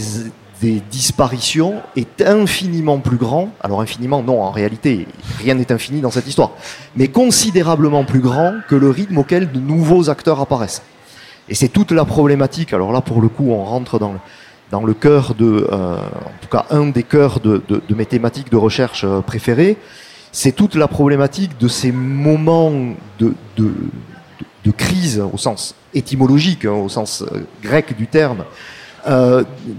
des 0.60 0.80
disparitions 0.90 1.82
est 1.96 2.22
infiniment 2.22 2.98
plus 2.98 3.16
grand. 3.16 3.50
Alors 3.60 3.80
infiniment, 3.80 4.22
non, 4.22 4.42
en 4.42 4.50
réalité, 4.50 5.08
rien 5.38 5.54
n'est 5.54 5.72
infini 5.72 6.00
dans 6.00 6.10
cette 6.10 6.26
histoire, 6.26 6.52
mais 6.96 7.08
considérablement 7.08 8.04
plus 8.04 8.20
grand 8.20 8.54
que 8.68 8.74
le 8.74 8.90
rythme 8.90 9.18
auquel 9.18 9.50
de 9.50 9.60
nouveaux 9.60 10.10
acteurs 10.10 10.40
apparaissent. 10.40 10.82
Et 11.48 11.54
c'est 11.54 11.68
toute 11.68 11.90
la 11.90 12.04
problématique. 12.04 12.72
Alors 12.72 12.92
là, 12.92 13.00
pour 13.00 13.20
le 13.20 13.28
coup, 13.28 13.50
on 13.50 13.64
rentre 13.64 13.98
dans 13.98 14.12
le, 14.12 14.18
dans 14.75 14.83
le 14.83 14.92
cœur 14.92 15.37
de, 15.37 15.68
euh, 15.70 15.96
en 15.98 16.38
tout 16.40 16.48
cas, 16.50 16.66
un 16.70 16.87
des 16.87 17.04
cœurs 17.04 17.38
de, 17.38 17.62
mes 17.90 18.06
thématiques 18.06 18.50
de 18.50 18.56
recherche 18.56 19.04
euh, 19.04 19.20
préférées. 19.20 19.77
C'est 20.33 20.50
toute 20.50 20.75
la 20.75 20.88
problématique 20.88 21.56
de 21.60 21.68
ces 21.68 21.92
moments 21.92 22.72
de, 23.20 23.35
de, 23.56 23.70
de 24.64 24.70
crise 24.72 25.22
au 25.33 25.38
sens 25.38 25.77
étymologique, 25.94 26.64
hein, 26.64 26.72
au 26.72 26.88
sens 26.88 27.22
euh, 27.22 27.46
grec 27.62 27.96
du 27.96 28.08
terme, 28.08 28.44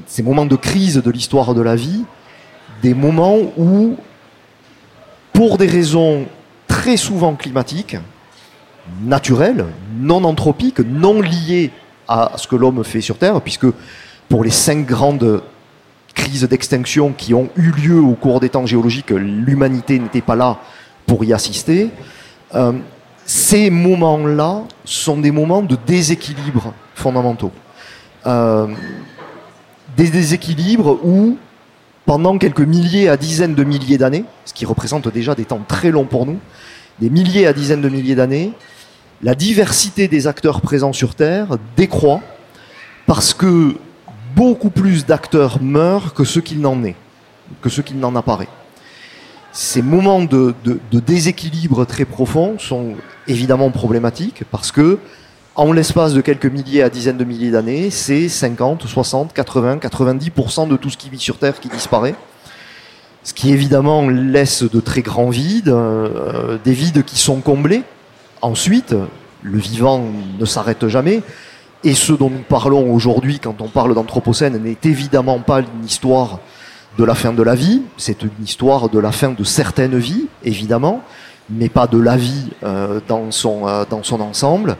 ces 0.05 0.23
moments 0.23 0.45
de 0.45 0.55
crise 0.55 1.01
de 1.03 1.11
l'histoire 1.11 1.53
de 1.55 1.61
la 1.61 1.75
vie, 1.75 2.05
des 2.81 2.93
moments 2.93 3.39
où, 3.57 3.97
pour 5.33 5.57
des 5.57 5.67
raisons 5.67 6.25
très 6.67 6.95
souvent 6.95 7.33
climatiques, 7.35 7.97
naturelles, 9.03 9.65
non 9.99 10.23
anthropiques, 10.23 10.79
non 10.79 11.21
liées 11.21 11.71
à 12.07 12.33
ce 12.37 12.47
que 12.47 12.55
l'homme 12.55 12.83
fait 12.83 13.01
sur 13.01 13.17
Terre, 13.17 13.41
puisque 13.41 13.65
pour 14.29 14.43
les 14.43 14.51
cinq 14.51 14.85
grandes 14.85 15.41
crises 16.13 16.43
d'extinction 16.43 17.11
qui 17.11 17.33
ont 17.33 17.49
eu 17.55 17.71
lieu 17.71 17.99
au 17.99 18.13
cours 18.13 18.39
des 18.39 18.49
temps 18.49 18.65
géologiques, 18.65 19.11
l'humanité 19.11 19.99
n'était 19.99 20.21
pas 20.21 20.35
là 20.35 20.59
pour 21.05 21.23
y 21.23 21.33
assister. 21.33 21.89
Euh, 22.53 22.73
ces 23.25 23.69
moments-là 23.69 24.63
sont 24.85 25.17
des 25.17 25.31
moments 25.31 25.61
de 25.61 25.77
déséquilibre 25.85 26.73
fondamentaux. 26.93 27.51
Euh, 28.25 28.67
des 29.97 30.09
déséquilibres 30.09 30.99
où, 31.03 31.37
pendant 32.05 32.37
quelques 32.37 32.61
milliers 32.61 33.09
à 33.09 33.17
dizaines 33.17 33.55
de 33.55 33.63
milliers 33.63 33.97
d'années, 33.97 34.25
ce 34.45 34.53
qui 34.53 34.65
représente 34.65 35.07
déjà 35.07 35.35
des 35.35 35.45
temps 35.45 35.61
très 35.67 35.91
longs 35.91 36.05
pour 36.05 36.25
nous, 36.25 36.39
des 36.99 37.09
milliers 37.09 37.47
à 37.47 37.53
dizaines 37.53 37.81
de 37.81 37.89
milliers 37.89 38.15
d'années, 38.15 38.53
la 39.21 39.35
diversité 39.35 40.07
des 40.07 40.27
acteurs 40.27 40.61
présents 40.61 40.93
sur 40.93 41.15
Terre 41.15 41.57
décroît 41.75 42.21
parce 43.05 43.33
que 43.33 43.75
beaucoup 44.35 44.69
plus 44.69 45.05
d'acteurs 45.05 45.61
meurent 45.61 46.13
que 46.13 46.23
ce 46.23 46.39
qu'il 46.39 46.59
n'en 46.59 46.83
est, 46.83 46.95
que 47.61 47.69
ce 47.69 47.81
qu'il 47.81 47.99
n'en 47.99 48.15
apparaît. 48.15 48.49
Ces 49.51 49.81
moments 49.81 50.21
de, 50.21 50.53
déséquilibre 50.91 51.85
très 51.85 52.03
profond 52.03 52.59
sont 52.59 52.95
évidemment 53.27 53.71
problématiques 53.71 54.43
parce 54.51 54.71
que, 54.71 54.99
en 55.55 55.71
l'espace 55.71 56.13
de 56.13 56.19
quelques 56.19 56.47
milliers 56.47 56.83
à 56.83 56.89
dizaines 56.89 57.15
de 57.15 57.23
milliers 57.23 57.51
d'années, 57.51 57.89
c'est 57.89 58.27
50, 58.27 58.85
60, 58.85 59.31
80, 59.31 59.77
90% 59.77 60.67
de 60.67 60.75
tout 60.75 60.89
ce 60.89 60.97
qui 60.97 61.09
vit 61.09 61.19
sur 61.19 61.37
Terre 61.37 61.61
qui 61.61 61.69
disparaît. 61.69 62.15
Ce 63.23 63.33
qui 63.33 63.51
évidemment 63.51 64.09
laisse 64.09 64.63
de 64.63 64.79
très 64.81 65.01
grands 65.01 65.29
vides, 65.29 65.69
euh, 65.69 66.57
des 66.65 66.73
vides 66.73 67.05
qui 67.05 67.17
sont 67.17 67.39
comblés. 67.39 67.83
Ensuite, 68.41 68.93
le 69.41 69.57
vivant 69.57 70.03
ne 70.37 70.45
s'arrête 70.45 70.87
jamais. 70.89 71.23
Et 71.85 71.93
ce 71.93 72.13
dont 72.13 72.31
nous 72.31 72.41
parlons 72.41 72.91
aujourd'hui 72.91 73.39
quand 73.39 73.61
on 73.61 73.67
parle 73.67 73.93
d'Anthropocène 73.93 74.57
n'est 74.57 74.77
évidemment 74.85 75.37
pas 75.37 75.59
une 75.59 75.85
histoire 75.85 76.39
de 76.97 77.03
la 77.03 77.13
fin 77.13 77.31
de 77.31 77.43
la 77.43 77.53
vie, 77.53 77.83
c'est 77.95 78.23
une 78.23 78.43
histoire 78.43 78.89
de 78.89 78.97
la 78.97 79.11
fin 79.11 79.29
de 79.29 79.43
certaines 79.43 79.95
vies, 79.99 80.25
évidemment, 80.43 81.03
mais 81.47 81.69
pas 81.69 81.85
de 81.85 81.99
la 81.99 82.17
vie 82.17 82.49
euh, 82.63 82.99
dans, 83.07 83.29
son, 83.29 83.67
euh, 83.67 83.83
dans 83.87 84.01
son 84.01 84.19
ensemble. 84.19 84.77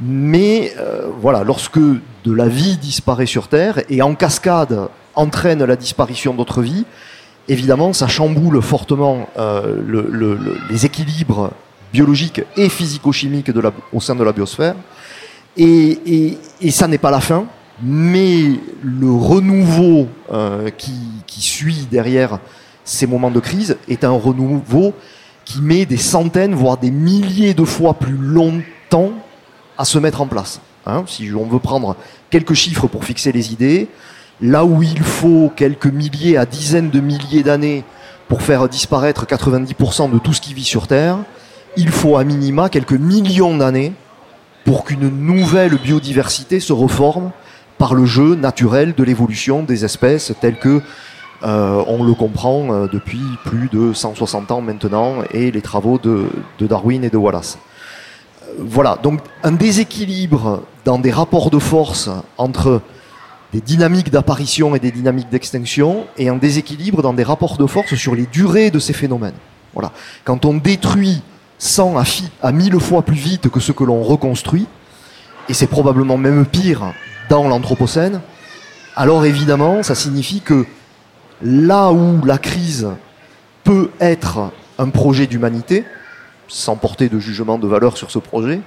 Mais 0.00 0.72
euh, 0.78 1.08
voilà, 1.20 1.44
lorsque 1.44 1.80
de 1.80 2.32
la 2.32 2.48
vie 2.48 2.78
disparaît 2.78 3.26
sur 3.26 3.48
Terre 3.48 3.82
et 3.90 4.00
en 4.00 4.14
cascade 4.14 4.88
entraîne 5.16 5.62
la 5.62 5.76
disparition 5.76 6.32
d'autres 6.32 6.62
vies, 6.62 6.86
évidemment, 7.48 7.92
ça 7.92 8.08
chamboule 8.08 8.62
fortement 8.62 9.28
les 9.36 10.86
équilibres 10.86 11.50
biologiques 11.92 12.40
et 12.56 12.70
physico-chimiques 12.70 13.50
au 13.92 14.00
sein 14.00 14.14
de 14.14 14.24
la 14.24 14.32
biosphère. 14.32 14.76
Et, 15.58 16.38
ça 16.70 16.86
n'est 16.86 16.98
pas 16.98 17.10
la 17.10 17.20
fin, 17.20 17.46
mais 17.82 18.60
le 18.82 19.10
renouveau 19.10 20.08
euh, 20.32 20.70
qui, 20.70 20.94
suit 21.40 21.86
derrière 21.90 22.40
ces 22.84 23.06
moments 23.06 23.30
de 23.30 23.38
crise 23.38 23.76
est 23.88 24.02
un 24.02 24.10
renouveau 24.10 24.92
qui 25.44 25.60
met 25.60 25.86
des 25.86 25.96
centaines, 25.96 26.54
voire 26.54 26.78
des 26.78 26.90
milliers 26.90 27.54
de 27.54 27.64
fois 27.64 27.94
plus 27.94 28.16
longtemps 28.16 29.12
à 29.76 29.84
se 29.84 29.98
mettre 29.98 30.20
en 30.20 30.26
place. 30.26 30.60
Hein. 30.86 31.04
si 31.06 31.30
on 31.34 31.44
veut 31.44 31.58
prendre 31.58 31.96
quelques 32.30 32.54
chiffres 32.54 32.86
pour 32.86 33.04
fixer 33.04 33.30
les 33.30 33.52
idées, 33.52 33.88
là 34.40 34.64
où 34.64 34.82
il 34.82 35.02
faut 35.02 35.52
quelques 35.54 35.86
milliers 35.86 36.36
à 36.36 36.46
dizaines 36.46 36.90
de 36.90 37.00
milliers 37.00 37.42
d'années 37.42 37.84
pour 38.26 38.42
faire 38.42 38.68
disparaître 38.68 39.26
90% 39.26 40.10
de 40.10 40.18
tout 40.18 40.32
ce 40.32 40.40
qui 40.40 40.54
vit 40.54 40.64
sur 40.64 40.86
Terre, 40.86 41.18
il 41.76 41.90
faut 41.90 42.16
à 42.16 42.24
minima 42.24 42.68
quelques 42.68 42.92
millions 42.92 43.56
d'années 43.56 43.92
pour 44.68 44.84
qu'une 44.84 45.08
nouvelle 45.08 45.78
biodiversité 45.78 46.60
se 46.60 46.74
reforme 46.74 47.30
par 47.78 47.94
le 47.94 48.04
jeu 48.04 48.34
naturel 48.34 48.92
de 48.94 49.02
l'évolution 49.02 49.62
des 49.62 49.86
espèces 49.86 50.34
telles 50.42 50.58
que 50.58 50.82
euh, 51.42 51.82
on 51.86 52.04
le 52.04 52.12
comprend 52.12 52.70
euh, 52.70 52.86
depuis 52.86 53.22
plus 53.46 53.70
de 53.70 53.94
160 53.94 54.50
ans 54.50 54.60
maintenant 54.60 55.22
et 55.32 55.50
les 55.50 55.62
travaux 55.62 55.96
de, 55.96 56.26
Darwin 56.60 57.02
et 57.02 57.08
de 57.08 57.16
Wallace. 57.16 57.56
Euh, 58.42 58.56
voilà, 58.58 58.98
donc 59.02 59.20
un 59.42 59.52
déséquilibre 59.52 60.64
dans 60.84 60.98
des 60.98 61.12
rapports 61.12 61.48
de 61.48 61.58
force 61.58 62.10
entre 62.36 62.82
des 63.54 63.62
dynamiques 63.62 64.10
d'apparition 64.10 64.76
et 64.76 64.80
des 64.80 64.90
dynamiques 64.90 65.30
d'extinction 65.30 66.04
et 66.18 66.28
un 66.28 66.36
déséquilibre 66.36 67.00
dans 67.00 67.14
des 67.14 67.24
rapports 67.24 67.56
de 67.56 67.64
force 67.64 67.94
sur 67.94 68.14
les 68.14 68.26
durées 68.26 68.70
de 68.70 68.80
ces 68.80 68.92
phénomènes. 68.92 69.38
Voilà. 69.72 69.92
Quand 70.24 70.44
on 70.44 70.52
détruit 70.52 71.22
100 71.58 71.98
à, 71.98 72.04
à 72.42 72.52
1000 72.52 72.78
fois 72.80 73.02
plus 73.02 73.16
vite 73.16 73.48
que 73.48 73.60
ce 73.60 73.72
que 73.72 73.84
l'on 73.84 74.02
reconstruit, 74.02 74.66
et 75.48 75.54
c'est 75.54 75.66
probablement 75.66 76.16
même 76.16 76.46
pire 76.46 76.92
dans 77.28 77.48
l'Anthropocène, 77.48 78.20
alors 78.96 79.24
évidemment, 79.24 79.82
ça 79.82 79.94
signifie 79.94 80.40
que 80.40 80.66
là 81.42 81.92
où 81.92 82.24
la 82.24 82.38
crise 82.38 82.88
peut 83.64 83.90
être 84.00 84.50
un 84.78 84.88
projet 84.88 85.26
d'humanité, 85.26 85.84
sans 86.48 86.76
porter 86.76 87.08
de 87.08 87.18
jugement 87.18 87.58
de 87.58 87.66
valeur 87.66 87.96
sur 87.96 88.10
ce 88.10 88.18
projet, 88.18 88.60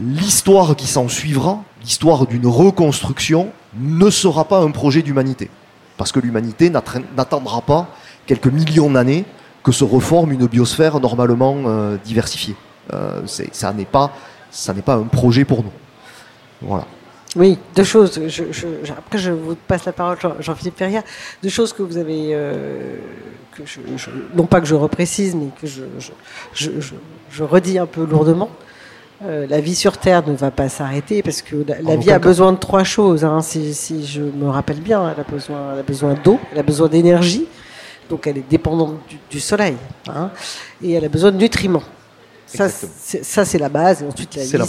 l'histoire 0.00 0.76
qui 0.76 0.86
s'en 0.86 1.08
suivra, 1.08 1.62
l'histoire 1.82 2.26
d'une 2.26 2.46
reconstruction, 2.46 3.50
ne 3.78 4.10
sera 4.10 4.44
pas 4.44 4.60
un 4.60 4.70
projet 4.70 5.02
d'humanité. 5.02 5.50
Parce 5.96 6.12
que 6.12 6.20
l'humanité 6.20 6.70
n'attendra 6.70 7.60
pas 7.60 7.88
quelques 8.26 8.46
millions 8.46 8.90
d'années 8.90 9.24
que 9.62 9.72
se 9.72 9.84
reforme 9.84 10.32
une 10.32 10.46
biosphère 10.46 11.00
normalement 11.00 11.56
euh, 11.66 11.96
diversifiée. 12.04 12.56
Euh, 12.92 13.20
ça 13.26 13.72
n'est 13.72 13.84
pas, 13.84 14.12
ça 14.50 14.72
n'est 14.72 14.82
pas 14.82 14.94
un 14.94 15.04
projet 15.04 15.44
pour 15.44 15.62
nous. 15.62 15.72
Voilà. 16.62 16.86
Oui, 17.36 17.58
deux 17.76 17.84
choses. 17.84 18.20
après, 18.98 19.18
je 19.18 19.30
vous 19.30 19.54
passe 19.54 19.84
la 19.84 19.92
parole, 19.92 20.16
Jean-Philippe 20.40 20.76
Ferrière. 20.76 21.02
Deux 21.42 21.48
choses 21.48 21.72
que 21.72 21.82
vous 21.82 21.96
avez, 21.96 22.30
euh, 22.32 22.96
que 23.52 23.62
non 24.34 24.46
pas 24.46 24.60
que 24.60 24.66
je 24.66 24.74
reprécise, 24.74 25.36
mais 25.36 25.48
que 25.60 25.66
je, 25.66 27.42
redis 27.44 27.78
un 27.78 27.86
peu 27.86 28.04
lourdement. 28.04 28.50
la 29.24 29.60
vie 29.60 29.76
sur 29.76 29.98
Terre 29.98 30.26
ne 30.26 30.34
va 30.34 30.50
pas 30.50 30.68
s'arrêter 30.68 31.22
parce 31.22 31.42
que 31.42 31.64
la, 31.84 31.96
vie 31.96 32.10
a 32.10 32.18
besoin 32.18 32.52
de 32.52 32.58
trois 32.58 32.82
choses. 32.82 33.24
Hein, 33.24 33.42
si, 33.42 33.74
si, 33.74 34.04
je 34.04 34.22
me 34.22 34.48
rappelle 34.48 34.80
bien, 34.80 35.08
elle 35.12 35.20
a 35.20 35.30
besoin, 35.30 35.74
elle 35.74 35.80
a 35.80 35.84
besoin 35.84 36.14
d'eau, 36.14 36.40
elle 36.50 36.58
a 36.58 36.64
besoin 36.64 36.88
d'énergie, 36.88 37.46
donc 38.10 38.26
elle 38.26 38.38
est 38.38 38.50
dépendante 38.50 38.96
du, 39.30 39.40
soleil, 39.40 39.76
hein, 40.08 40.30
et 40.82 40.92
elle 40.92 41.04
a 41.04 41.08
besoin 41.08 41.30
de 41.30 41.38
nutriments. 41.38 41.84
Ça, 42.52 43.44
c'est 43.44 43.58
la 43.58 43.68
base, 43.68 44.02
et 44.02 44.06
ensuite 44.06 44.34
la 44.34 44.42
vie 44.42 44.66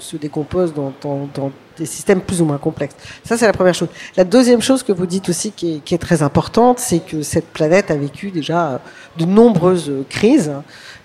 se, 0.00 0.16
décompose 0.16 0.72
dans, 0.72 1.52
des 1.76 1.84
systèmes 1.84 2.22
plus 2.22 2.40
ou 2.40 2.46
moins 2.46 2.56
complexes. 2.56 2.96
Ça, 3.22 3.36
c'est 3.36 3.46
la 3.46 3.52
première 3.52 3.74
chose. 3.74 3.88
La 4.16 4.24
deuxième 4.24 4.62
chose 4.62 4.82
que 4.82 4.92
vous 4.92 5.04
dites 5.04 5.28
aussi, 5.28 5.52
qui 5.52 5.82
est, 5.90 5.98
très 5.98 6.22
importante, 6.22 6.78
c'est 6.78 7.00
que 7.00 7.20
cette 7.20 7.48
planète 7.48 7.90
a 7.90 7.96
vécu 7.96 8.30
déjà 8.30 8.80
de 9.18 9.26
nombreuses 9.26 9.92
crises. 10.08 10.52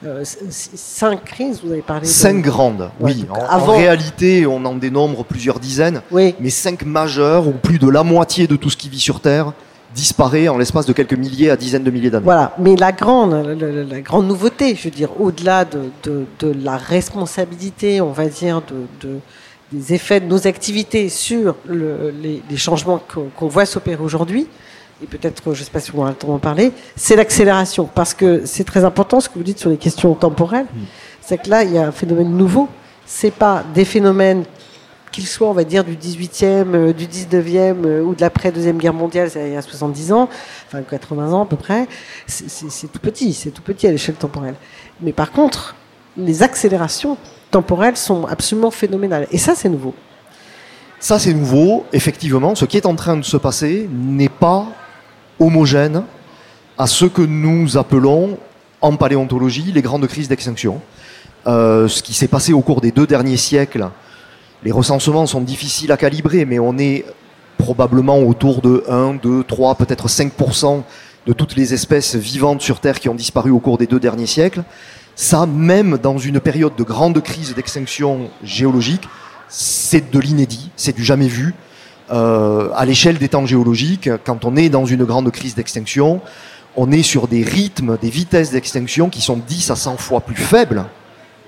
Euh, 0.06 0.24
cinq 0.50 1.26
crises, 1.26 1.60
vous 1.64 1.74
avez 1.74 1.82
parlé. 1.82 2.08
Cinq 2.08 2.42
grandes, 2.42 2.90
oui. 3.02 3.26
En, 3.30 3.60
en, 3.60 3.66
réalité, 3.66 4.46
on 4.48 4.64
en 4.64 4.76
dénombre 4.76 5.26
plusieurs 5.26 5.60
dizaines, 5.60 6.02
oui. 6.10 6.36
mais 6.40 6.50
cinq 6.50 6.86
majeures, 6.86 7.48
ou 7.48 7.52
plus 7.52 7.80
de 7.80 7.90
la 7.90 8.04
moitié 8.04 8.48
de 8.48 8.56
tout 8.56 8.70
ce 8.70 8.78
qui 8.78 8.88
vit 8.88 9.00
sur 9.00 9.20
Terre, 9.20 9.52
disparaît 9.94 10.48
en 10.48 10.58
l'espace 10.58 10.86
de 10.86 10.94
quelques 10.94 11.14
milliers 11.14 11.50
à 11.50 11.58
dizaines 11.58 11.84
de 11.84 11.92
milliers 11.92 12.10
d'années. 12.10 12.24
Voilà, 12.24 12.54
mais 12.58 12.76
la 12.76 12.92
grande, 12.92 13.34
la, 13.90 14.02
grande 14.02 14.28
nouveauté, 14.28 14.76
je 14.76 14.86
veux 14.86 14.92
dire, 14.92 15.10
au-delà 15.20 15.66
de, 15.66 16.54
la 16.64 16.78
responsabilité, 16.78 18.02
on 18.02 18.12
va 18.12 18.28
dire, 18.28 18.62
de, 19.02 19.20
des 19.72 19.94
effets 19.94 20.20
de 20.20 20.26
nos 20.26 20.48
activités 20.48 21.10
sur 21.10 21.56
les, 21.68 22.42
changements 22.58 23.02
qu'on 23.36 23.48
voit 23.48 23.66
s'opérer 23.66 24.02
aujourd'hui, 24.02 24.48
et 25.04 25.08
peut-être, 25.08 25.42
je 25.54 25.60
ne 25.60 25.66
sais 25.66 25.72
pas 25.72 25.80
si 25.80 25.92
vous 25.92 26.00
aurez 26.00 26.12
le 26.12 26.16
temps 26.16 26.28
d'en 26.28 26.40
parler, 26.40 26.72
c'est 26.96 27.16
l'accélération, 27.16 27.90
parce 27.94 28.14
que 28.14 28.46
c'est 28.46 28.64
très 28.64 28.86
important 28.86 29.20
ce 29.20 29.30
que 29.30 29.36
vous 29.36 29.44
dites 29.44 29.60
sur 29.60 29.70
les 29.70 29.78
questions 29.78 30.14
temporelles, 30.14 30.68
mm. 30.74 30.80
c'est 31.22 31.42
que 31.42 31.50
là, 31.50 31.64
il 31.64 31.74
y 31.74 31.78
a 31.78 31.88
un 31.88 31.92
phénomène 31.92 32.32
nouveau, 32.32 32.70
c'est 33.06 33.32
pas 33.32 33.64
des 33.74 33.86
phénomènes 33.86 34.46
qu'il 35.12 35.28
soit, 35.28 35.48
on 35.48 35.54
va 35.54 35.64
dire, 35.64 35.84
du 35.84 35.96
18e, 35.96 36.74
euh, 36.74 36.94
du 36.94 37.06
19e 37.06 37.86
euh, 37.86 38.02
ou 38.02 38.16
de 38.16 38.22
l'après-deuxième 38.22 38.78
guerre 38.78 38.94
mondiale, 38.94 39.30
c'est 39.30 39.48
il 39.48 39.54
y 39.54 39.58
a 39.58 39.62
70 39.62 40.12
ans, 40.14 40.30
enfin 40.68 40.82
80 40.82 41.34
ans 41.34 41.44
à 41.44 41.46
peu 41.46 41.58
près, 41.58 41.88
c'est 42.28 42.92
tout 42.92 43.00
petit, 43.00 43.34
c'est 43.34 43.52
tout 43.52 43.62
petit 43.62 43.88
à 43.88 43.92
l'échelle 43.92 44.16
temporelle. 44.16 44.56
Mais 45.02 45.14
par 45.14 45.32
contre, 45.32 45.76
les 46.18 46.44
accélérations 46.44 47.18
temporelles 47.52 47.98
sont 47.98 48.26
absolument 48.26 48.72
phénoménales. 48.72 49.28
Et 49.32 49.38
ça, 49.38 49.56
c'est 49.56 49.70
nouveau. 49.70 49.94
Ça, 51.00 51.20
c'est 51.20 51.34
nouveau. 51.34 51.86
Effectivement, 51.94 52.56
ce 52.56 52.66
qui 52.66 52.78
est 52.78 52.86
en 52.86 52.96
train 52.96 53.18
de 53.18 53.24
se 53.24 53.38
passer 53.38 53.90
n'est 53.92 54.30
pas 54.30 54.68
homogène 55.40 56.04
à 56.78 56.88
ce 56.88 57.06
que 57.06 57.22
nous 57.22 57.78
appelons 57.78 58.38
en 58.82 58.96
paléontologie 58.96 59.72
les 59.72 59.82
grandes 59.82 60.08
crises 60.08 60.28
d'extinction. 60.28 60.82
Euh, 61.48 61.88
ce 61.88 62.04
qui 62.04 62.14
s'est 62.14 62.28
passé 62.28 62.54
au 62.54 62.62
cours 62.62 62.82
des 62.82 62.92
deux 62.92 63.08
derniers 63.08 63.38
siècles 63.38 63.90
les 64.64 64.72
recensements 64.72 65.26
sont 65.26 65.42
difficiles 65.42 65.92
à 65.92 65.98
calibrer, 65.98 66.46
mais 66.46 66.60
on 66.60 66.78
est 66.78 67.06
probablement 67.58 68.20
autour 68.20 68.62
de 68.62 68.84
1, 68.88 69.16
2, 69.16 69.44
3, 69.44 69.76
peut-être 69.76 70.08
5% 70.08 70.84
de 71.28 71.34
toutes 71.34 71.56
les 71.56 71.74
espèces 71.74 72.16
vivantes 72.16 72.62
sur 72.62 72.80
Terre 72.80 73.00
qui 73.00 73.10
ont 73.10 73.16
disparu 73.16 73.52
au 73.52 73.60
cours 73.60 73.78
des 73.78 73.88
deux 73.88 74.00
derniers 74.00 74.28
siècles. 74.28 74.64
Ça, 75.16 75.46
même 75.46 75.98
dans 75.98 76.18
une 76.18 76.40
période 76.40 76.76
de 76.76 76.84
grande 76.84 77.22
crise 77.22 77.54
d'extinction 77.54 78.30
géologique, 78.44 79.08
c'est 79.48 80.12
de 80.12 80.20
l'inédit, 80.20 80.72
c'est 80.76 80.96
du 80.96 81.04
jamais 81.04 81.28
vu. 81.28 81.54
Euh, 82.12 82.70
à 82.76 82.86
l'échelle 82.86 83.18
des 83.18 83.30
temps 83.30 83.46
géologiques, 83.46 84.10
quand 84.26 84.46
on 84.46 84.56
est 84.56 84.70
dans 84.70 84.86
une 84.86 85.06
grande 85.06 85.32
crise 85.32 85.56
d'extinction, 85.56 86.22
on 86.76 86.92
est 86.92 87.04
sur 87.04 87.28
des 87.28 87.44
rythmes, 87.44 87.98
des 88.02 88.10
vitesses 88.10 88.52
d'extinction 88.52 89.10
qui 89.10 89.22
sont 89.22 89.38
10 89.38 89.72
à 89.72 89.76
100 89.76 89.98
fois 89.98 90.22
plus 90.22 90.36
faibles 90.36 90.86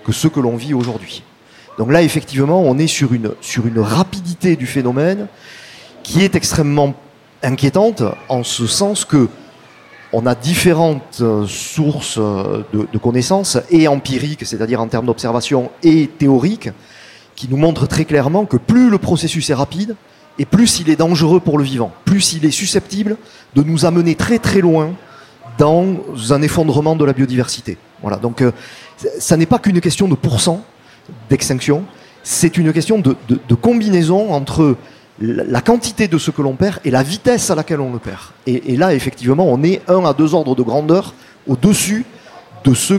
que 0.05 0.11
ceux 0.11 0.29
que 0.29 0.39
l'on 0.39 0.55
vit 0.55 0.73
aujourd'hui. 0.73 1.23
Donc 1.77 1.91
là, 1.91 2.03
effectivement, 2.03 2.61
on 2.61 2.77
est 2.77 2.87
sur 2.87 3.13
une, 3.13 3.31
rapidité 3.79 4.55
du 4.55 4.67
phénomène 4.67 5.27
qui 6.03 6.21
est 6.21 6.35
extrêmement 6.35 6.93
inquiétante 7.41 8.03
en 8.29 8.43
ce 8.43 8.67
sens 8.67 9.05
que 9.05 9.27
on 10.15 10.27
a 10.27 10.35
différentes 10.35 11.21
euh, 11.21 11.47
sources 11.47 12.19
euh, 12.19 12.63
de, 12.71 12.97
connaissances, 12.99 13.57
et 13.71 13.87
empiriques, 13.87 14.45
c'est-à-dire 14.45 14.79
en 14.79 14.87
termes 14.87 15.07
d'observation, 15.07 15.71
et 15.81 16.07
théoriques, 16.07 16.69
qui 17.35 17.47
nous 17.49 17.57
montrent 17.57 17.87
très 17.87 18.05
clairement 18.05 18.45
que 18.45 18.57
plus 18.57 18.91
le 18.91 18.99
processus 18.99 19.49
est 19.49 19.55
rapide, 19.55 19.95
et 20.37 20.45
plus 20.45 20.79
il 20.79 20.91
est 20.91 20.95
dangereux 20.95 21.39
pour 21.39 21.57
le 21.57 21.63
vivant, 21.63 21.91
plus 22.05 22.33
il 22.33 22.45
est 22.45 22.51
susceptible 22.51 23.17
de 23.55 23.63
nous 23.63 23.85
amener 23.85 24.13
très 24.13 24.37
très 24.37 24.61
loin 24.61 24.91
dans 25.57 25.95
un 26.29 26.41
effondrement 26.43 26.95
de 26.95 27.05
la 27.05 27.13
biodiversité. 27.13 27.79
Voilà, 28.03 28.17
donc 28.17 28.43
euh, 28.43 28.51
ça 29.17 29.35
n'est 29.35 29.47
pas 29.47 29.57
qu'une 29.57 29.81
question 29.81 30.07
de 30.07 30.15
pourcent 30.15 30.63
d'extinction, 31.29 31.83
c'est 32.23 32.57
une 32.57 32.71
question 32.71 32.99
de, 32.99 33.55
combinaison 33.55 34.33
entre 34.33 34.77
la 35.19 35.61
quantité 35.61 36.07
de 36.07 36.17
ce 36.17 36.31
que 36.31 36.41
l'on 36.41 36.55
perd 36.55 36.79
et 36.85 36.91
la 36.91 37.03
vitesse 37.03 37.51
à 37.51 37.55
laquelle 37.55 37.81
on 37.81 37.91
le 37.91 37.99
perd. 37.99 38.21
Et, 38.47 38.75
là, 38.77 38.93
effectivement, 38.93 39.45
on 39.47 39.61
est 39.63 39.81
un 39.89 40.05
à 40.05 40.13
deux 40.13 40.33
ordres 40.33 40.55
de 40.55 40.63
grandeur 40.63 41.13
au-dessus 41.47 42.05
de 42.63 42.73
ce 42.73 42.95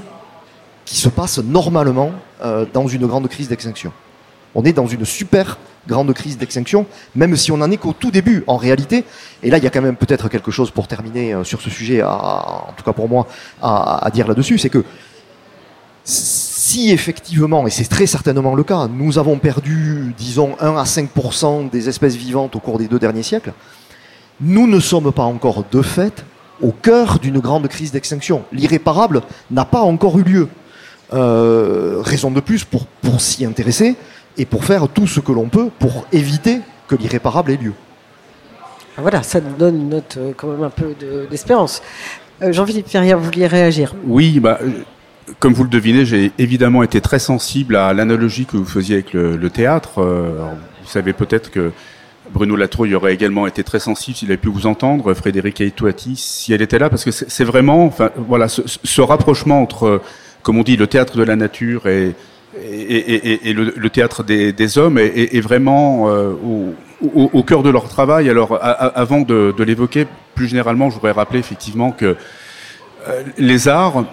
qui 0.85 0.97
se 0.97 1.09
passe 1.09 1.39
normalement 1.39 2.13
euh, 2.43 2.67
dans 2.73 2.87
une 2.87 3.07
grande 3.07 3.27
crise 3.29 3.49
d'extinction. 3.49 3.93
On 4.55 4.65
est 4.65 4.75
dans 4.75 4.87
une 4.87 5.05
super 5.05 5.59
grande 5.89 6.13
crise 6.13 6.39
d'extinction, 6.39 6.87
même 7.15 7.35
si 7.37 7.51
on 7.51 7.57
n'en 7.57 7.71
est 7.71 7.77
qu'au 7.79 7.95
tout 7.95 8.11
début 8.11 8.45
en 8.47 8.57
réalité. 8.57 9.05
Et 9.43 9.51
là, 9.51 9.59
il 9.59 9.65
y 9.65 9.67
a 9.67 9.71
quand 9.71 9.83
même 9.83 9.97
peut-être 9.97 10.29
quelque 10.29 10.51
chose 10.51 10.71
pour 10.71 10.87
terminer 10.87 11.35
euh, 11.35 11.45
sur 11.45 11.61
ce 11.61 11.71
sujet, 11.71 12.03
en 12.03 12.73
tout 12.77 12.85
cas 12.85 12.93
pour 12.93 13.09
moi, 13.09 13.27
à, 13.63 14.07
à 14.07 14.11
dire 14.11 14.29
là-dessus, 14.29 14.59
c'est 14.59 14.71
que 14.71 14.85
si 16.65 16.91
effectivement, 16.91 17.67
et 17.67 17.71
c'est 17.71 17.85
très 17.85 18.07
certainement 18.07 18.55
le 18.55 18.65
cas, 18.65 18.89
nous 18.89 19.19
avons 19.19 19.39
perdu, 19.39 20.15
disons, 20.17 20.57
1 20.61 20.77
à 20.77 20.85
5% 20.85 21.69
des 21.69 21.91
espèces 21.91 22.17
vivantes 22.17 22.57
au 22.57 22.59
cours 22.59 22.79
des 22.79 22.89
deux 22.89 22.99
derniers 22.99 23.23
siècles, 23.23 23.53
nous 24.41 24.67
ne 24.67 24.81
sommes 24.81 25.13
pas 25.13 25.25
encore 25.25 25.65
de 25.71 25.83
fait 25.83 26.25
au 26.63 26.73
cœur 26.73 27.19
d'une 27.19 27.39
grande 27.39 27.69
crise 27.69 27.93
d'extinction. 27.93 28.45
L'irréparable 28.51 29.21
n'a 29.51 29.67
pas 29.67 29.83
encore 29.83 30.19
eu 30.19 30.23
lieu. 30.23 30.49
Euh, 31.13 32.01
raison 32.01 32.31
de 32.31 32.41
plus 32.41 32.65
pour, 32.65 32.87
pour 32.87 33.21
s'y 33.21 33.45
intéresser 33.45 33.95
et 34.39 34.47
pour 34.47 34.65
faire 34.65 34.89
tout 34.89 35.07
ce 35.07 35.21
que 35.21 35.33
l'on 35.33 35.51
peut 35.51 35.69
pour 35.79 36.07
éviter 36.13 36.61
que 36.89 36.97
l'irréparable 36.97 37.51
ait 37.51 37.59
lieu. 37.59 37.75
Voilà, 38.97 39.23
ça 39.23 39.39
nous 39.41 39.55
donne 39.55 39.77
une 39.77 39.89
note 39.91 40.17
euh, 40.17 40.33
quand 40.35 40.49
même 40.49 40.63
un 40.63 40.71
peu 40.71 40.95
d'espérance. 41.31 41.83
Euh, 42.43 42.53
Jean-Philippe 42.53 42.89
Ferrière, 42.89 43.19
vous 43.19 43.27
vouliez 43.27 43.47
réagir? 43.47 43.95
Oui, 44.07 44.41
bah, 44.41 44.59
comme 45.39 45.55
vous 45.55 45.65
le 45.65 45.71
devinez, 45.71 46.05
j'ai 46.05 46.33
évidemment 46.39 46.83
été 46.83 47.01
très 47.01 47.19
sensible 47.19 47.77
à 47.77 47.93
l'analogie 47.93 48.47
que 48.47 48.57
vous 48.57 48.65
faisiez 48.65 48.97
avec 48.97 49.13
le, 49.13 49.51
théâtre. 49.51 49.99
Euh, 49.99 50.39
vous 50.83 50.89
savez 50.89 51.13
peut-être 51.13 51.51
que 51.51 51.73
Bruno 52.31 52.57
Latrouille 52.57 52.95
aurait 52.95 53.15
également 53.15 53.47
été 53.47 53.65
très 53.65 53.79
sensible 53.79 54.17
s'il 54.17 54.29
avait 54.29 54.37
pu 54.37 54.49
vous 54.49 54.67
entendre, 54.67 55.15
Frédéric 55.15 55.61
Aitouati, 55.61 56.17
si 56.17 56.53
elle 56.53 56.63
était 56.63 56.79
là, 56.79 56.91
parce 56.91 57.05
que 57.05 57.11
c'est 57.11 57.45
vraiment, 57.45 57.85
enfin, 57.85 58.11
voilà, 58.17 58.49
ce, 58.49 59.01
rapprochement 59.01 59.63
entre, 59.63 60.01
comme 60.43 60.59
on 60.59 60.63
dit, 60.63 60.77
le 60.77 60.87
théâtre 60.87 61.17
de 61.17 61.23
la 61.23 61.37
nature 61.37 61.87
et, 61.87 62.15
et, 62.63 63.53
le, 63.53 63.89
théâtre 63.91 64.23
des, 64.23 64.79
hommes 64.79 64.99
est, 64.99 65.41
vraiment 65.41 66.09
euh, 66.09 66.33
au, 67.15 67.43
cœur 67.43 67.63
de 67.63 67.71
leur 67.71 67.89
travail. 67.89 68.31
Alors, 68.31 68.59
avant 68.63 69.21
de, 69.21 69.55
l'évoquer, 69.63 70.07
plus 70.35 70.49
généralement, 70.49 70.91
je 70.91 70.95
voudrais 70.95 71.13
rappeler 71.13 71.41
effectivement 71.41 71.91
que 71.91 72.17
euh, 73.09 73.23
les 73.37 73.69
arts 73.69 74.05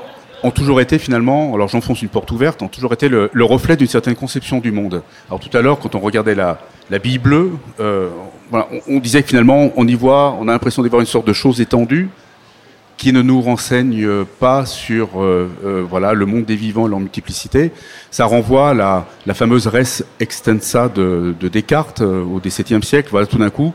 ont 0.44 0.52
toujours 0.52 0.82
été 0.82 0.98
finalement, 0.98 1.54
alors 1.54 1.68
j'enfonce 1.68 2.02
une 2.02 2.10
porte 2.10 2.32
ouverte, 2.32 2.62
ont 2.62 2.68
toujours 2.68 2.94
été 2.94 3.10
le, 3.10 3.30
reflet 3.44 3.76
d'une 3.76 3.88
certaine 3.88 4.16
conception 4.16 4.60
du 4.60 4.72
monde. 4.72 5.04
Alors 5.30 5.40
tout 5.40 5.56
à 5.56 5.62
l'heure, 5.62 5.80
quand 5.80 5.96
on 5.96 6.00
regardait 6.00 6.36
la, 6.36 6.60
la 6.90 7.00
Bible, 7.00 7.36
euh, 7.80 8.10
voilà, 8.50 8.68
on, 8.88 9.00
disait 9.00 9.22
que 9.22 9.30
finalement, 9.30 9.72
on 9.76 9.88
y 9.88 9.96
voit, 9.96 10.38
on 10.40 10.48
a 10.48 10.52
l'impression 10.52 10.84
d'y 10.84 10.90
voir 10.90 11.02
une 11.02 11.08
sorte 11.08 11.28
de 11.28 11.34
chose 11.34 11.62
étendue 11.62 12.10
qui 13.02 13.14
ne 13.14 13.24
nous 13.24 13.42
renseigne 13.42 14.26
pas 14.40 14.68
sur 14.68 15.24
euh, 15.24 15.50
euh, 15.66 15.84
voilà 15.90 16.14
le 16.14 16.28
monde 16.28 16.46
des 16.46 16.56
vivants 16.56 16.86
et 16.86 16.90
leur 16.92 17.00
multiplicité. 17.00 17.72
Ça 18.12 18.26
renvoie 18.26 18.70
à 18.70 18.74
la, 18.76 19.34
fameuse 19.34 19.66
res 19.66 20.04
extensa 20.20 20.88
de, 20.88 21.34
de 21.40 21.48
Descartes 21.48 22.02
euh, 22.02 22.24
au 22.24 22.40
XVIIe 22.40 22.84
siècle. 22.84 23.10
Voilà, 23.10 23.26
tout 23.26 23.40
d'un 23.40 23.50
coup, 23.50 23.74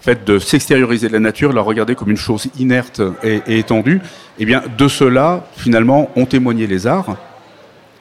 fait 0.00 0.24
de 0.24 0.38
s'extérioriser 0.38 1.08
de 1.08 1.12
la 1.12 1.20
nature, 1.20 1.52
la 1.52 1.62
regarder 1.62 1.94
comme 1.94 2.10
une 2.10 2.16
chose 2.16 2.48
inerte 2.58 3.00
et, 3.22 3.40
étendue, 3.58 4.00
eh 4.38 4.44
bien, 4.44 4.62
de 4.76 4.88
cela, 4.88 5.44
finalement, 5.56 6.10
ont 6.16 6.26
témoigné 6.26 6.66
les 6.66 6.86
arts. 6.86 7.16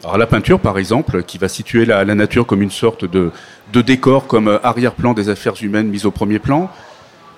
Alors 0.04 0.18
la 0.18 0.28
peinture, 0.28 0.60
par 0.60 0.78
exemple, 0.78 1.24
qui 1.24 1.38
va 1.38 1.48
situer 1.48 1.86
la, 1.86 2.06
nature 2.06 2.46
comme 2.46 2.62
une 2.62 2.72
sorte 2.72 3.06
de, 3.06 3.32
décor, 3.74 4.28
comme 4.28 4.60
arrière-plan 4.64 5.14
des 5.14 5.30
affaires 5.30 5.56
humaines 5.62 5.88
mises 5.88 6.06
au 6.06 6.12
premier 6.12 6.40
plan. 6.40 6.70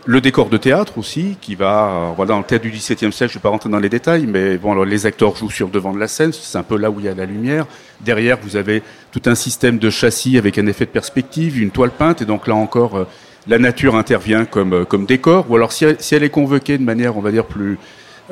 Le 0.06 0.22
décor 0.22 0.50
de 0.50 0.58
théâtre 0.58 0.98
aussi, 0.98 1.38
qui 1.40 1.56
va, 1.56 2.14
voilà, 2.16 2.30
dans 2.30 2.38
le 2.40 2.44
théâtre 2.44 2.64
du 2.64 2.72
XVIIe 2.72 3.12
siècle, 3.12 3.18
je 3.18 3.24
ne 3.24 3.40
vais 3.40 3.40
pas 3.40 3.50
rentrer 3.50 3.70
dans 3.70 3.80
les 3.80 3.90
détails, 3.90 4.26
mais 4.28 4.58
bon, 4.58 4.72
alors 4.72 4.86
les 4.86 5.06
acteurs 5.06 5.36
jouent 5.36 5.52
sur 5.52 5.70
devant 5.70 5.94
de 5.94 6.00
la 6.00 6.08
scène, 6.08 6.32
c'est 6.34 6.58
un 6.58 6.64
peu 6.64 6.78
là 6.78 6.90
où 6.90 7.00
il 7.00 7.06
y 7.06 7.10
a 7.10 7.14
la 7.14 7.26
lumière. 7.26 7.66
Derrière, 8.02 8.38
vous 8.42 8.56
avez 8.56 8.82
tout 9.12 9.22
un 9.26 9.36
système 9.36 9.78
de 9.78 9.90
châssis 9.90 10.38
avec 10.38 10.58
un 10.58 10.68
effet 10.68 10.86
de 10.86 10.92
perspective, 10.92 11.62
une 11.62 11.72
toile 11.72 11.92
peinte, 11.92 12.22
et 12.22 12.26
donc 12.26 12.48
là 12.48 12.56
encore, 12.56 12.98
euh, 12.98 13.06
la 13.48 13.58
nature 13.58 13.96
intervient 13.96 14.46
comme, 14.46 14.74
euh, 14.74 14.86
comme 14.86 15.06
décor, 15.06 15.46
ou 15.50 15.56
alors 15.56 15.72
si 15.72 15.86
elle, 15.86 16.24
est 16.24 16.30
convoquée 16.30 16.78
de 16.78 16.84
manière, 16.84 17.18
on 17.18 17.22
va 17.22 17.32
dire, 17.32 17.46
plus, 17.46 17.78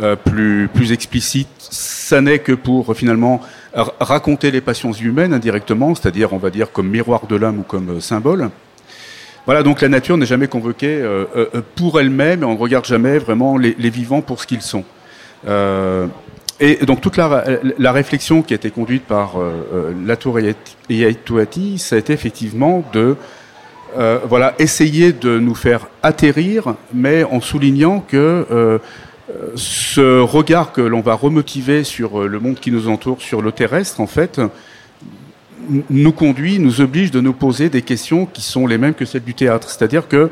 euh, 0.01 0.15
plus, 0.15 0.69
plus 0.73 0.91
explicite, 0.91 1.47
ça 1.57 2.21
n'est 2.21 2.39
que 2.39 2.51
pour 2.51 2.95
finalement 2.95 3.41
raconter 3.73 4.49
les 4.51 4.61
passions 4.61 4.91
humaines 4.91 5.33
indirectement, 5.33 5.93
c'est-à-dire, 5.93 6.33
on 6.33 6.37
va 6.37 6.49
dire, 6.49 6.71
comme 6.71 6.89
miroir 6.89 7.27
de 7.27 7.35
l'âme 7.35 7.59
ou 7.59 7.63
comme 7.63 7.97
euh, 7.97 7.99
symbole. 7.99 8.49
Voilà, 9.45 9.63
donc 9.63 9.81
la 9.81 9.87
nature 9.87 10.17
n'est 10.17 10.25
jamais 10.25 10.49
convoquée 10.49 11.01
pour 11.75 12.01
elle-même 12.01 12.41
et 12.41 12.45
on 12.45 12.55
ne 12.55 12.59
regarde 12.59 12.83
jamais 12.83 13.17
vraiment 13.17 13.57
les, 13.57 13.89
vivants 13.89 14.19
pour 14.19 14.41
ce 14.41 14.45
qu'ils 14.45 14.61
sont. 14.61 14.83
et 16.59 16.85
donc 16.85 16.99
toute 16.99 17.15
la, 17.15 17.45
la, 17.77 17.91
réflexion 17.93 18.41
qui 18.41 18.53
a 18.53 18.57
été 18.57 18.71
conduite 18.71 19.03
par 19.03 19.35
Latour 20.05 20.39
et 20.39 20.53
Yaitouati, 20.89 21.79
ça 21.79 21.95
a 21.95 21.99
été 21.99 22.11
effectivement 22.11 22.83
de 22.91 23.15
euh, 23.95 24.19
voilà, 24.27 24.53
essayer 24.59 25.13
de 25.13 25.39
nous 25.39 25.55
faire 25.55 25.87
atterrir, 26.03 26.75
mais 26.93 27.23
en 27.23 27.39
soulignant 27.41 28.01
que 28.01 28.45
euh, 28.51 28.79
ce 29.55 30.19
regard 30.19 30.71
que 30.71 30.81
l'on 30.81 31.01
va 31.01 31.13
remotiver 31.13 31.83
sur 31.83 32.21
euh, 32.21 32.27
le 32.27 32.39
monde 32.39 32.59
qui 32.59 32.71
nous 32.71 32.89
entoure, 32.89 33.21
sur 33.21 33.41
le 33.41 33.51
terrestre, 33.51 33.99
en 34.01 34.07
fait, 34.07 34.41
nous 35.89 36.11
conduit, 36.11 36.59
nous 36.59 36.81
oblige 36.81 37.11
de 37.11 37.21
nous 37.21 37.33
poser 37.33 37.69
des 37.69 37.81
questions 37.81 38.25
qui 38.25 38.41
sont 38.41 38.67
les 38.67 38.77
mêmes 38.77 38.93
que 38.93 39.05
celles 39.05 39.23
du 39.23 39.33
théâtre. 39.33 39.69
C'est-à-dire 39.69 40.07
que 40.07 40.29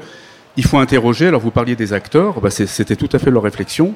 il 0.58 0.66
faut 0.66 0.78
interroger. 0.78 1.28
Alors 1.28 1.42
vous 1.42 1.52
parliez 1.52 1.76
des 1.76 1.92
acteurs, 1.92 2.40
bah, 2.40 2.50
c'était 2.50 2.96
tout 2.96 3.10
à 3.12 3.20
fait 3.20 3.32
leur 3.32 3.44
réflexion. 3.44 3.96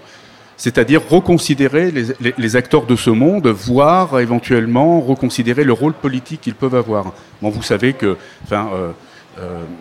C'est-à-dire 0.57 1.01
reconsidérer 1.07 1.93
les, 2.38 2.55
acteurs 2.57 2.86
de 2.86 2.97
ce 2.97 3.10
monde, 3.10 3.47
voire 3.47 4.20
éventuellement 4.20 4.99
reconsidérer 4.99 5.64
le 5.64 5.72
rôle 5.72 5.93
politique 5.93 6.41
qu'ils 6.41 6.55
peuvent 6.55 6.76
avoir. 6.76 7.14
Bon, 7.41 7.49
vous 7.49 7.64
savez 7.64 7.93
que, 7.93 8.18
enfin, 8.43 8.70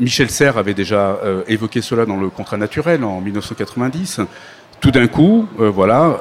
Michel 0.00 0.30
Serres 0.30 0.58
avait 0.58 0.74
déjà 0.74 1.18
euh, 1.24 1.42
évoqué 1.48 1.82
cela 1.82 2.06
dans 2.06 2.16
le 2.16 2.28
contrat 2.28 2.56
naturel 2.56 3.04
en 3.04 3.20
1990. 3.20 4.20
Tout 4.80 4.90
d'un 4.90 5.08
coup, 5.08 5.48
euh, 5.58 5.70
voilà, 5.70 6.18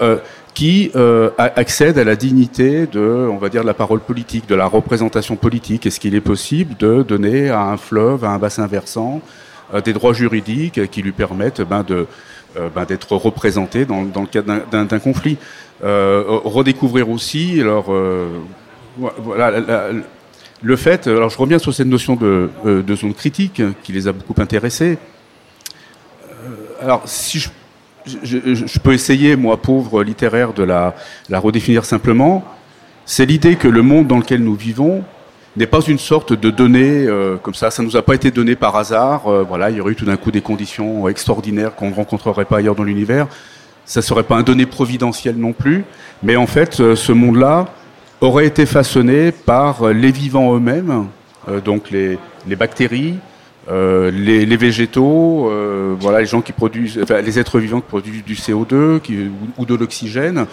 qui 0.54 0.92
accède 1.38 2.00
à 2.00 2.04
la 2.04 2.16
dignité 2.16 2.88
de, 2.88 3.00
on 3.00 3.38
va 3.38 3.50
dire, 3.50 3.62
de 3.62 3.68
la 3.68 3.76
parole 3.76 4.00
politique, 4.00 4.48
de 4.48 4.56
la 4.56 4.66
représentation 4.66 5.36
politique. 5.36 5.86
Est-ce 5.86 6.00
qu'il 6.00 6.16
est 6.16 6.22
possible 6.22 6.76
de 6.80 7.04
donner 7.04 7.50
à 7.50 7.62
un 7.62 7.78
fleuve, 7.78 8.26
à 8.26 8.30
un 8.30 8.40
bassin 8.40 8.66
versant, 8.66 9.22
des 9.86 9.94
droits 9.94 10.14
juridiques 10.14 10.90
qui 10.90 11.04
lui 11.04 11.12
permettent 11.12 11.62
ben, 11.62 11.86
ben, 12.56 12.86
d'être 12.86 13.16
représenté 13.16 13.86
dans, 13.86 14.02
le 14.02 14.26
cadre 14.26 14.62
d'un 14.72 15.00
conflit? 15.00 15.38
redécouvrir 15.84 17.12
aussi, 17.12 17.62
alors 17.62 17.94
voilà, 18.98 19.52
la, 19.60 19.90
le 20.62 20.76
fait, 20.76 21.08
alors 21.08 21.30
je 21.30 21.38
reviens 21.38 21.60
sur 21.60 21.74
cette 21.74 21.88
notion 21.88 22.16
de, 22.16 22.50
euh, 22.66 22.82
de 22.82 22.96
zone 22.96 23.14
critique 23.14 23.62
qui 23.84 23.92
les 23.92 24.08
a 24.08 24.12
beaucoup 24.12 24.40
intéressés. 24.42 24.98
Euh, 26.24 26.84
alors 26.84 27.04
si 27.06 27.40
je, 27.40 28.80
peux 28.80 28.94
essayer, 28.94 29.36
moi 29.36 29.58
pauvre 29.58 30.04
littéraire, 30.04 30.54
de 30.54 30.64
la, 30.64 30.94
redéfinir 31.32 31.86
simplement, 31.86 32.44
c'est 33.06 33.26
l'idée 33.26 33.56
que 33.56 33.68
le 33.68 33.82
monde 33.82 34.08
dans 34.08 34.18
lequel 34.18 34.44
nous 34.44 34.56
vivons 34.56 35.04
n'est 35.56 35.68
pas 35.68 35.82
une 35.82 35.98
sorte 35.98 36.34
de 36.34 36.50
donnée 36.50 37.06
euh, 37.08 37.38
comme 37.38 37.54
ça. 37.54 37.72
Ça 37.72 37.82
nous 37.82 37.98
a 37.98 38.02
pas 38.02 38.16
été 38.16 38.32
donné 38.32 38.56
par 38.56 38.76
hasard. 38.76 39.28
Euh, 39.28 39.44
voilà, 39.48 39.70
il 39.70 39.78
y 39.78 39.82
aurait 39.82 39.94
eu 39.94 39.96
tout 39.96 40.06
d'un 40.06 40.18
coup 40.18 40.32
des 40.32 40.42
conditions 40.42 41.08
extraordinaires 41.08 41.76
qu'on 41.76 41.90
ne 41.90 41.96
rencontrerait 41.96 42.46
pas 42.46 42.58
ailleurs 42.58 42.76
dans 42.76 42.84
l'univers. 42.84 43.28
Ça 43.86 44.02
serait 44.02 44.24
pas 44.24 44.36
un 44.36 44.44
donné 44.44 44.66
providentiel 44.66 45.36
non 45.36 45.54
plus. 45.54 45.86
Mais 46.22 46.36
en 46.36 46.48
fait, 46.48 46.80
euh, 46.80 46.96
ce 46.96 47.12
monde-là 47.12 47.68
aurait 48.22 48.48
été 48.48 48.66
façonné 48.66 49.32
par 49.32 49.90
les 49.90 50.12
vivants 50.12 50.56
eux-mêmes, 50.56 51.08
donc 51.64 51.92
les, 51.92 52.18
les 52.48 52.56
bactéries, 52.56 53.16
les, 53.70 54.46
les, 54.46 54.58
végétaux, 54.58 55.52
voilà, 56.00 56.22
les 56.22 56.26
gens 56.26 56.42
qui 56.42 56.52
produisent, 56.52 57.00
enfin, 57.02 57.22
les 57.22 57.40
êtres 57.40 57.60
vivants 57.60 57.80
qui 57.80 57.88
produisent 57.88 58.24
du 58.24 58.34
CO2 58.34 59.00
qui, 59.02 59.30
ou, 59.58 59.66
de 59.66 59.76
l'oxygène. 59.76 60.48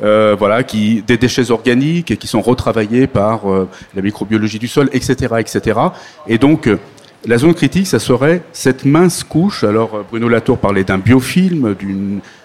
Euh, 0.00 0.36
voilà, 0.38 0.62
qui 0.62 1.02
des 1.02 1.16
déchets 1.16 1.50
organiques 1.50 2.12
et 2.12 2.16
qui 2.16 2.28
sont 2.28 2.40
retravaillés 2.40 3.08
par 3.08 3.50
euh, 3.50 3.68
la 3.96 4.02
microbiologie 4.02 4.60
du 4.60 4.68
sol, 4.68 4.88
etc., 4.92 5.34
etc. 5.40 5.80
Et 6.28 6.38
donc 6.38 6.68
euh, 6.68 6.78
la 7.26 7.36
zone 7.36 7.52
critique, 7.52 7.88
ça 7.88 7.98
serait 7.98 8.42
cette 8.52 8.84
mince 8.84 9.24
couche. 9.24 9.64
Alors 9.64 10.04
Bruno 10.08 10.28
Latour 10.28 10.58
parlait 10.58 10.84
d'un 10.84 10.98
biofilm, 10.98 11.74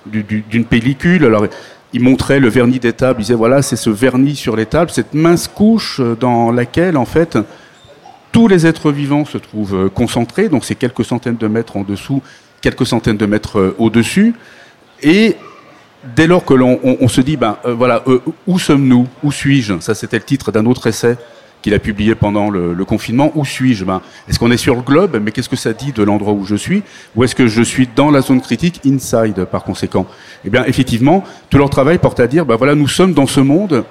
d'une 0.08 0.66
pellicule. 0.66 1.26
Alors 1.26 1.46
il 1.94 2.02
montrait 2.02 2.40
le 2.40 2.50
vernis 2.50 2.80
des 2.80 2.94
tables. 2.94 3.22
Il 3.22 3.24
disait 3.24 3.34
voilà, 3.34 3.62
c'est 3.62 3.76
ce 3.76 3.90
vernis 3.90 4.36
sur 4.36 4.56
les 4.56 4.66
tables, 4.66 4.92
cette 4.92 5.14
mince 5.14 5.48
couche 5.48 6.02
dans 6.20 6.52
laquelle 6.52 6.98
en 6.98 7.06
fait 7.06 7.38
tous 8.32 8.48
les 8.48 8.66
êtres 8.66 8.92
vivants 8.92 9.26
se 9.26 9.38
trouvent 9.38 9.90
concentrés. 9.90 10.50
Donc 10.50 10.66
c'est 10.66 10.76
quelques 10.76 11.06
centaines 11.06 11.38
de 11.38 11.48
mètres 11.48 11.78
en 11.78 11.84
dessous, 11.84 12.22
quelques 12.62 12.88
centaines 12.88 13.18
de 13.18 13.26
mètres 13.26 13.76
au-dessus. 13.78 14.34
Et 15.04 15.36
dès 16.16 16.28
lors 16.28 16.46
que 16.46 16.54
l'on 16.54 16.80
on, 16.84 17.08
se 17.08 17.22
dit, 17.22 17.38
ben 17.38 17.58
euh, 17.66 17.74
voilà, 17.74 18.04
euh, 18.08 18.22
où 18.48 18.60
sommes-nous? 18.60 19.08
Où 19.24 19.32
suis-je? 19.32 19.80
Ça, 19.80 19.96
c'était 19.96 20.18
le 20.18 20.24
titre 20.24 20.52
d'un 20.52 20.66
autre 20.66 20.88
essai 20.88 21.18
qu'il 21.64 21.74
a 21.74 21.80
publié 21.80 22.14
pendant 22.14 22.52
le, 22.52 22.86
confinement. 22.86 23.32
Où 23.34 23.46
suis-je? 23.46 23.86
Ben, 23.86 24.02
Est-ce 24.30 24.38
qu'on 24.38 24.52
est 24.52 24.58
sur 24.58 24.76
le 24.76 24.82
globe? 24.82 25.20
Mais 25.24 25.32
qu'est-ce 25.32 25.50
que 25.50 25.56
ça 25.56 25.74
dit 25.74 25.94
de 25.94 26.04
l'endroit 26.04 26.34
où 26.34 26.46
je 26.46 26.56
suis? 26.56 26.84
Ou 27.16 27.24
est-ce 27.24 27.34
que 27.34 27.48
je 27.48 27.64
suis 27.64 27.90
dans 27.96 28.12
la 28.12 28.22
zone 28.22 28.42
critique, 28.42 28.82
inside, 28.86 29.46
par 29.46 29.64
conséquent? 29.64 30.06
Eh 30.46 30.50
bien, 30.52 30.66
effectivement, 30.66 31.24
tout 31.50 31.58
leur 31.58 31.70
travail 31.72 31.98
porte 31.98 32.20
à 32.20 32.28
dire, 32.28 32.46
ben 32.46 32.58
voilà, 32.58 32.76
nous 32.76 32.90
sommes 32.90 33.14
dans 33.14 33.26
ce 33.26 33.40
monde 33.40 33.86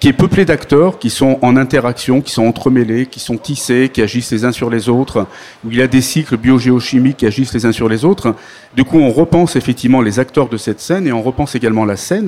qui 0.00 0.08
est 0.08 0.12
peuplé 0.12 0.44
d'acteurs 0.44 0.98
qui 0.98 1.08
sont 1.10 1.38
en 1.42 1.56
interaction, 1.56 2.20
qui 2.20 2.32
sont 2.32 2.44
entremêlés, 2.44 3.06
qui 3.06 3.20
sont 3.20 3.38
tissés, 3.38 3.90
qui 3.92 4.02
agissent 4.02 4.30
les 4.32 4.44
uns 4.44 4.52
sur 4.52 4.70
les 4.70 4.88
autres, 4.88 5.26
où 5.64 5.70
il 5.70 5.78
y 5.78 5.82
a 5.82 5.86
des 5.86 6.02
cycles 6.02 6.36
biogéochimiques 6.36 7.18
qui 7.18 7.26
agissent 7.26 7.54
les 7.54 7.64
uns 7.66 7.72
sur 7.72 7.88
les 7.88 8.04
autres. 8.04 8.34
Du 8.76 8.84
coup, 8.84 8.98
on 8.98 9.10
repense 9.10 9.56
effectivement 9.56 10.00
les 10.00 10.20
acteurs 10.20 10.48
de 10.48 10.56
cette 10.56 10.80
scène 10.80 11.06
et 11.06 11.12
on 11.12 11.22
repense 11.22 11.54
également 11.54 11.84
la 11.84 11.96
scène, 11.96 12.26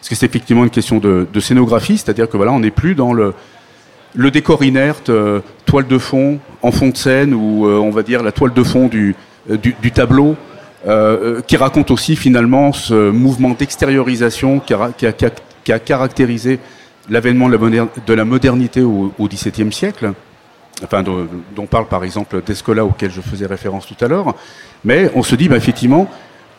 parce 0.00 0.08
que 0.08 0.14
c'est 0.16 0.26
effectivement 0.26 0.64
une 0.64 0.70
question 0.70 0.98
de, 0.98 1.28
scénographie, 1.38 1.96
c'est-à-dire 1.96 2.28
que 2.28 2.36
voilà, 2.36 2.52
on 2.52 2.60
n'est 2.60 2.72
plus 2.72 2.94
dans 2.94 3.12
le, 3.12 3.34
le 4.14 4.30
décor 4.30 4.62
inerte, 4.62 5.10
euh, 5.10 5.40
toile 5.64 5.86
de 5.86 5.98
fond, 5.98 6.38
en 6.62 6.70
fond 6.70 6.88
de 6.88 6.96
scène, 6.96 7.34
ou 7.34 7.66
euh, 7.66 7.78
on 7.78 7.90
va 7.90 8.02
dire 8.02 8.22
la 8.22 8.32
toile 8.32 8.52
de 8.52 8.62
fond 8.62 8.88
du, 8.88 9.14
euh, 9.50 9.56
tableau, 9.94 10.36
qui 11.46 11.56
raconte 11.56 11.92
aussi 11.92 12.16
finalement 12.16 12.72
ce 12.72 13.10
mouvement 13.10 13.50
d'extériorisation 13.50 14.58
qui 14.58 14.74
a, 14.74 15.78
caractérisé 15.78 16.58
l'avènement 17.08 17.48
de 17.48 18.14
la 18.14 18.24
modernité 18.24 18.82
au 18.82 19.12
XVIIe 19.20 19.72
siècle, 19.72 20.12
enfin, 20.82 21.04
dont 21.04 21.66
parle 21.66 21.86
par 21.86 22.02
exemple 22.02 22.42
Descola 22.44 22.84
auquel 22.84 23.12
je 23.12 23.20
faisais 23.20 23.46
référence 23.46 23.86
tout 23.86 24.04
à 24.04 24.08
l'heure, 24.08 24.34
mais 24.84 25.08
on 25.14 25.22
se 25.22 25.36
dit 25.36 25.48
bah, 25.48 25.56
effectivement, 25.56 26.10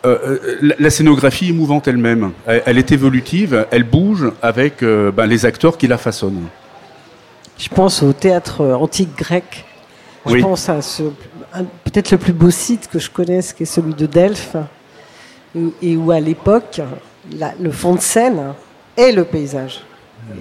la, 0.05 0.89
scénographie 0.89 1.49
est 1.49 1.53
mouvante 1.53 1.89
elle-même, 1.89 2.31
elle, 2.47 2.77
est 2.77 2.93
évolutive, 2.93 3.67
elle 3.71 3.83
bouge 3.83 4.31
avec 4.41 4.85
bah, 5.13 5.27
les 5.27 5.45
acteurs 5.45 5.77
qui 5.77 5.87
la 5.87 5.97
façonnent. 5.97 6.47
Je 7.63 7.69
pense 7.69 8.03
au 8.03 8.11
théâtre 8.11 8.65
antique 8.65 9.15
grec. 9.15 9.65
Je 10.25 10.35
pense 10.41 10.67
à 10.67 10.81
ce, 10.81 11.03
peut-être 11.83 12.11
le 12.11 12.17
plus 12.17 12.33
beau 12.33 12.49
site 12.49 12.89
que 12.89 12.99
je 12.99 13.09
connaisse, 13.09 13.53
qui 13.53 13.63
est 13.63 13.65
celui 13.65 13.93
de 13.93 14.05
Delphes, 14.05 14.57
et 15.81 15.95
où 15.95 16.11
à 16.11 16.19
l'époque, 16.19 16.81
le 17.59 17.71
fond 17.71 17.95
de 17.95 18.01
scène 18.01 18.53
est 18.97 19.11
le 19.11 19.23
paysage 19.23 19.81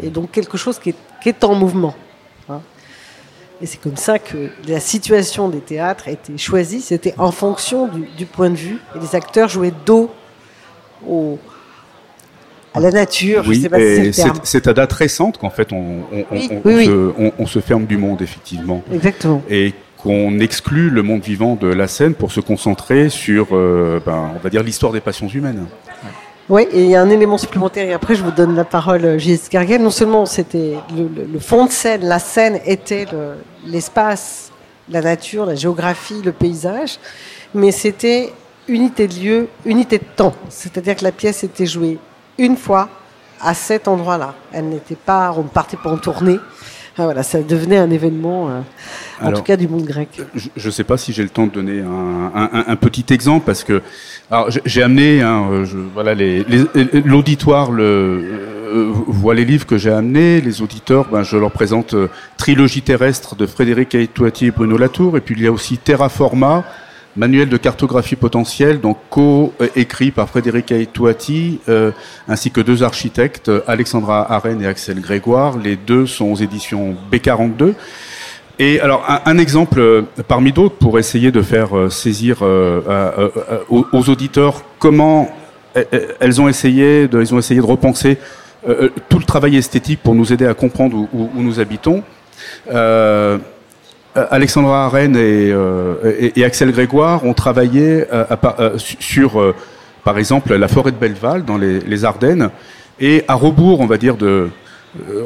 et 0.03 0.11
donc 0.11 0.31
quelque 0.31 0.57
chose 0.57 0.79
qui 0.79 0.95
est, 1.27 1.45
en 1.45 1.55
mouvement. 1.55 1.95
Hein. 2.49 2.61
Et 3.61 3.67
c'est 3.67 3.81
comme 3.81 3.97
ça 3.97 4.19
que 4.19 4.51
la 4.67 4.81
situation 4.81 5.49
des 5.49 5.61
théâtres 5.61 6.09
a 6.09 6.11
été 6.11 6.37
choisie, 6.39 6.81
c'était 6.81 7.15
en 7.19 7.31
fonction 7.31 7.89
du, 7.89 8.27
point 8.27 8.51
de 8.51 8.57
vue, 8.57 8.79
et 8.97 8.99
les 8.99 9.15
acteurs 9.15 9.49
jouaient 9.49 9.73
dos 9.87 10.11
à 12.75 12.81
la 12.81 12.91
nature. 12.91 13.45
Oui, 13.47 13.67
c'est 14.43 14.67
à 14.67 14.73
date 14.73 14.93
récente 14.93 15.39
qu'en 15.39 15.51
fait 15.51 15.73
on, 15.73 16.01
on, 17.39 17.47
se, 17.47 17.61
ferme 17.61 17.87
du 17.87 17.97
monde, 17.97 18.23
effectivement. 18.23 18.83
Exactement. 18.93 19.43
Et 19.49 19.75
qu'on 20.03 20.39
exclut 20.41 20.91
le 20.91 21.03
monde 21.03 21.23
vivant 21.23 21.55
de 21.55 21.69
la 21.69 21.87
scène 21.87 22.15
pour 22.15 22.33
se 22.33 22.41
concentrer 22.41 23.09
sur, 23.09 23.49
euh, 23.53 24.01
ben, 24.05 24.33
on 24.35 24.39
va 24.39 24.51
dire, 24.51 24.63
l'histoire 24.63 24.93
des 24.93 25.01
passions 25.01 25.29
humaines. 25.29 25.67
Oui, 26.49 26.67
et 26.73 26.83
il 26.83 26.91
y 26.91 26.97
a 26.97 27.01
un 27.01 27.09
élément 27.09 27.39
supplémentaire, 27.39 27.89
et 27.89 27.93
après 27.93 28.17
je 28.17 28.25
vous 28.25 28.33
donne 28.33 28.57
la 28.57 28.65
parole, 28.65 29.05
euh, 29.05 29.19
Gilles 29.19 29.39
Garguel. 29.51 29.81
Non 29.81 29.91
seulement 29.91 30.27
c'était 30.27 30.75
le, 30.97 31.39
fond 31.39 31.67
de 31.67 31.71
scène, 31.71 32.05
la 32.05 32.19
scène 32.19 32.59
était 32.67 33.07
l'espace, 33.67 34.51
la 34.89 35.01
nature, 35.01 35.47
la 35.47 35.55
géographie, 35.55 36.21
le 36.25 36.33
paysage, 36.33 36.99
mais 37.55 37.71
c'était 37.71 38.33
unité 38.69 39.07
de 39.07 39.15
lieu, 39.15 39.49
unité 39.65 39.99
de 39.99 40.05
temps. 40.17 40.35
C'est-à-dire 40.49 40.97
que 40.97 41.05
la 41.05 41.13
pièce 41.13 41.45
était 41.45 41.67
jouée 41.67 41.99
une 42.39 42.57
fois 42.57 42.89
à 43.41 43.55
cet 43.55 43.89
endroit-là. 43.89 44.35
Elle 44.53 44.69
n'était 44.69 44.97
pas, 44.97 45.33
on 45.37 45.43
ne 45.43 45.49
partait 45.49 45.77
pas 45.77 45.91
en 45.91 45.97
tournée. 45.99 46.39
Ah, 46.99 47.05
voilà, 47.05 47.23
ça 47.23 47.43
devenait 47.43 47.79
un 47.79 47.91
événement, 47.91 48.51
euh, 48.51 48.61
en 49.23 49.33
tout 49.33 49.43
cas 49.43 49.57
du 49.57 49.67
monde 49.67 49.85
grec. 49.85 50.21
Je 50.35 50.67
ne 50.67 50.71
sais 50.71 50.85
pas 50.85 50.99
si 50.99 51.15
j'ai 51.15 51.23
le 51.23 51.31
temps 51.31 51.47
de 51.47 51.53
donner 51.53 51.81
un, 51.81 52.77
petit 52.77 53.15
exemple 53.15 53.47
parce 53.47 53.65
que 53.65 53.81
j'ai 54.67 54.83
amené, 54.83 55.23
hein, 55.23 55.65
voilà, 55.95 56.15
l'auditoire 57.05 57.73
le, 57.73 58.53
euh, 58.73 58.91
voit 59.07 59.35
les 59.35 59.45
livres 59.45 59.67
que 59.67 59.77
j'ai 59.77 59.91
amenés, 59.91 60.41
les 60.41 60.63
auditeurs, 60.63 61.07
ben, 61.11 61.23
je 61.23 61.37
leur 61.37 61.51
présente 61.51 61.93
euh, 61.93 62.09
Trilogie 62.39 62.81
terrestre 62.81 63.37
de 63.37 63.47
Frédéric 63.47 63.95
Aitouati 63.95 64.47
et 64.47 64.51
Bruno 64.51 64.79
Latour, 64.79 65.19
et 65.19 65.21
puis 65.21 65.35
il 65.37 65.43
y 65.43 65.47
a 65.47 65.53
aussi 65.53 65.77
Terraforma, 65.77 66.65
manuel 67.17 67.49
de 67.49 67.57
cartographie 67.57 68.17
potentielle, 68.17 68.81
donc 68.81 68.97
co-écrit 69.11 70.11
par 70.11 70.29
Frédéric 70.29 70.73
Aitouati, 70.73 71.61
euh, 71.69 71.91
ainsi 72.29 72.51
que 72.51 72.61
deux 72.61 72.83
architectes, 72.83 73.51
Alexandra 73.67 74.33
Arène 74.33 74.63
et 74.63 74.67
Axel 74.67 75.01
Grégoire. 75.01 75.59
Les 75.59 75.77
deux 75.77 76.07
sont 76.07 76.27
aux 76.27 76.37
éditions 76.37 76.97
B42. 77.11 77.75
Et 78.59 78.81
alors, 78.81 79.05
un, 79.27 79.39
exemple 79.39 79.81
euh, 79.81 80.03
parmi 80.29 80.53
d'autres 80.53 80.77
pour 80.77 80.99
essayer 80.99 81.31
de 81.33 81.43
faire 81.43 81.77
euh, 81.77 81.91
saisir 81.91 82.43
aux, 82.43 84.09
auditeurs 84.09 84.63
comment 84.79 85.31
elles 86.21 86.41
ont 86.41 86.49
essayé 86.49 87.09
de, 87.09 87.33
ont 87.33 87.39
essayé 87.39 87.61
de 87.61 87.67
repenser 87.67 88.19
tout 89.09 89.19
le 89.19 89.25
travail 89.25 89.57
esthétique 89.57 90.01
pour 90.03 90.15
nous 90.15 90.33
aider 90.33 90.47
à 90.47 90.53
comprendre 90.55 91.09
où, 91.13 91.31
nous 91.37 91.61
habitons. 91.61 92.05
Euh, 94.17 94.27
Alexandra 94.31 94.85
Arène 94.87 95.15
euh, 95.17 96.31
et, 96.37 96.45
Axel 96.45 96.71
Grégoire 96.73 97.25
ont 97.25 97.33
travaillé 97.33 98.05
euh, 98.13 98.77
sur, 98.77 99.55
par 100.05 100.19
exemple, 100.19 100.55
la 100.55 100.69
forêt 100.69 100.93
de 100.93 100.97
Belleval 100.97 101.45
dans 101.45 101.57
les, 101.57 102.05
Ardennes, 102.05 102.51
et 103.01 103.25
à 103.27 103.35
rebours, 103.35 103.81
on 103.81 103.87
va 103.87 103.97
dire, 103.97 104.17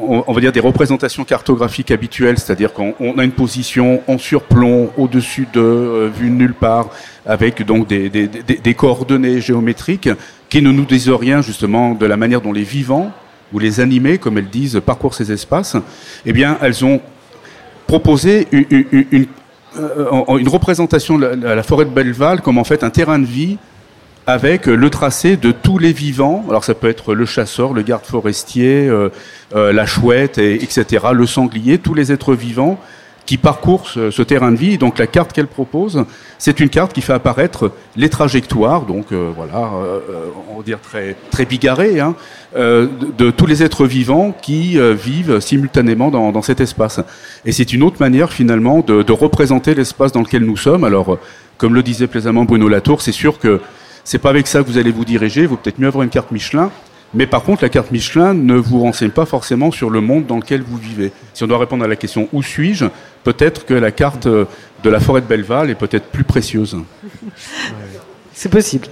on 0.00 0.32
va 0.32 0.40
dire 0.40 0.52
des 0.52 0.60
représentations 0.60 1.24
cartographiques 1.24 1.90
habituelles, 1.90 2.38
c'est-à-dire 2.38 2.72
qu'on 2.72 3.18
a 3.18 3.24
une 3.24 3.32
position 3.32 4.02
en 4.06 4.18
surplomb, 4.18 4.90
au-dessus 4.96 5.48
de, 5.52 6.10
vue 6.16 6.30
nulle 6.30 6.54
part, 6.54 6.90
avec 7.26 7.64
donc 7.66 7.88
des, 7.88 8.08
des, 8.08 8.28
des, 8.28 8.74
coordonnées 8.74 9.40
géométriques 9.40 10.10
qui 10.48 10.62
ne 10.62 10.70
nous 10.70 10.84
disent 10.84 11.10
rien 11.10 11.42
justement 11.42 11.94
de 11.94 12.06
la 12.06 12.16
manière 12.16 12.40
dont 12.40 12.52
les 12.52 12.62
vivants 12.62 13.10
ou 13.52 13.58
les 13.58 13.80
animés, 13.80 14.18
comme 14.18 14.38
elles 14.38 14.48
disent, 14.48 14.80
parcourent 14.84 15.14
ces 15.14 15.32
espaces. 15.32 15.76
Eh 16.24 16.32
bien, 16.32 16.56
elles 16.62 16.84
ont 16.84 17.00
proposer 17.86 18.48
une, 18.52 19.26
euh, 19.78 20.38
une, 20.38 20.48
représentation 20.48 21.18
de 21.18 21.26
la, 21.26 21.62
forêt 21.62 21.84
de 21.84 21.90
Belleval 21.90 22.40
comme 22.40 22.58
en 22.58 22.64
fait 22.64 22.82
un 22.82 22.90
terrain 22.90 23.18
de 23.18 23.26
vie 23.26 23.58
avec 24.26 24.66
le 24.66 24.90
tracé 24.90 25.36
de 25.36 25.52
tous 25.52 25.78
les 25.78 25.92
vivants. 25.92 26.44
Alors 26.48 26.64
ça 26.64 26.74
peut 26.74 26.88
être 26.88 27.14
le 27.14 27.26
chasseur, 27.26 27.72
le 27.72 27.82
garde 27.82 28.04
forestier, 28.04 28.88
euh, 28.88 29.10
euh, 29.54 29.72
la 29.72 29.86
chouette, 29.86 30.38
et, 30.38 30.54
etc., 30.62 31.06
le 31.12 31.26
sanglier, 31.26 31.78
tous 31.78 31.94
les 31.94 32.10
êtres 32.10 32.34
vivants 32.34 32.78
qui 33.26 33.36
parcourent 33.36 33.88
ce, 33.88 34.22
terrain 34.22 34.52
de 34.52 34.56
vie. 34.56 34.78
donc 34.78 34.98
la 34.98 35.06
carte 35.06 35.32
qu'elle 35.32 35.48
propose, 35.48 36.04
c'est 36.38 36.60
une 36.60 36.68
carte 36.68 36.92
qui 36.92 37.00
fait 37.02 37.12
apparaître 37.12 37.72
les 37.96 38.08
trajectoires, 38.08 38.86
donc 38.86 39.12
euh, 39.12 39.32
voilà, 39.34 39.70
euh, 39.74 39.98
on 40.50 40.58
va 40.58 40.62
dire 40.62 40.80
très, 40.80 41.16
très 41.30 41.46
hein, 42.00 42.14
euh, 42.56 42.86
de, 43.18 43.30
tous 43.30 43.46
les 43.46 43.62
êtres 43.62 43.86
vivants 43.86 44.34
qui 44.40 44.78
vivent 44.78 45.40
simultanément 45.40 46.10
dans, 46.10 46.32
dans, 46.32 46.42
cet 46.42 46.60
espace. 46.60 47.00
Et 47.44 47.52
c'est 47.52 47.72
une 47.72 47.82
autre 47.82 47.96
manière 48.00 48.32
finalement 48.32 48.80
de, 48.80 49.02
de 49.02 49.12
représenter 49.12 49.74
l'espace 49.74 50.12
dans 50.12 50.20
lequel 50.20 50.44
nous 50.44 50.56
sommes. 50.56 50.84
Alors, 50.84 51.18
comme 51.58 51.74
le 51.74 51.82
disait 51.82 52.06
plaisamment 52.06 52.44
Bruno 52.44 52.68
Latour, 52.68 53.02
c'est 53.02 53.12
sûr 53.12 53.38
que 53.38 53.60
c'est 54.06 54.18
pas 54.18 54.30
avec 54.30 54.46
ça 54.46 54.62
que 54.62 54.68
vous 54.68 54.78
allez 54.78 54.92
vous 54.92 55.04
diriger. 55.04 55.46
Vous 55.46 55.56
peut-être 55.56 55.80
mieux 55.80 55.88
avoir 55.88 56.04
une 56.04 56.10
carte 56.10 56.30
Michelin 56.30 56.70
Mais 57.12 57.26
par 57.26 57.42
contre, 57.42 57.64
la 57.64 57.68
carte 57.68 57.90
Michelin 57.90 58.34
ne 58.34 58.54
vous 58.54 58.80
renseigne 58.80 59.10
pas 59.10 59.26
forcément 59.26 59.72
sur 59.72 59.90
le 59.90 60.00
monde 60.00 60.26
dans 60.26 60.36
lequel 60.36 60.62
vous 60.62 60.76
vivez. 60.76 61.10
Si 61.34 61.42
on 61.42 61.48
doit 61.48 61.58
répondre 61.58 61.84
à 61.84 61.88
la 61.88 61.96
question 61.96 62.28
où 62.32 62.40
suis-je, 62.40 62.86
peut-être 63.26 63.66
que 63.66 63.74
la 63.74 63.90
carte 63.90 64.28
de 64.28 64.90
la 64.90 65.00
forêt 65.00 65.20
de 65.20 65.26
Belleval 65.26 65.68
est 65.68 65.74
peut-être 65.74 66.06
plus 66.06 66.22
précieuse. 66.22 66.76
C'est 68.32 68.48
possible. 68.48 68.86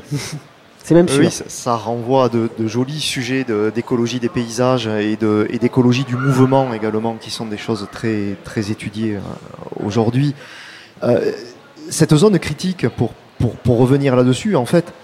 C'est 0.83 0.95
même 0.95 1.09
sûr. 1.09 1.21
Oui, 1.21 1.31
ça, 1.31 1.77
renvoie 1.77 2.25
à 2.25 2.29
de, 2.29 2.49
jolis 2.67 3.01
sujets 3.01 3.47
d'écologie 3.75 4.19
des 4.19 4.29
paysages 4.29 4.89
et 4.89 5.17
d'écologie 5.59 6.05
du 6.05 6.17
mouvement 6.17 6.75
également, 6.75 7.15
qui 7.15 7.31
sont 7.31 7.47
des 7.47 7.57
choses 7.57 7.87
très, 7.93 8.37
très 8.43 8.71
étudiées 8.71 9.17
euh, 9.17 9.21
aujourd'hui. 9.85 10.35
Euh, 11.05 11.33
cette 11.89 12.15
zone 12.15 12.39
critique, 12.39 12.89
pour, 12.89 13.13
pour, 13.39 13.55
pour 13.57 13.79
revenir 13.79 14.17
là-dessus, 14.17 14.57
en 14.57 14.67
fait, 14.67 14.87
euh, 14.89 15.04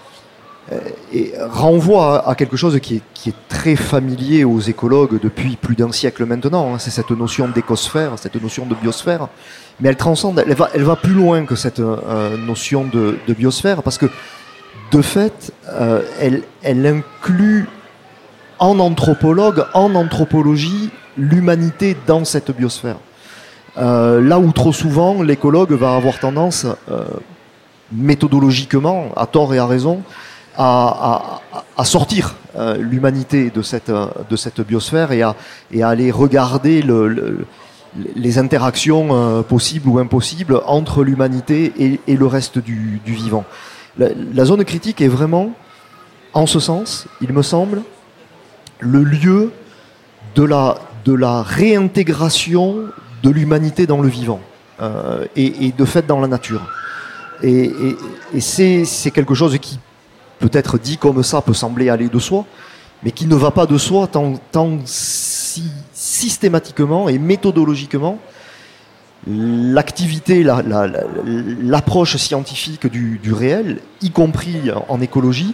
et 1.13 1.33
renvoie 1.49 2.27
à, 2.27 2.35
quelque 2.35 2.55
chose 2.55 2.79
qui 2.79 2.95
est, 2.97 3.33
très 3.49 3.75
familier 3.75 4.43
aux 4.43 4.59
écologues 4.59 5.19
depuis 5.21 5.55
plus 5.55 5.75
d'un 5.75 5.91
siècle 5.91 6.25
maintenant. 6.25 6.73
Hein. 6.73 6.79
C'est 6.79 6.89
cette 6.89 7.11
notion 7.11 7.47
d'écosphère, 7.49 8.13
cette 8.17 8.41
notion 8.41 8.65
de 8.65 8.73
biosphère. 8.75 9.27
Mais 9.79 9.89
elle 9.89 9.97
transcende, 9.97 10.43
elle 10.45 10.83
va, 10.83 10.95
plus 10.95 11.13
loin 11.13 11.45
que 11.45 11.55
cette 11.55 11.79
euh, 11.79 12.37
notion 12.37 12.85
de, 12.85 13.17
biosphère 13.27 13.83
parce 13.83 13.97
que, 13.97 14.07
de 14.91 15.01
fait, 15.01 15.53
euh, 15.69 16.01
elle, 16.19 16.85
inclut 16.85 17.67
en 18.59 18.79
anthropologue, 18.79 19.65
en 19.73 19.95
anthropologie, 19.95 20.91
l'humanité 21.17 21.97
dans 22.07 22.25
cette 22.25 22.51
biosphère. 22.51 22.97
Euh, 23.77 24.21
là 24.21 24.39
où 24.39 24.51
trop 24.51 24.73
souvent 24.73 25.23
l'écologue 25.23 25.71
va 25.71 25.95
avoir 25.95 26.19
tendance, 26.19 26.65
euh, 26.89 27.05
méthodologiquement, 27.91 29.11
à 29.15 29.25
tort 29.25 29.53
et 29.53 29.59
à 29.59 29.65
raison, 29.65 30.01
à, 30.57 31.39
sortir 31.83 32.35
euh, 32.55 32.77
l'humanité 32.77 33.49
de 33.49 33.61
cette, 33.61 33.91
de 33.91 34.35
cette 34.35 34.61
biosphère 34.61 35.11
et 35.11 35.21
à, 35.21 35.35
et 35.71 35.83
aller 35.83 36.11
regarder 36.11 36.81
le, 36.81 37.45
les 38.15 38.37
interactions 38.37 39.09
euh, 39.11 39.41
possibles 39.41 39.89
ou 39.89 39.99
impossibles 39.99 40.61
entre 40.65 41.03
l'humanité 41.03 41.99
et, 42.07 42.15
le 42.15 42.25
reste 42.25 42.59
du, 42.59 43.01
vivant. 43.05 43.45
La, 43.97 44.45
zone 44.45 44.63
critique 44.63 45.01
est 45.01 45.07
vraiment, 45.07 45.51
en 46.33 46.45
ce 46.45 46.59
sens, 46.59 47.07
il 47.21 47.33
me 47.33 47.41
semble, 47.41 47.81
le 48.79 49.03
lieu 49.03 49.51
de 50.35 50.43
la, 50.43 50.77
de 51.05 51.13
la 51.13 51.41
réintégration 51.41 52.85
de 53.23 53.29
l'humanité 53.29 53.85
dans 53.85 54.01
le 54.01 54.07
vivant 54.07 54.39
euh, 54.81 55.25
et, 55.35 55.67
et, 55.67 55.71
de 55.71 55.85
fait 55.85 56.05
dans 56.07 56.19
la 56.19 56.27
nature. 56.27 56.67
Et, 57.43 57.71
et 58.33 58.39
c'est 58.39 59.11
quelque 59.11 59.33
chose 59.33 59.57
qui 59.57 59.79
peut-être 60.41 60.77
dit 60.77 60.97
comme 60.97 61.23
ça 61.23 61.41
peut 61.41 61.53
sembler 61.53 61.87
aller 61.89 62.09
de 62.09 62.19
soi, 62.19 62.45
mais 63.03 63.11
qui 63.11 63.27
ne 63.27 63.35
va 63.35 63.51
pas 63.51 63.65
de 63.65 63.77
soi 63.77 64.07
tant, 64.07 64.33
si 64.85 65.63
systématiquement 65.93 67.07
et 67.07 67.17
méthodologiquement 67.17 68.17
l'activité, 69.27 70.43
l'approche 70.43 72.17
scientifique 72.17 72.87
du, 72.87 73.33
réel, 73.33 73.79
y 74.01 74.09
compris 74.09 74.71
en 74.89 74.99
écologie, 74.99 75.53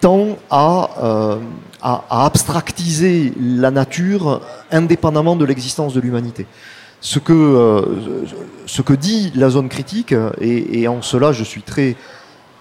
tend 0.00 0.38
à, 0.50 0.90
euh, 1.02 1.36
à, 1.82 2.24
abstractiser 2.24 3.32
la 3.40 3.70
nature 3.70 4.40
indépendamment 4.72 5.36
de 5.36 5.44
l'existence 5.44 5.94
de 5.94 6.00
l'humanité. 6.00 6.46
Ce 7.00 7.18
que, 7.18 7.32
euh, 7.32 8.26
ce 8.66 8.82
que 8.82 8.92
dit 8.92 9.30
la 9.34 9.50
zone 9.50 9.68
critique, 9.68 10.14
et 10.40 10.88
en 10.88 11.00
cela 11.00 11.32
je 11.32 11.44
suis 11.44 11.62
très 11.62 11.96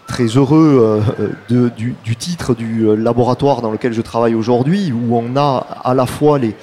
très 0.10 0.26
heureux 0.26 1.04
euh, 1.52 1.70
du, 1.78 2.16
titre 2.18 2.56
du 2.56 2.88
euh, 2.88 2.96
laboratoire 2.96 3.62
dans 3.62 3.72
lequel 3.72 3.94
je 3.94 4.02
travaille 4.02 4.34
aujourd'hui, 4.34 4.92
où 4.92 5.16
on 5.16 5.38
a 5.38 5.66
à 5.84 5.94
la 5.94 6.08
fois 6.08 6.40
les, 6.40 6.56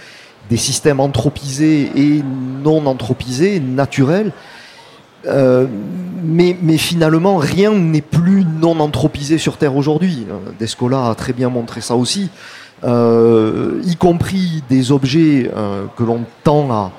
des 0.50 0.56
systèmes 0.56 0.98
anthropisés 0.98 1.90
et 1.94 2.22
non 2.62 2.84
anthropisés, 2.86 3.60
naturels. 3.60 4.32
Euh, 5.26 5.66
mais, 6.24 6.56
mais, 6.60 6.76
finalement, 6.76 7.36
rien 7.36 7.70
n'est 7.70 8.00
plus 8.02 8.44
non 8.44 8.78
anthropisé 8.80 9.38
sur 9.38 9.58
Terre 9.58 9.76
aujourd'hui. 9.76 10.26
Descola 10.58 11.08
a 11.08 11.14
très 11.14 11.32
bien 11.32 11.48
montré 11.48 11.80
ça 11.80 11.94
aussi, 11.94 12.30
y 12.84 13.96
compris 13.96 14.62
des 14.68 14.92
objets 14.92 15.50
que 15.96 16.02
l'on 16.02 16.24
tend 16.42 16.70
à, 16.70 16.92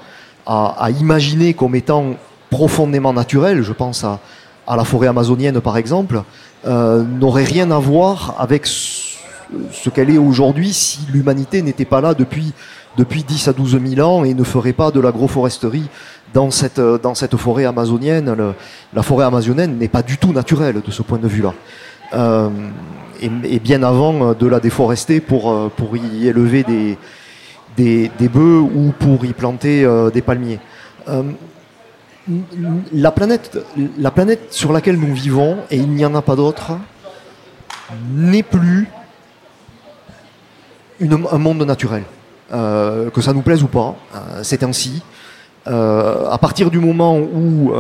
à, 0.45 0.85
à, 0.85 0.89
imaginer 0.91 1.53
comme 1.53 1.75
étant 1.75 2.15
profondément 2.49 3.13
naturels. 3.13 3.63
Je 3.63 3.73
pense 3.73 4.03
à, 4.03 4.19
à 4.67 4.75
la 4.75 4.83
forêt 4.83 5.07
amazonienne 5.07 5.61
par 5.61 5.77
exemple, 5.77 6.23
euh, 6.65 7.03
n'aurait 7.03 7.43
rien 7.43 7.71
à 7.71 7.79
voir 7.79 8.35
avec 8.39 8.65
ce 8.65 9.89
qu'elle 9.89 10.09
est 10.09 10.17
aujourd'hui 10.17 10.73
si 10.73 10.99
l'humanité 11.11 11.61
n'était 11.61 11.85
pas 11.85 12.01
là 12.01 12.13
depuis, 12.13 12.53
depuis 12.97 13.23
10 13.23 13.47
à 13.47 13.53
12 13.53 13.79
000 13.95 14.07
ans 14.07 14.23
et 14.23 14.33
ne 14.33 14.43
ferait 14.43 14.73
pas 14.73 14.91
de 14.91 14.99
l'agroforesterie 14.99 15.87
dans 16.33 16.51
cette, 16.51 16.81
dans 16.81 17.15
cette 17.15 17.37
forêt 17.37 17.65
amazonienne. 17.65 18.35
La 18.93 19.03
forêt 19.03 19.25
amazonienne 19.25 19.77
n'est 19.77 19.87
pas 19.87 20.03
du 20.03 20.17
tout 20.17 20.33
naturelle 20.33 20.81
de 20.85 20.91
ce 20.91 21.01
point 21.01 21.17
de 21.17 21.27
vue-là. 21.27 21.53
Euh, 22.13 22.49
et, 23.21 23.59
bien 23.59 23.83
avant 23.83 24.33
de 24.33 24.47
la 24.47 24.59
déforester 24.59 25.21
pour, 25.21 25.71
pour 25.71 25.97
y 25.97 26.27
élever 26.27 26.63
des, 26.63 26.97
des, 27.77 28.11
des 28.17 28.27
bœufs 28.27 28.59
ou 28.59 28.91
pour 28.99 29.23
y 29.23 29.33
planter 29.33 29.85
euh, 29.85 30.09
des 30.09 30.21
palmiers. 30.21 30.59
Euh, 31.07 31.23
la 32.93 33.11
planète, 33.11 33.57
la 33.97 34.11
planète 34.11 34.53
sur 34.53 34.73
laquelle 34.73 34.97
nous 34.99 35.13
vivons, 35.13 35.57
et 35.71 35.77
il 35.77 35.89
n'y 35.89 36.05
en 36.05 36.15
a 36.15 36.21
pas 36.21 36.35
d'autre, 36.35 36.73
n'est 38.13 38.43
plus 38.43 38.87
un 41.01 41.37
monde 41.37 41.63
naturel. 41.63 42.03
Euh, 42.53 43.09
que 43.09 43.19
ça 43.19 43.33
nous 43.33 43.41
plaise 43.41 43.61
ou 43.61 43.67
pas, 43.67 43.95
euh, 44.15 44.39
c'est 44.41 44.63
ainsi. 44.63 45.01
Euh, 45.67 46.29
à 46.29 46.37
partir 46.37 46.71
du 46.71 46.79
moment 46.79 47.17
où 47.17 47.73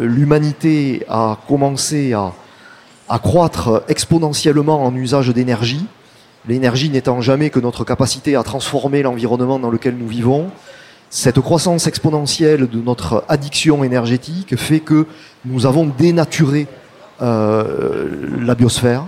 l'humanité 0.00 1.04
a 1.08 1.38
commencé 1.46 2.12
à 2.12 3.18
croître 3.20 3.84
exponentiellement 3.88 4.84
en 4.84 4.94
usage 4.94 5.28
d'énergie, 5.28 5.86
l'énergie 6.48 6.90
n'étant 6.90 7.20
jamais 7.20 7.50
que 7.50 7.60
notre 7.60 7.84
capacité 7.84 8.34
à 8.34 8.42
transformer 8.42 9.02
l'environnement 9.02 9.60
dans 9.60 9.70
lequel 9.70 9.96
nous 9.96 10.08
vivons, 10.08 10.50
cette 11.10 11.40
croissance 11.40 11.86
exponentielle 11.86 12.68
de 12.68 12.80
notre 12.80 13.24
addiction 13.28 13.82
énergétique 13.84 14.56
fait 14.56 14.80
que 14.80 15.06
nous 15.44 15.66
avons 15.66 15.86
dénaturé 15.86 16.66
euh, 17.22 18.08
la 18.40 18.54
biosphère 18.54 19.06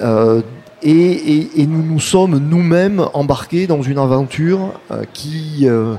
euh, 0.00 0.40
et, 0.82 0.90
et, 0.90 1.60
et, 1.60 1.66
nous 1.66 1.82
nous 1.82 2.00
sommes 2.00 2.38
nous-mêmes 2.38 3.04
embarqués 3.12 3.66
dans 3.66 3.82
une 3.82 3.98
aventure 3.98 4.80
euh, 4.90 5.04
qui, 5.12 5.68
euh, 5.68 5.94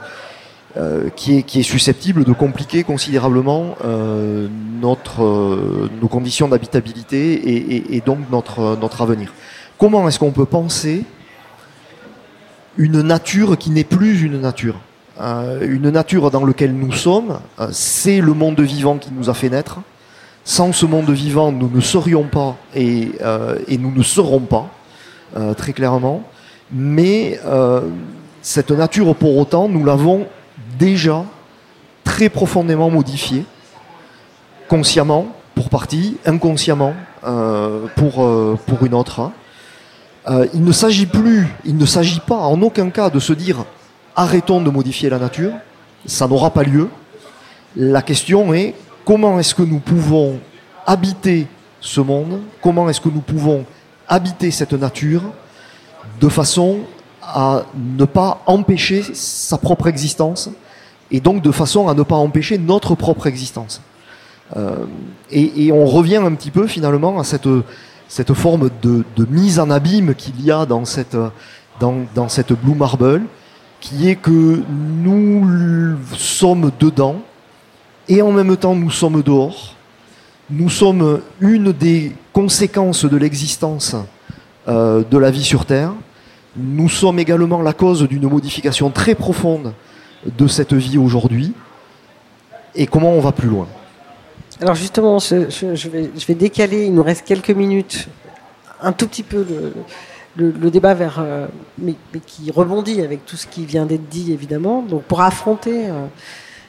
euh, 0.78 1.10
qui, 1.16 1.38
est, 1.38 1.44
qui, 1.44 1.60
est, 1.60 1.64
susceptible 1.64 2.24
de 2.24 2.34
compliquer 2.34 2.84
considérablement 2.84 3.76
euh, 3.86 4.48
notre, 4.82 5.22
nos 6.02 6.08
conditions 6.08 6.48
d'habitabilité 6.48 7.34
et, 7.34 7.96
et, 7.96 8.02
donc 8.02 8.20
notre, 8.32 8.76
notre 8.82 9.02
avenir. 9.02 9.34
Comment 9.78 10.08
est-ce 10.08 10.18
qu'on 10.18 10.32
peut 10.32 10.46
penser 10.46 11.04
une 12.78 13.02
nature 13.02 13.58
qui 13.58 13.70
n'est 13.70 13.84
plus 13.84 14.24
une 14.24 14.42
nature? 14.42 14.80
Une 15.62 15.90
nature 15.90 16.32
dans 16.32 16.46
laquelle 16.46 16.74
nous 16.74 16.92
sommes, 16.92 17.40
euh, 17.60 17.68
c'est 17.72 18.22
le 18.22 18.34
monde 18.34 18.60
vivant 18.60 18.98
qui 18.98 19.10
nous 19.12 19.30
a 19.30 19.34
fait 19.34 19.50
naître. 19.50 19.80
Sans 20.44 20.74
ce 20.74 20.86
monde 20.86 21.10
vivant, 21.12 21.52
nous 21.52 21.70
ne 21.72 21.82
serions 21.82 22.24
pas 22.24 22.56
et, 22.76 23.12
euh, 23.22 23.58
nous 23.70 23.92
ne 23.92 24.04
serons 24.04 24.40
pas, 24.40 24.68
très 25.56 25.72
clairement. 25.72 26.24
Mais 26.72 27.40
cette 28.42 28.72
nature, 28.72 29.16
pour 29.16 29.38
autant, 29.38 29.70
nous 29.70 29.86
l'avons 29.86 30.26
déjà 30.80 31.24
très 32.04 32.28
profondément 32.30 32.90
modifiée, 32.90 33.46
consciemment 34.68 35.28
pour 35.56 35.70
partie, 35.70 36.18
inconsciemment 36.26 36.94
euh, 37.24 37.86
pour, 37.96 38.24
euh, 38.24 38.58
une 38.82 38.94
autre. 38.94 39.32
Euh, 40.28 40.48
il 40.54 40.64
ne 40.64 40.72
s'agit 40.72 41.06
plus, 41.06 41.48
il 41.66 41.78
ne 41.78 41.86
s'agit 41.86 42.20
pas 42.20 42.38
en 42.38 42.62
aucun 42.62 42.90
cas 42.90 43.10
de 43.10 43.20
se 43.20 43.34
dire 43.34 43.66
arrêtons 44.22 44.62
de 44.62 44.70
modifier 44.70 45.10
la 45.10 45.18
nature, 45.18 45.54
ça 46.06 46.28
n'aura 46.28 46.52
pas 46.52 46.64
lieu. 46.64 46.90
La 47.76 48.02
question 48.02 48.54
est 48.54 48.76
comment 49.04 49.40
est-ce 49.40 49.56
que 49.56 49.64
nous 49.64 49.80
pouvons 49.80 50.40
habiter 50.86 51.48
ce 51.80 52.02
monde, 52.02 52.42
comment 52.62 52.88
est-ce 52.90 53.02
que 53.02 53.10
nous 53.10 53.22
pouvons 53.22 53.66
habiter 54.08 54.52
cette 54.52 54.74
nature 54.74 55.24
de 56.20 56.30
façon 56.30 56.82
à 57.24 57.64
ne 57.76 58.06
pas 58.06 58.44
empêcher 58.46 59.04
sa 59.14 59.58
propre 59.58 59.88
existence 59.88 60.50
et 61.10 61.20
donc 61.20 61.42
de 61.42 61.52
façon 61.52 61.88
à 61.88 61.94
ne 61.94 62.04
pas 62.04 62.16
empêcher 62.16 62.58
notre 62.58 62.96
propre 62.96 63.28
existence. 63.28 63.82
Euh, 64.56 64.86
et, 65.32 65.72
on 65.72 65.86
revient 65.86 66.18
un 66.18 66.34
petit 66.34 66.52
peu 66.52 66.68
finalement 66.68 67.20
à 67.20 67.24
cette, 67.24 67.48
cette 68.08 68.34
forme 68.34 68.70
de, 68.82 69.04
mise 69.30 69.60
en 69.60 69.70
abîme 69.70 70.14
qu'il 70.14 70.44
y 70.44 70.52
a 70.52 70.66
dans 70.66 70.86
cette, 70.86 71.18
dans 71.80 72.30
cette 72.30 72.54
Blue 72.54 72.76
Marble, 72.76 73.24
qui 73.82 74.10
est 74.10 74.16
que 74.16 74.62
nous 74.70 75.98
sommes 76.16 76.72
dedans 76.80 77.22
et 78.08 78.22
en 78.22 78.32
même 78.32 78.56
temps 78.56 78.76
nous 78.76 78.92
sommes 78.92 79.22
dehors. 79.22 79.76
Nous 80.50 80.70
sommes 80.70 81.22
une 81.40 81.72
des 81.72 82.14
conséquences 82.32 83.06
de 83.06 83.18
l'existence 83.18 83.96
euh, 84.68 85.04
de 85.10 85.18
la 85.18 85.32
vie 85.32 85.44
sur 85.44 85.66
Terre, 85.66 85.94
Nous 86.56 86.90
sommes 86.90 87.18
également 87.18 87.62
la 87.62 87.74
cause 87.74 88.08
d'une 88.08 88.28
modification 88.30 88.92
très 88.92 89.16
profonde 89.16 89.74
de 90.26 90.48
cette 90.48 90.74
vie 90.74 90.98
aujourd'hui. 90.98 91.54
Et 92.76 92.86
comment 92.86 93.12
on 93.12 93.22
va 93.22 93.32
plus 93.32 93.50
loin? 93.50 93.68
Alors 94.62 94.76
justement, 94.76 95.18
je, 95.18 95.90
vais, 96.28 96.36
décaler, 96.36 96.86
il 96.86 96.94
nous 96.94 97.02
reste 97.02 97.26
quelques 97.26 97.50
minutes, 97.50 98.08
un 98.82 98.92
tout 98.92 99.08
petit 99.08 99.24
peu 99.24 99.46
le, 99.50 99.74
débat 100.38 100.94
vers, 100.94 101.20
euh, 101.20 101.48
mais, 101.78 101.96
qui 102.26 102.52
rebondit 102.52 103.02
avec 103.02 103.26
tout 103.26 103.38
ce 103.38 103.48
qui 103.48 103.66
vient 103.66 103.86
d'être 103.86 104.08
dit 104.10 104.32
évidemment. 104.32 104.82
Donc 104.82 105.04
pour 105.04 105.22
affronter, 105.22 105.90
euh, 105.90 106.06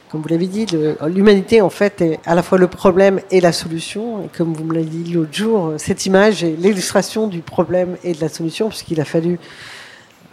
comme 0.09 0.21
vous 0.21 0.29
l'avez 0.29 0.47
dit, 0.47 0.65
l'humanité 1.07 1.61
en 1.61 1.69
fait 1.69 2.01
est 2.01 2.19
à 2.25 2.35
la 2.35 2.43
fois 2.43 2.57
le 2.57 2.67
problème 2.67 3.19
et 3.31 3.41
la 3.41 3.51
solution. 3.51 4.23
Et 4.23 4.29
comme 4.37 4.53
vous 4.53 4.63
me 4.63 4.73
l'avez 4.73 4.85
dit 4.85 5.13
l'autre 5.13 5.33
jour, 5.33 5.73
cette 5.77 6.05
image 6.05 6.43
est 6.43 6.55
l'illustration 6.57 7.27
du 7.27 7.39
problème 7.39 7.97
et 8.03 8.13
de 8.13 8.21
la 8.21 8.29
solution, 8.29 8.69
puisqu'il 8.69 9.01
a 9.01 9.05
fallu 9.05 9.39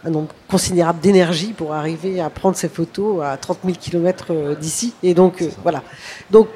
un 0.03 0.09
nombre 0.09 0.33
considérable 0.49 0.99
d'énergie 0.99 1.53
pour 1.53 1.73
arriver 1.73 2.19
à 2.21 2.29
prendre 2.29 2.55
ces 2.55 2.69
photos 2.69 3.23
à 3.23 3.37
30 3.37 3.59
000 3.63 3.77
km 3.79 4.55
d'ici. 4.59 4.93
Et 5.03 5.13
donc, 5.13 5.41
euh, 5.41 5.49
voilà. 5.63 5.83
Donc, 6.31 6.47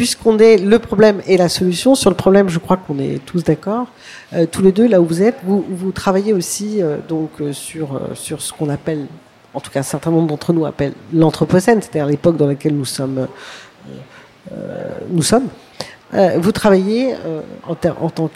puisqu'on 0.00 0.38
est 0.38 0.56
le 0.56 0.78
problème 0.78 1.20
et 1.26 1.36
la 1.36 1.50
solution, 1.50 1.94
sur 1.94 2.08
le 2.08 2.16
problème, 2.16 2.48
je 2.48 2.58
crois 2.58 2.78
qu'on 2.78 2.98
est 2.98 3.22
tous 3.26 3.44
d'accord. 3.44 3.88
Euh, 4.32 4.46
tous 4.50 4.62
les 4.62 4.72
deux, 4.72 4.88
là 4.88 4.98
où 4.98 5.04
vous 5.04 5.20
êtes, 5.20 5.36
vous, 5.44 5.92
travaillez 5.92 6.32
aussi 6.32 6.82
euh, 6.82 6.96
donc 7.06 7.32
sur, 7.52 8.00
sur 8.14 8.40
ce 8.40 8.50
qu'on 8.50 8.70
appelle, 8.70 9.08
en 9.52 9.60
tout 9.60 9.70
cas 9.70 9.80
un 9.80 9.82
certain 9.82 10.10
nombre 10.10 10.28
d'entre 10.28 10.54
nous 10.54 10.64
appellent 10.64 10.94
l'anthropocène, 11.12 11.82
c'est-à-dire 11.82 12.06
l'époque 12.06 12.38
dans 12.38 12.46
laquelle 12.46 12.74
nous 12.74 12.86
sommes. 12.86 13.28
nous 15.10 15.22
sommes. 15.22 15.48
vous 16.38 16.52
travaillez 16.52 17.14
en, 17.68 17.74
tant 18.08 18.30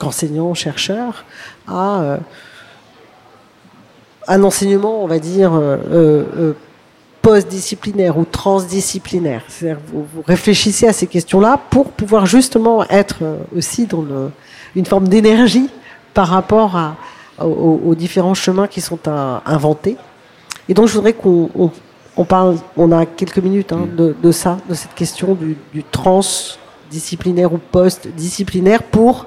qu'enseignant, 0.00 0.52
chercheur, 0.52 1.24
à 1.68 2.18
un 4.28 4.42
enseignement, 4.42 5.02
on 5.02 5.06
va 5.06 5.18
dire, 5.18 5.52
euh, 5.54 5.76
euh, 5.90 6.24
euh, 6.38 6.52
post-disciplinaire 7.22 8.18
ou 8.18 8.24
transdisciplinaire. 8.24 9.42
Vous, 9.62 10.06
vous, 10.12 10.22
réfléchissez 10.26 10.88
à 10.88 10.92
ces 10.92 11.06
questions-là 11.06 11.58
pour 11.70 11.92
pouvoir 11.92 12.26
justement 12.26 12.84
être 12.88 13.22
aussi 13.56 13.86
dans 13.86 14.02
le, 14.02 14.30
une 14.74 14.84
forme 14.84 15.08
d'énergie 15.08 15.70
par 16.14 16.28
rapport 16.28 16.76
à, 16.76 16.96
aux, 17.44 17.94
différents 17.94 18.34
chemins 18.34 18.66
qui 18.66 18.80
sont 18.80 18.98
à, 19.06 19.42
inventés. 19.46 19.96
Et 20.68 20.74
donc 20.74 20.88
je 20.88 20.94
voudrais 20.94 21.12
qu'on 21.12 21.48
on, 22.16 22.24
parle, 22.24 22.56
on 22.76 22.90
a 22.92 23.06
quelques 23.06 23.38
minutes 23.38 23.72
hein, 23.72 23.88
de, 23.96 24.14
de, 24.20 24.32
ça, 24.32 24.58
de 24.68 24.74
cette 24.74 24.94
question 24.94 25.34
du, 25.34 25.56
du 25.72 25.84
transdisciplinaire 25.84 27.52
ou 27.52 27.58
post-disciplinaire 27.58 28.82
pour 28.82 29.26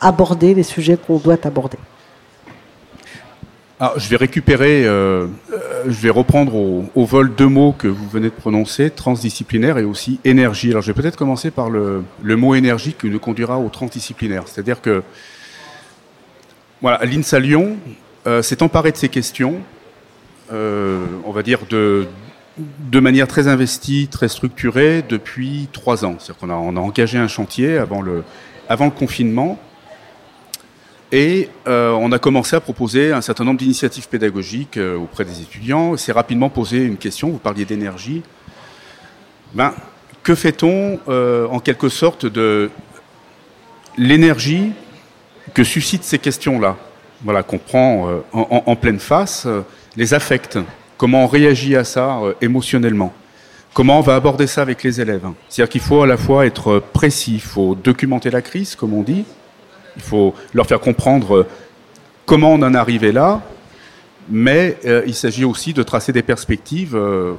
aborder 0.00 0.54
les 0.54 0.62
sujets 0.62 0.96
qu'on 0.96 1.18
doit 1.18 1.36
aborder. 1.44 1.78
Ah, 3.80 3.92
je 3.96 4.08
vais 4.08 4.16
récupérer, 4.16 4.84
euh, 4.86 5.28
euh, 5.52 5.84
je 5.86 6.00
vais 6.00 6.10
reprendre 6.10 6.56
au, 6.56 7.04
vol 7.04 7.32
deux 7.32 7.46
mots 7.46 7.72
que 7.72 7.86
vous 7.86 8.08
venez 8.08 8.28
de 8.28 8.34
prononcer, 8.34 8.90
transdisciplinaire 8.90 9.78
et 9.78 9.84
aussi 9.84 10.18
énergie. 10.24 10.70
Alors 10.70 10.82
je 10.82 10.90
vais 10.90 11.00
peut-être 11.00 11.16
commencer 11.16 11.52
par 11.52 11.70
le, 11.70 12.02
mot 12.24 12.56
énergie 12.56 12.96
qui 12.98 13.08
nous 13.08 13.20
conduira 13.20 13.56
au 13.58 13.68
transdisciplinaire. 13.68 14.48
C'est-à-dire 14.48 14.80
que 14.80 15.04
voilà, 16.82 17.04
l'INSA 17.04 17.38
Lyon 17.38 17.76
euh, 18.26 18.42
s'est 18.42 18.64
emparé 18.64 18.90
de 18.90 18.96
ces 18.96 19.08
questions, 19.08 19.60
on 20.50 21.30
va 21.30 21.42
dire 21.44 21.60
de, 21.70 22.08
de 22.58 22.98
manière 22.98 23.28
très 23.28 23.46
investie, 23.46 24.08
très 24.10 24.28
structurée 24.28 25.04
depuis 25.08 25.68
trois 25.72 26.04
ans. 26.04 26.16
C'est-à-dire 26.18 26.40
qu'on 26.40 26.50
a, 26.50 26.54
on 26.54 26.76
a 26.76 26.80
engagé 26.80 27.16
un 27.16 27.28
chantier 27.28 27.78
avant 27.78 28.02
le 28.02 28.24
confinement 28.90 29.56
et 31.10 31.48
euh, 31.66 31.92
on 31.92 32.12
a 32.12 32.18
commencé 32.18 32.54
à 32.54 32.60
proposer 32.60 33.12
un 33.12 33.22
certain 33.22 33.44
nombre 33.44 33.58
d'initiatives 33.58 34.08
pédagogiques 34.08 34.76
euh, 34.76 34.96
auprès 34.96 35.24
des 35.24 35.40
étudiants. 35.40 35.96
C'est 35.96 36.12
rapidement 36.12 36.50
posé 36.50 36.78
une 36.78 36.98
question, 36.98 37.30
vous 37.30 37.38
parliez 37.38 37.64
d'énergie. 37.64 38.22
Ben, 39.54 39.72
que 40.22 40.34
fait-on 40.34 40.98
euh, 41.08 41.46
en 41.46 41.60
quelque 41.60 41.88
sorte 41.88 42.26
de 42.26 42.70
l'énergie 43.96 44.72
que 45.54 45.64
suscitent 45.64 46.04
ces 46.04 46.18
questions-là? 46.18 46.76
Voilà, 47.24 47.42
qu'on 47.42 47.58
prend 47.58 48.22
en, 48.32 48.62
en, 48.64 48.76
pleine 48.76 49.00
face, 49.00 49.48
les 49.96 50.14
affects. 50.14 50.56
Comment 50.96 51.24
on 51.24 51.26
réagit 51.26 51.74
à 51.74 51.82
ça 51.82 52.20
émotionnellement? 52.40 53.12
Comment 53.74 53.98
on 53.98 54.02
va 54.02 54.14
aborder 54.14 54.46
ça 54.46 54.62
avec 54.62 54.84
les 54.84 55.00
élèves? 55.00 55.26
C'est-à-dire 55.48 55.68
qu'il 55.68 55.80
faut 55.80 56.02
à 56.02 56.06
la 56.06 56.16
fois 56.16 56.46
être 56.46 56.80
précis, 56.92 57.34
il 57.34 57.40
faut 57.40 57.74
documenter 57.74 58.30
la 58.30 58.40
crise, 58.40 58.76
comme 58.76 58.94
on 58.94 59.02
dit, 59.02 59.24
il 59.98 60.04
faut 60.04 60.34
leur 60.54 60.66
faire 60.66 60.80
comprendre 60.80 61.38
euh, 61.38 61.46
comment 62.24 62.52
on 62.52 62.62
en 62.62 62.72
est 62.72 62.78
arrivé 62.78 63.12
là, 63.12 63.42
mais 64.30 64.78
euh, 64.86 65.02
il 65.06 65.14
s'agit 65.14 65.44
aussi 65.44 65.72
de 65.72 65.82
tracer 65.82 66.12
des 66.12 66.22
perspectives, 66.22 66.96
euh, 66.96 67.34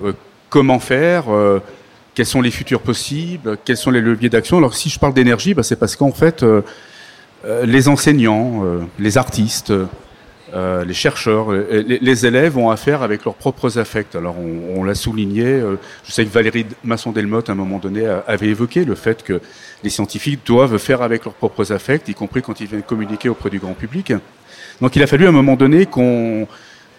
comment 0.50 0.80
faire, 0.80 1.26
quels 2.16 2.26
sont 2.26 2.42
les 2.42 2.52
futurs 2.52 2.82
possibles, 2.82 3.58
quels 3.64 3.78
sont 3.78 3.92
les 3.92 4.02
leviers 4.02 4.30
d'action. 4.30 4.58
Alors 4.58 4.74
si 4.74 4.90
je 4.90 5.00
parle 5.00 5.14
d'énergie, 5.14 5.54
bah, 5.54 5.64
c'est 5.64 5.76
parce 5.76 5.96
qu'en 5.96 6.12
fait, 6.12 6.44
les 7.64 7.88
enseignants, 7.88 8.64
les 8.98 9.20
artistes, 9.20 9.72
les 10.52 10.94
chercheurs, 10.96 11.52
les, 11.52 12.26
élèves 12.26 12.58
ont 12.58 12.72
affaire 12.72 13.04
avec 13.04 13.26
leurs 13.26 13.36
propres 13.36 13.78
affects. 13.78 14.16
Alors 14.16 14.38
on, 14.40 14.84
l'a 14.84 14.96
souligné, 14.96 15.62
je 16.04 16.12
sais 16.12 16.26
que 16.26 16.32
Valérie 16.32 16.66
Masson-Delmotte 16.84 17.50
à 17.50 17.52
un 17.52 17.56
moment 17.56 17.78
donné 17.78 18.08
avait 18.26 18.48
évoqué 18.48 18.86
le 18.86 18.96
fait 18.96 19.22
que 19.22 19.40
les 19.84 19.90
scientifiques 19.90 20.46
doivent 20.46 20.78
faire 20.78 21.02
avec 21.02 21.26
leurs 21.26 21.34
propres 21.34 21.72
affects, 21.72 22.08
y 22.10 22.14
compris 22.14 22.42
quand 22.42 22.60
ils 22.60 22.68
viennent 22.68 22.84
communiquer 22.84 23.30
auprès 23.30 23.50
du 23.50 23.60
grand 23.60 23.74
public. 23.74 24.14
Donc 24.82 24.96
il 24.96 25.04
a 25.04 25.08
fallu 25.08 25.26
à 25.26 25.30
un 25.30 25.34
moment 25.34 25.56
donné 25.56 25.86
qu'on 25.86 26.48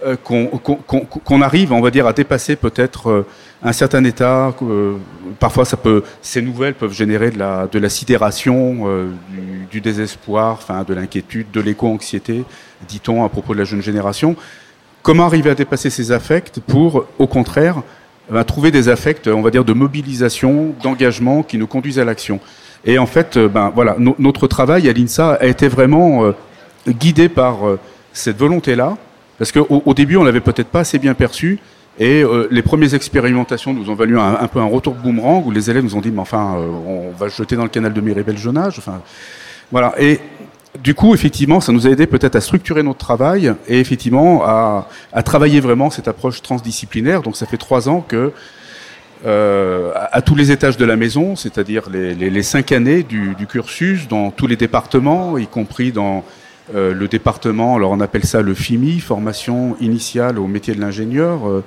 euh, 0.05 1.43
arrive, 1.43 1.73
on 1.73 1.81
va 1.81 1.91
dire, 1.91 2.07
à 2.07 2.13
dépasser 2.13 2.57
peut-être 2.57 3.11
euh, 3.11 3.27
un 3.63 3.73
certain 3.73 4.05
état. 4.05 4.55
Euh, 4.63 4.97
parfois, 5.39 5.65
ces 6.23 6.43
nouvelles 6.43 6.75
peuvent 6.75 6.93
générer 6.93 7.31
de 7.31 7.79
la, 7.79 7.89
sidération, 7.89 9.09
du, 9.71 9.81
désespoir, 9.81 10.55
enfin, 10.55 10.85
de 10.85 10.95
l'inquiétude, 10.95 11.51
de 11.53 11.61
l'éco-anxiété, 11.61 12.45
dit-on 12.89 13.25
à 13.25 13.29
propos 13.29 13.55
de 13.55 13.59
la 13.59 13.65
jeune 13.65 13.83
génération. 13.83 14.37
Comment 15.03 15.25
arriver 15.25 15.51
à 15.51 15.55
dépasser 15.55 15.89
ces 15.89 16.13
affects 16.13 16.61
pour, 16.61 17.07
au 17.19 17.27
contraire, 17.27 17.83
trouver 18.47 18.71
des 18.71 18.91
affects, 18.91 19.29
on 19.29 19.41
va 19.41 19.51
dire, 19.51 19.65
de 19.65 19.73
mobilisation, 19.73 20.75
d'engagement 20.83 21.43
qui 21.43 21.57
nous 21.57 21.67
conduisent 21.67 21.99
à 21.99 22.05
l'action? 22.05 22.41
Et 22.85 22.99
en 22.99 23.07
fait, 23.07 23.39
ben 23.39 23.71
voilà, 23.75 23.97
notre 24.19 24.47
travail 24.47 24.89
à 24.89 24.93
l'INSA 24.93 25.35
a 25.35 25.47
été 25.47 25.69
vraiment 25.69 26.33
guidé 26.89 27.29
par 27.29 27.59
cette 28.13 28.39
volonté-là 28.39 28.97
parce 29.41 29.53
qu'au 29.53 29.83
au 29.87 29.95
début, 29.95 30.19
on 30.19 30.23
l'avait 30.23 30.43
peut-être 30.43 30.69
pas 30.69 30.81
assez 30.81 30.99
bien 30.99 31.15
perçu. 31.15 31.59
Et 31.99 32.23
euh, 32.23 32.47
les 32.51 32.61
premières 32.61 32.95
expérimentations 32.95 33.73
nous 33.73 33.89
ont 33.89 33.95
valu 33.95 34.19
un, 34.19 34.47
peu 34.49 34.61
un 34.61 34.67
retour 34.67 34.95
boomerang 34.95 35.47
où 35.47 35.51
les 35.51 35.71
élèves 35.71 35.83
nous 35.83 35.97
ont 35.97 36.03
dit, 36.03 36.11
mais 36.11 36.21
enfin, 36.21 36.57
euh, 36.59 36.69
on 36.87 37.11
va 37.19 37.29
jeter 37.29 37.57
dans 37.57 37.63
le 37.63 37.71
canal 37.71 37.95
de 37.95 38.01
Miribel 38.03 38.37
Jonage. 38.37 38.79
Enfin, 38.79 39.01
voilà. 39.73 39.95
Et 39.99 40.21
du 40.83 40.95
coup, 40.95 41.15
effectivement, 41.15 41.61
ça 41.61 41.73
nous 41.73 41.87
a 41.87 41.91
aidé 41.91 42.07
peut-être 42.07 42.37
à 42.37 42.43
structurer 42.43 42.83
notre 42.83 42.99
travail 42.99 43.55
et 43.67 43.81
effectivement 43.81 44.43
à, 44.45 44.87
travailler 45.25 45.61
vraiment 45.61 45.89
cette 45.89 46.07
approche 46.07 46.43
transdisciplinaire. 46.43 47.23
Donc, 47.23 47.37
ça 47.37 47.47
fait 47.47 47.57
trois 47.57 47.89
ans 47.89 48.05
que 48.07 48.33
euh, 49.27 49.93
à, 49.95 50.23
tous 50.23 50.35
les 50.35 50.51
étages 50.51 50.79
de 50.79 50.85
la 50.85 50.97
maison, 50.97 51.37
c'est-à-dire 51.37 51.91
les, 51.91 52.43
cinq 52.43 52.73
années 52.73 53.03
du, 53.03 53.35
cursus, 53.47 54.09
dans 54.09 54.31
tous 54.31 54.47
les 54.47 54.57
départements, 54.57 55.37
y 55.37 55.47
compris 55.47 55.93
dans 55.93 56.25
euh, 56.75 56.95
le 56.95 57.07
département, 57.07 57.77
alors 57.77 57.91
on 57.91 58.01
appelle 58.01 58.25
ça 58.25 58.41
le 58.41 58.55
FIMI, 58.55 58.99
formation 59.01 59.77
initiale 59.81 60.39
au 60.39 60.47
métier 60.47 60.75
de 60.75 60.81
l'ingénieur, 60.81 61.47
euh, 61.49 61.63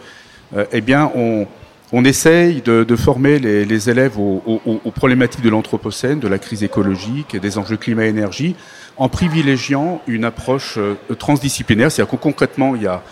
eh 0.72 0.82
bien 0.82 1.12
on, 1.16 1.46
on 1.92 2.04
essaye 2.06 2.62
de, 2.62 2.96
former 2.96 3.38
les, 3.38 3.90
élèves 3.90 4.18
aux, 4.18 4.92
problématiques 4.96 5.44
de 5.44 5.50
l'anthropocène, 5.50 6.20
de 6.20 6.28
la 6.28 6.40
crise 6.40 6.64
écologique 6.64 7.36
et 7.36 7.40
des 7.40 7.60
enjeux 7.60 7.78
climat-énergie, 7.78 8.56
en 8.98 9.10
privilégiant 9.10 10.02
une 10.08 10.26
approche 10.26 10.80
transdisciplinaire. 11.20 11.92
C'est-à-dire 11.92 12.12
que 12.12 12.22
concrètement, 12.22 12.76
il 12.76 12.84
y 12.84 12.88
a 12.88 13.04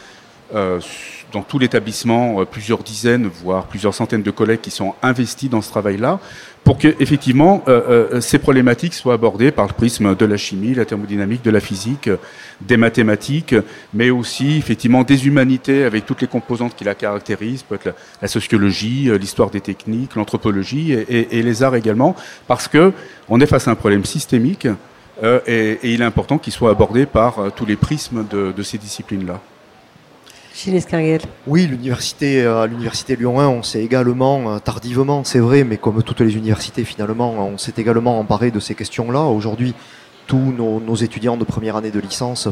dans 1.31 1.41
tout 1.41 1.59
l'établissement 1.59 2.45
plusieurs 2.45 2.83
dizaines, 2.83 3.27
voire 3.27 3.65
plusieurs 3.65 3.93
centaines 3.93 4.23
de 4.23 4.31
collègues 4.31 4.61
qui 4.61 4.71
sont 4.71 4.95
investis 5.01 5.49
dans 5.49 5.61
ce 5.61 5.69
travail-là 5.69 6.19
pour 6.63 6.77
que 6.77 6.95
effectivement 6.99 7.63
euh, 7.67 8.09
euh, 8.13 8.21
ces 8.21 8.37
problématiques 8.37 8.93
soient 8.93 9.15
abordées 9.15 9.51
par 9.51 9.67
le 9.67 9.73
prisme 9.73 10.15
de 10.15 10.25
la 10.25 10.37
chimie, 10.37 10.73
la 10.73 10.85
thermodynamique, 10.85 11.43
de 11.43 11.49
la 11.49 11.59
physique, 11.59 12.09
des 12.61 12.77
mathématiques, 12.77 13.55
mais 13.93 14.09
aussi 14.09 14.57
effectivement 14.57 15.03
des 15.03 15.27
humanités 15.27 15.83
avec 15.83 16.05
toutes 16.05 16.21
les 16.21 16.27
composantes 16.27 16.75
qui 16.75 16.83
la 16.83 16.93
caractérisent, 16.93 17.63
peut 17.63 17.75
être 17.75 17.95
la, 18.21 18.27
sociologie, 18.27 19.09
euh, 19.09 19.17
l'histoire 19.17 19.49
des 19.49 19.61
techniques, 19.61 20.15
l'anthropologie 20.15 20.93
et, 20.93 21.41
les 21.41 21.63
arts 21.63 21.75
également, 21.75 22.15
parce 22.47 22.67
que 22.67 22.93
on 23.27 23.39
est 23.41 23.47
face 23.47 23.67
à 23.67 23.71
un 23.71 23.75
problème 23.75 24.05
systémique 24.05 24.67
euh, 25.23 25.39
et, 25.47 25.79
il 25.83 26.01
est 26.01 26.05
important 26.05 26.37
qu'il 26.37 26.53
soit 26.53 26.69
abordé 26.69 27.05
par 27.05 27.39
euh, 27.39 27.49
tous 27.49 27.65
les 27.65 27.75
prismes 27.75 28.25
de, 28.29 28.53
de 28.55 28.63
ces 28.63 28.77
disciplines-là. 28.77 29.39
Oui, 31.47 31.65
l'université, 31.65 32.45
à 32.45 32.67
l'université 32.67 33.15
Lyon 33.15 33.39
1, 33.39 33.47
on 33.47 33.63
s'est 33.63 33.81
également, 33.81 34.55
euh, 34.55 34.59
tardivement, 34.59 35.23
c'est 35.23 35.39
vrai, 35.39 35.63
mais 35.63 35.77
comme 35.77 36.03
toutes 36.03 36.19
les 36.19 36.35
universités 36.35 36.83
finalement, 36.83 37.33
on 37.33 37.57
s'est 37.57 37.73
également 37.77 38.19
emparé 38.19 38.51
de 38.51 38.59
ces 38.59 38.75
questions-là. 38.75 39.21
Aujourd'hui, 39.21 39.73
tous 40.27 40.37
nos, 40.37 40.95
étudiants 40.95 41.37
de 41.37 41.45
première 41.45 41.77
année 41.77 41.91
de 41.91 41.99
licence 41.99 42.47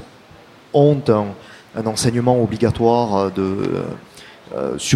ont 0.73 1.01
un, 1.09 1.85
enseignement 1.85 2.41
obligatoire 2.41 3.31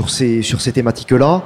ces, 0.09 0.41
sur 0.41 0.59
ces 0.61 0.71
thématiques-là. 0.73 1.43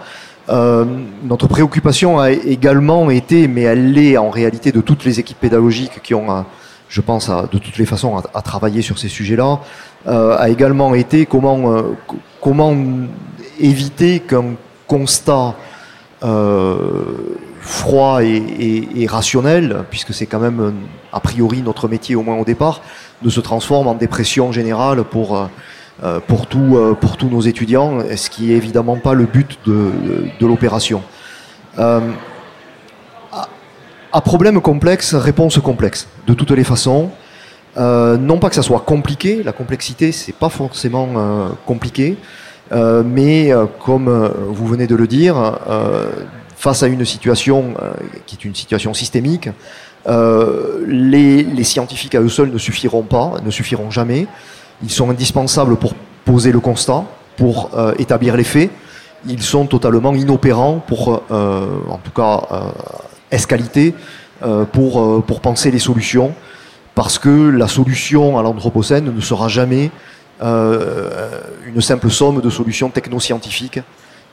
notre 1.23 1.47
préoccupation 1.47 2.19
a 2.19 2.31
également 2.31 3.11
été, 3.11 3.47
mais 3.47 3.61
elle 3.61 3.93
l'est 3.93 4.17
en 4.17 4.29
réalité 4.29 4.71
de 4.71 4.81
toutes 4.81 5.05
les 5.05 5.19
équipes 5.19 5.39
pédagogiques 5.39 6.01
qui 6.01 6.15
ont, 6.15 6.45
je 6.89 7.01
pense, 7.01 7.29
de 7.29 7.57
toutes 7.57 7.77
les 7.77 7.85
façons, 7.85 8.17
à, 8.33 8.41
travailler 8.41 8.81
sur 8.81 8.97
ces 8.97 9.09
sujets-là, 9.09 9.59
a 10.05 10.49
également 10.49 10.95
été 10.95 11.25
comment, 11.25 11.83
comment 12.41 12.75
éviter 13.59 14.19
qu'un 14.21 14.55
constat 14.87 15.55
froid 17.67 18.23
et, 18.23 19.07
rationnel, 19.07 19.83
puisque 19.89 20.13
c'est 20.13 20.25
quand 20.25 20.39
même 20.39 20.73
a 21.11 21.19
priori 21.19 21.61
notre 21.61 21.87
métier 21.87 22.15
au 22.15 22.23
moins 22.23 22.37
au 22.37 22.45
départ, 22.45 22.81
de 23.21 23.29
se 23.29 23.39
transforme 23.39 23.87
en 23.87 23.95
dépression 23.95 24.51
générale 24.51 25.03
pour, 25.03 25.37
euh, 25.37 25.47
euh, 26.03 26.19
pour 26.19 26.47
tous 27.17 27.29
nos 27.29 27.41
étudiants, 27.41 27.99
ce 28.15 28.29
qui 28.29 28.53
est 28.53 28.55
évidemment 28.55 28.97
pas 28.97 29.13
le 29.13 29.25
but 29.25 29.59
de, 29.65 29.91
l'opération. 30.41 31.01
Euh, 34.13 34.17
à 34.17 34.21
problème 34.21 34.61
complexe, 34.61 35.15
réponse 35.15 35.59
complexe, 35.59 36.07
de 36.27 36.33
toutes 36.33 36.51
les 36.51 36.63
façons. 36.63 37.09
non 37.77 38.39
pas 38.39 38.49
que 38.49 38.55
ça 38.55 38.63
soit 38.63 38.79
compliqué, 38.79 39.43
la 39.43 39.51
complexité 39.53 40.11
c'est 40.11 40.33
pas 40.33 40.49
forcément 40.49 41.07
compliqué, 41.65 42.17
mais 43.05 43.51
comme 43.85 44.09
vous 44.49 44.65
venez 44.65 44.87
de 44.87 44.95
le 44.95 45.07
dire, 45.07 45.35
face 46.57 46.81
à 46.81 46.87
une 46.87 47.05
situation 47.05 47.75
euh, 47.81 47.93
qui 48.25 48.35
est 48.35 48.45
une 48.45 48.55
situation 48.55 48.93
systémique, 48.93 49.49
euh, 50.07 50.83
les, 50.87 51.63
scientifiques 51.63 52.15
à 52.15 52.21
eux 52.21 52.29
seuls 52.29 52.51
ne 52.51 52.57
suffiront 52.57 53.03
pas, 53.03 53.33
ne 53.43 53.51
suffiront 53.51 53.91
jamais. 53.91 54.27
Ils 54.83 54.89
sont 54.89 55.09
indispensables 55.09 55.75
pour 55.75 55.93
poser 56.25 56.51
le 56.51 56.59
constat, 56.59 57.03
pour 57.37 57.69
euh, 57.75 57.93
établir 57.99 58.35
les 58.35 58.43
faits. 58.43 58.71
Ils 59.27 59.43
sont 59.43 59.65
totalement 59.67 60.13
inopérants 60.13 60.79
pour, 60.85 61.23
en 61.29 61.99
tout 62.03 62.11
cas, 62.11 62.41
escalité 63.31 63.93
pour, 64.71 65.23
pour 65.25 65.41
penser 65.41 65.71
les 65.71 65.79
solutions, 65.79 66.33
parce 66.95 67.19
que 67.19 67.49
la 67.49 67.67
solution 67.67 68.37
à 68.37 68.43
l'Anthropocène 68.43 69.13
ne 69.13 69.21
sera 69.21 69.47
jamais 69.47 69.91
une 70.41 71.81
simple 71.81 72.09
somme 72.09 72.41
de 72.41 72.49
solutions 72.49 72.89
technoscientifiques 72.89 73.79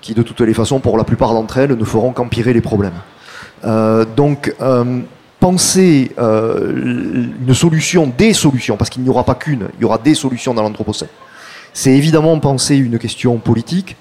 qui 0.04 0.12
de 0.12 0.22
toutes 0.22 0.42
les 0.42 0.52
façons, 0.52 0.80
pour 0.80 0.98
la 0.98 1.04
plupart 1.04 1.32
d'entre 1.32 1.56
elles, 1.56 1.72
ne 1.72 1.84
feront 1.84 2.12
qu'empirer 2.12 2.52
les 2.52 2.60
problèmes. 2.60 3.00
Euh, 3.64 4.04
donc, 4.04 4.54
euh, 4.60 5.00
penser 5.40 6.12
euh, 6.18 7.32
une 7.46 7.54
solution, 7.54 8.12
des 8.16 8.34
solutions, 8.34 8.76
parce 8.76 8.90
qu'il 8.90 9.02
n'y 9.02 9.08
aura 9.08 9.24
pas 9.24 9.34
qu'une, 9.34 9.68
il 9.78 9.82
y 9.82 9.84
aura 9.86 9.96
des 9.96 10.14
solutions 10.14 10.52
dans 10.52 10.62
l'Anthropocène. 10.62 11.08
C'est 11.72 11.92
évidemment 11.92 12.38
penser 12.38 12.76
une 12.76 12.98
question 12.98 13.38
politique, 13.38 13.96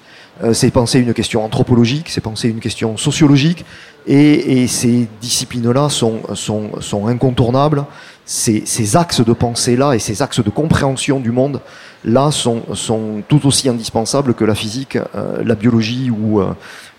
c'est 0.52 0.70
penser 0.70 0.98
une 1.00 1.14
question 1.14 1.44
anthropologique, 1.44 2.08
c'est 2.10 2.20
penser 2.20 2.48
une 2.48 2.60
question 2.60 2.96
sociologique, 2.96 3.64
et, 4.06 4.66
ces 4.66 5.08
disciplines-là 5.20 5.88
sont, 5.88 6.20
sont, 6.34 6.80
sont, 6.80 7.06
incontournables. 7.06 7.84
Ces, 8.26 8.62
ces 8.66 8.96
axes 8.96 9.20
de 9.20 9.32
pensée-là 9.32 9.94
et 9.94 9.98
ces 9.98 10.22
axes 10.22 10.42
de 10.42 10.50
compréhension 10.50 11.20
du 11.20 11.30
monde 11.30 11.60
là 12.04 12.30
sont, 12.30 12.62
sont 12.74 13.22
tout 13.28 13.46
aussi 13.46 13.68
indispensables 13.68 14.34
que 14.34 14.44
la 14.44 14.54
physique, 14.54 14.96
euh, 14.96 15.42
la 15.44 15.54
biologie 15.54 16.10
ou, 16.10 16.40
euh, 16.40 16.54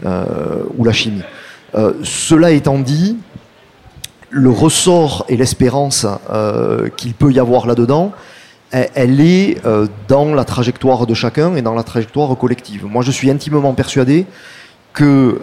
euh, 0.06 0.64
ou 0.78 0.84
la 0.84 0.94
chimie. 0.94 1.24
cela 2.04 2.52
étant 2.52 2.80
dit, 2.80 3.18
le 4.30 4.50
ressort 4.50 5.26
et 5.30 5.38
l'espérance 5.38 6.08
qu'il 6.98 7.14
peut 7.14 7.32
y 7.32 7.40
avoir 7.40 7.68
là-dedans, 7.68 8.14
elle 8.72 9.20
est 9.20 9.62
dans 10.08 10.34
la 10.34 10.46
trajectoire 10.46 11.06
de 11.06 11.14
chacun 11.14 11.56
et 11.56 11.62
dans 11.62 11.76
la 11.76 11.84
trajectoire 11.84 12.36
collective. 12.38 12.86
Moi, 12.86 13.04
je 13.04 13.12
suis 13.12 13.30
intimement 13.30 13.74
persuadé 13.74 14.26
que 14.96 15.40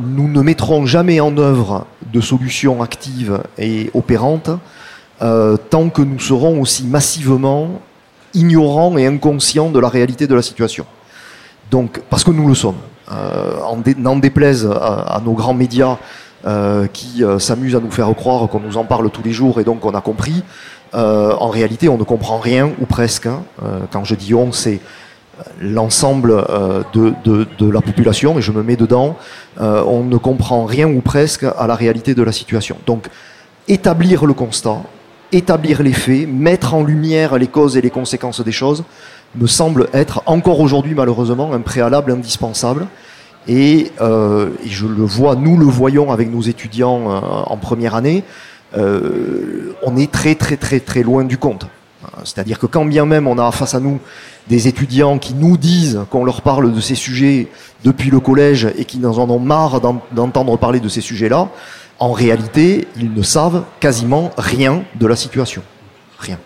nous 0.00 0.28
ne 0.28 0.42
mettrons 0.42 0.86
jamais 0.86 1.18
en 1.18 1.36
œuvre 1.38 1.86
de 2.12 2.20
solutions 2.20 2.82
actives 2.82 3.40
et 3.58 3.90
opérantes 3.94 4.50
tant 5.18 5.88
que 5.88 6.02
nous 6.02 6.20
serons 6.20 6.60
aussi 6.60 6.86
massivement 6.86 7.80
ignorant 8.34 8.96
et 8.96 9.06
inconscient 9.06 9.70
de 9.70 9.80
la 9.80 9.88
réalité 9.88 10.26
de 10.26 10.34
la 10.34 10.42
situation. 10.42 10.86
Donc, 11.70 12.00
parce 12.10 12.24
que 12.24 12.30
nous 12.30 12.46
le 12.46 12.54
sommes. 12.54 12.76
Euh, 13.10 13.54
n'en 13.96 14.16
déplaise 14.16 14.66
à, 14.66 15.20
nos 15.24 15.32
grands 15.32 15.54
médias 15.54 15.96
euh, 16.46 16.86
qui 16.92 17.24
euh, 17.24 17.38
s'amusent 17.38 17.74
à 17.74 17.80
nous 17.80 17.90
faire 17.90 18.14
croire 18.14 18.48
qu'on 18.48 18.60
nous 18.60 18.76
en 18.76 18.84
parle 18.84 19.10
tous 19.10 19.22
les 19.22 19.32
jours 19.32 19.60
et 19.60 19.64
donc 19.64 19.84
on 19.84 19.94
a 19.94 20.00
compris. 20.00 20.42
Euh, 20.94 21.32
en 21.38 21.48
réalité, 21.48 21.88
on 21.88 21.98
ne 21.98 22.04
comprend 22.04 22.38
rien 22.38 22.70
ou 22.80 22.86
presque. 22.86 23.26
Hein. 23.26 23.42
quand 23.90 24.04
je 24.04 24.14
dis 24.14 24.34
on, 24.34 24.52
c'est 24.52 24.80
l'ensemble 25.60 26.44
de, 26.92 27.14
de, 27.24 27.70
la 27.70 27.80
population 27.80 28.38
et 28.38 28.42
je 28.42 28.52
me 28.52 28.62
mets 28.62 28.76
dedans. 28.76 29.16
on 29.58 30.04
ne 30.04 30.16
comprend 30.16 30.64
rien 30.64 30.88
ou 30.88 31.00
presque 31.00 31.44
à 31.44 31.66
la 31.66 31.74
réalité 31.74 32.14
de 32.14 32.22
la 32.22 32.32
situation. 32.32 32.76
Donc, 32.86 33.08
établir 33.68 34.24
le 34.24 34.34
constat, 34.34 34.78
établir 35.32 35.82
les 35.82 35.92
faits, 35.92 36.28
mettre 36.28 36.74
en 36.74 36.82
lumière 36.82 37.38
les 37.38 37.46
causes 37.46 37.76
et 37.76 37.80
les 37.80 37.90
conséquences 37.90 38.40
des 38.40 38.52
choses, 38.52 38.84
me 39.36 39.46
semble 39.46 39.88
être 39.92 40.22
encore 40.26 40.60
aujourd'hui 40.60 40.94
malheureusement 40.94 41.52
un 41.52 41.60
préalable 41.60 42.12
indispensable. 42.12 42.86
Et, 43.46 43.92
euh, 44.00 44.50
je 44.66 44.86
le 44.86 45.04
vois, 45.04 45.34
nous 45.34 45.56
le 45.56 45.64
voyons 45.64 46.12
avec 46.12 46.30
nos 46.30 46.42
étudiants 46.42 47.10
euh, 47.10 47.20
en 47.20 47.56
première 47.56 47.94
année, 47.94 48.24
euh, 48.76 49.74
on 49.82 49.96
est 49.96 50.10
très 50.10 50.34
très 50.34 50.56
très 50.56 50.80
très 50.80 51.02
loin 51.02 51.24
du 51.24 51.38
compte. 51.38 51.66
C'est-à-dire 52.24 52.58
que 52.58 52.66
quand 52.66 52.84
bien 52.84 53.06
même 53.06 53.26
on 53.26 53.38
a 53.38 53.50
face 53.52 53.74
à 53.74 53.80
nous 53.80 54.00
des 54.48 54.68
étudiants 54.68 55.18
qui 55.18 55.34
nous 55.34 55.56
disent 55.56 56.00
qu'on 56.10 56.24
leur 56.24 56.42
parle 56.42 56.72
de 56.72 56.80
ces 56.80 56.94
sujets 56.94 57.48
depuis 57.84 58.10
le 58.10 58.20
collège 58.20 58.68
et 58.76 58.84
qui 58.84 59.04
en 59.04 59.30
ont 59.30 59.38
marre 59.38 59.80
d'entendre 60.12 60.56
parler 60.56 60.80
de 60.80 60.88
ces 60.88 61.00
sujets-là, 61.00 61.48
en 61.98 62.12
réalité, 62.12 62.86
ils 62.96 63.12
ne 63.12 63.22
savent 63.22 63.64
quasiment 63.80 64.30
rien 64.38 64.84
de 64.94 65.06
la 65.06 65.16
situation. 65.16 65.62
Rien. 66.18 66.38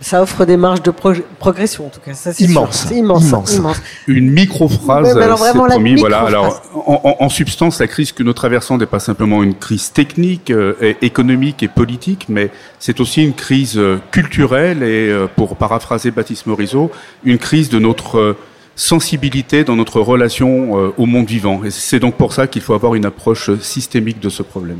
Ça 0.00 0.22
offre 0.22 0.44
des 0.44 0.56
marges 0.56 0.82
de 0.82 0.92
progression, 0.92 1.86
en 1.86 1.88
tout 1.88 2.00
cas. 2.00 2.14
Ça, 2.14 2.30
immense, 2.38 2.86
immense, 2.90 3.52
immense, 3.52 3.82
Une 4.06 4.30
micro-phrase, 4.30 5.12
c'est 5.12 5.52
promis. 5.52 5.96
voilà. 5.96 6.20
Alors, 6.20 6.62
en, 6.86 7.28
substance, 7.28 7.80
la 7.80 7.88
crise 7.88 8.12
que 8.12 8.22
nous 8.22 8.32
traversons 8.32 8.78
n'est 8.78 8.86
pas 8.86 9.00
simplement 9.00 9.42
une 9.42 9.54
crise 9.54 9.92
technique, 9.92 10.50
euh, 10.50 10.94
économique 11.02 11.62
et 11.62 11.68
politique, 11.68 12.26
mais 12.28 12.50
c'est 12.78 13.00
aussi 13.00 13.24
une 13.24 13.34
crise 13.34 13.76
euh, 13.76 13.98
culturelle 14.12 14.82
et, 14.84 15.10
euh, 15.10 15.26
pour 15.34 15.56
paraphraser 15.56 16.12
Baptiste 16.12 16.46
Morisot, 16.46 16.92
une 17.24 17.38
crise 17.38 17.68
de 17.68 17.80
notre 17.80 18.36
sensibilité 18.78 19.64
dans 19.64 19.76
notre 19.76 20.00
relation 20.00 20.78
euh, 20.78 20.94
au 20.96 21.04
monde 21.04 21.26
vivant. 21.26 21.64
Et 21.64 21.70
c'est 21.70 21.98
donc 21.98 22.14
pour 22.14 22.32
ça 22.32 22.46
qu'il 22.46 22.62
faut 22.62 22.74
avoir 22.74 22.94
une 22.94 23.04
approche 23.04 23.50
systémique 23.60 24.20
de 24.20 24.28
ce 24.28 24.42
problème. 24.42 24.78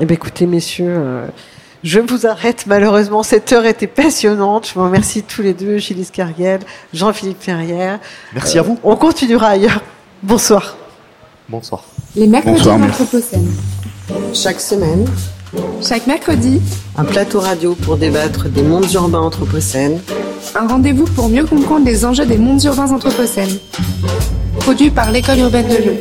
Eh 0.00 0.04
bien, 0.04 0.14
écoutez, 0.14 0.46
messieurs, 0.46 0.86
euh, 0.88 1.26
je 1.84 2.00
vous 2.00 2.26
arrête. 2.26 2.64
Malheureusement, 2.66 3.22
cette 3.22 3.52
heure 3.52 3.66
était 3.66 3.86
passionnante. 3.86 4.68
Je 4.68 4.74
vous 4.74 4.84
remercie 4.84 5.22
tous 5.22 5.42
les 5.42 5.54
deux, 5.54 5.78
Gilles 5.78 6.10
Carriel, 6.10 6.60
Jean-Philippe 6.92 7.42
Ferrière. 7.42 7.98
Merci 8.34 8.58
à 8.58 8.62
vous. 8.62 8.74
Euh, 8.74 8.90
on 8.90 8.96
continuera 8.96 9.48
ailleurs. 9.48 9.82
Bonsoir. 10.22 10.76
Bonsoir. 11.48 11.84
Les 12.16 12.26
mercredis 12.26 12.64
d'Anthropocène. 12.64 13.48
Chaque 14.34 14.60
semaine. 14.60 15.06
Chaque 15.82 16.06
mercredi. 16.06 16.60
Un 16.96 17.04
plateau 17.04 17.40
radio 17.40 17.74
pour 17.74 17.96
débattre 17.96 18.48
des 18.48 18.62
mondes 18.62 18.90
urbains 18.92 19.20
anthropocènes 19.20 20.00
un 20.54 20.66
rendez-vous 20.66 21.04
pour 21.04 21.28
mieux 21.28 21.44
comprendre 21.44 21.86
les 21.86 22.04
enjeux 22.04 22.26
des 22.26 22.38
mondes 22.38 22.62
urbains 22.64 22.90
anthropocènes. 22.90 23.58
Produit 24.60 24.90
par 24.90 25.10
l'école 25.10 25.38
urbaine 25.38 25.68
de 25.68 25.76
Lyon. 25.76 25.96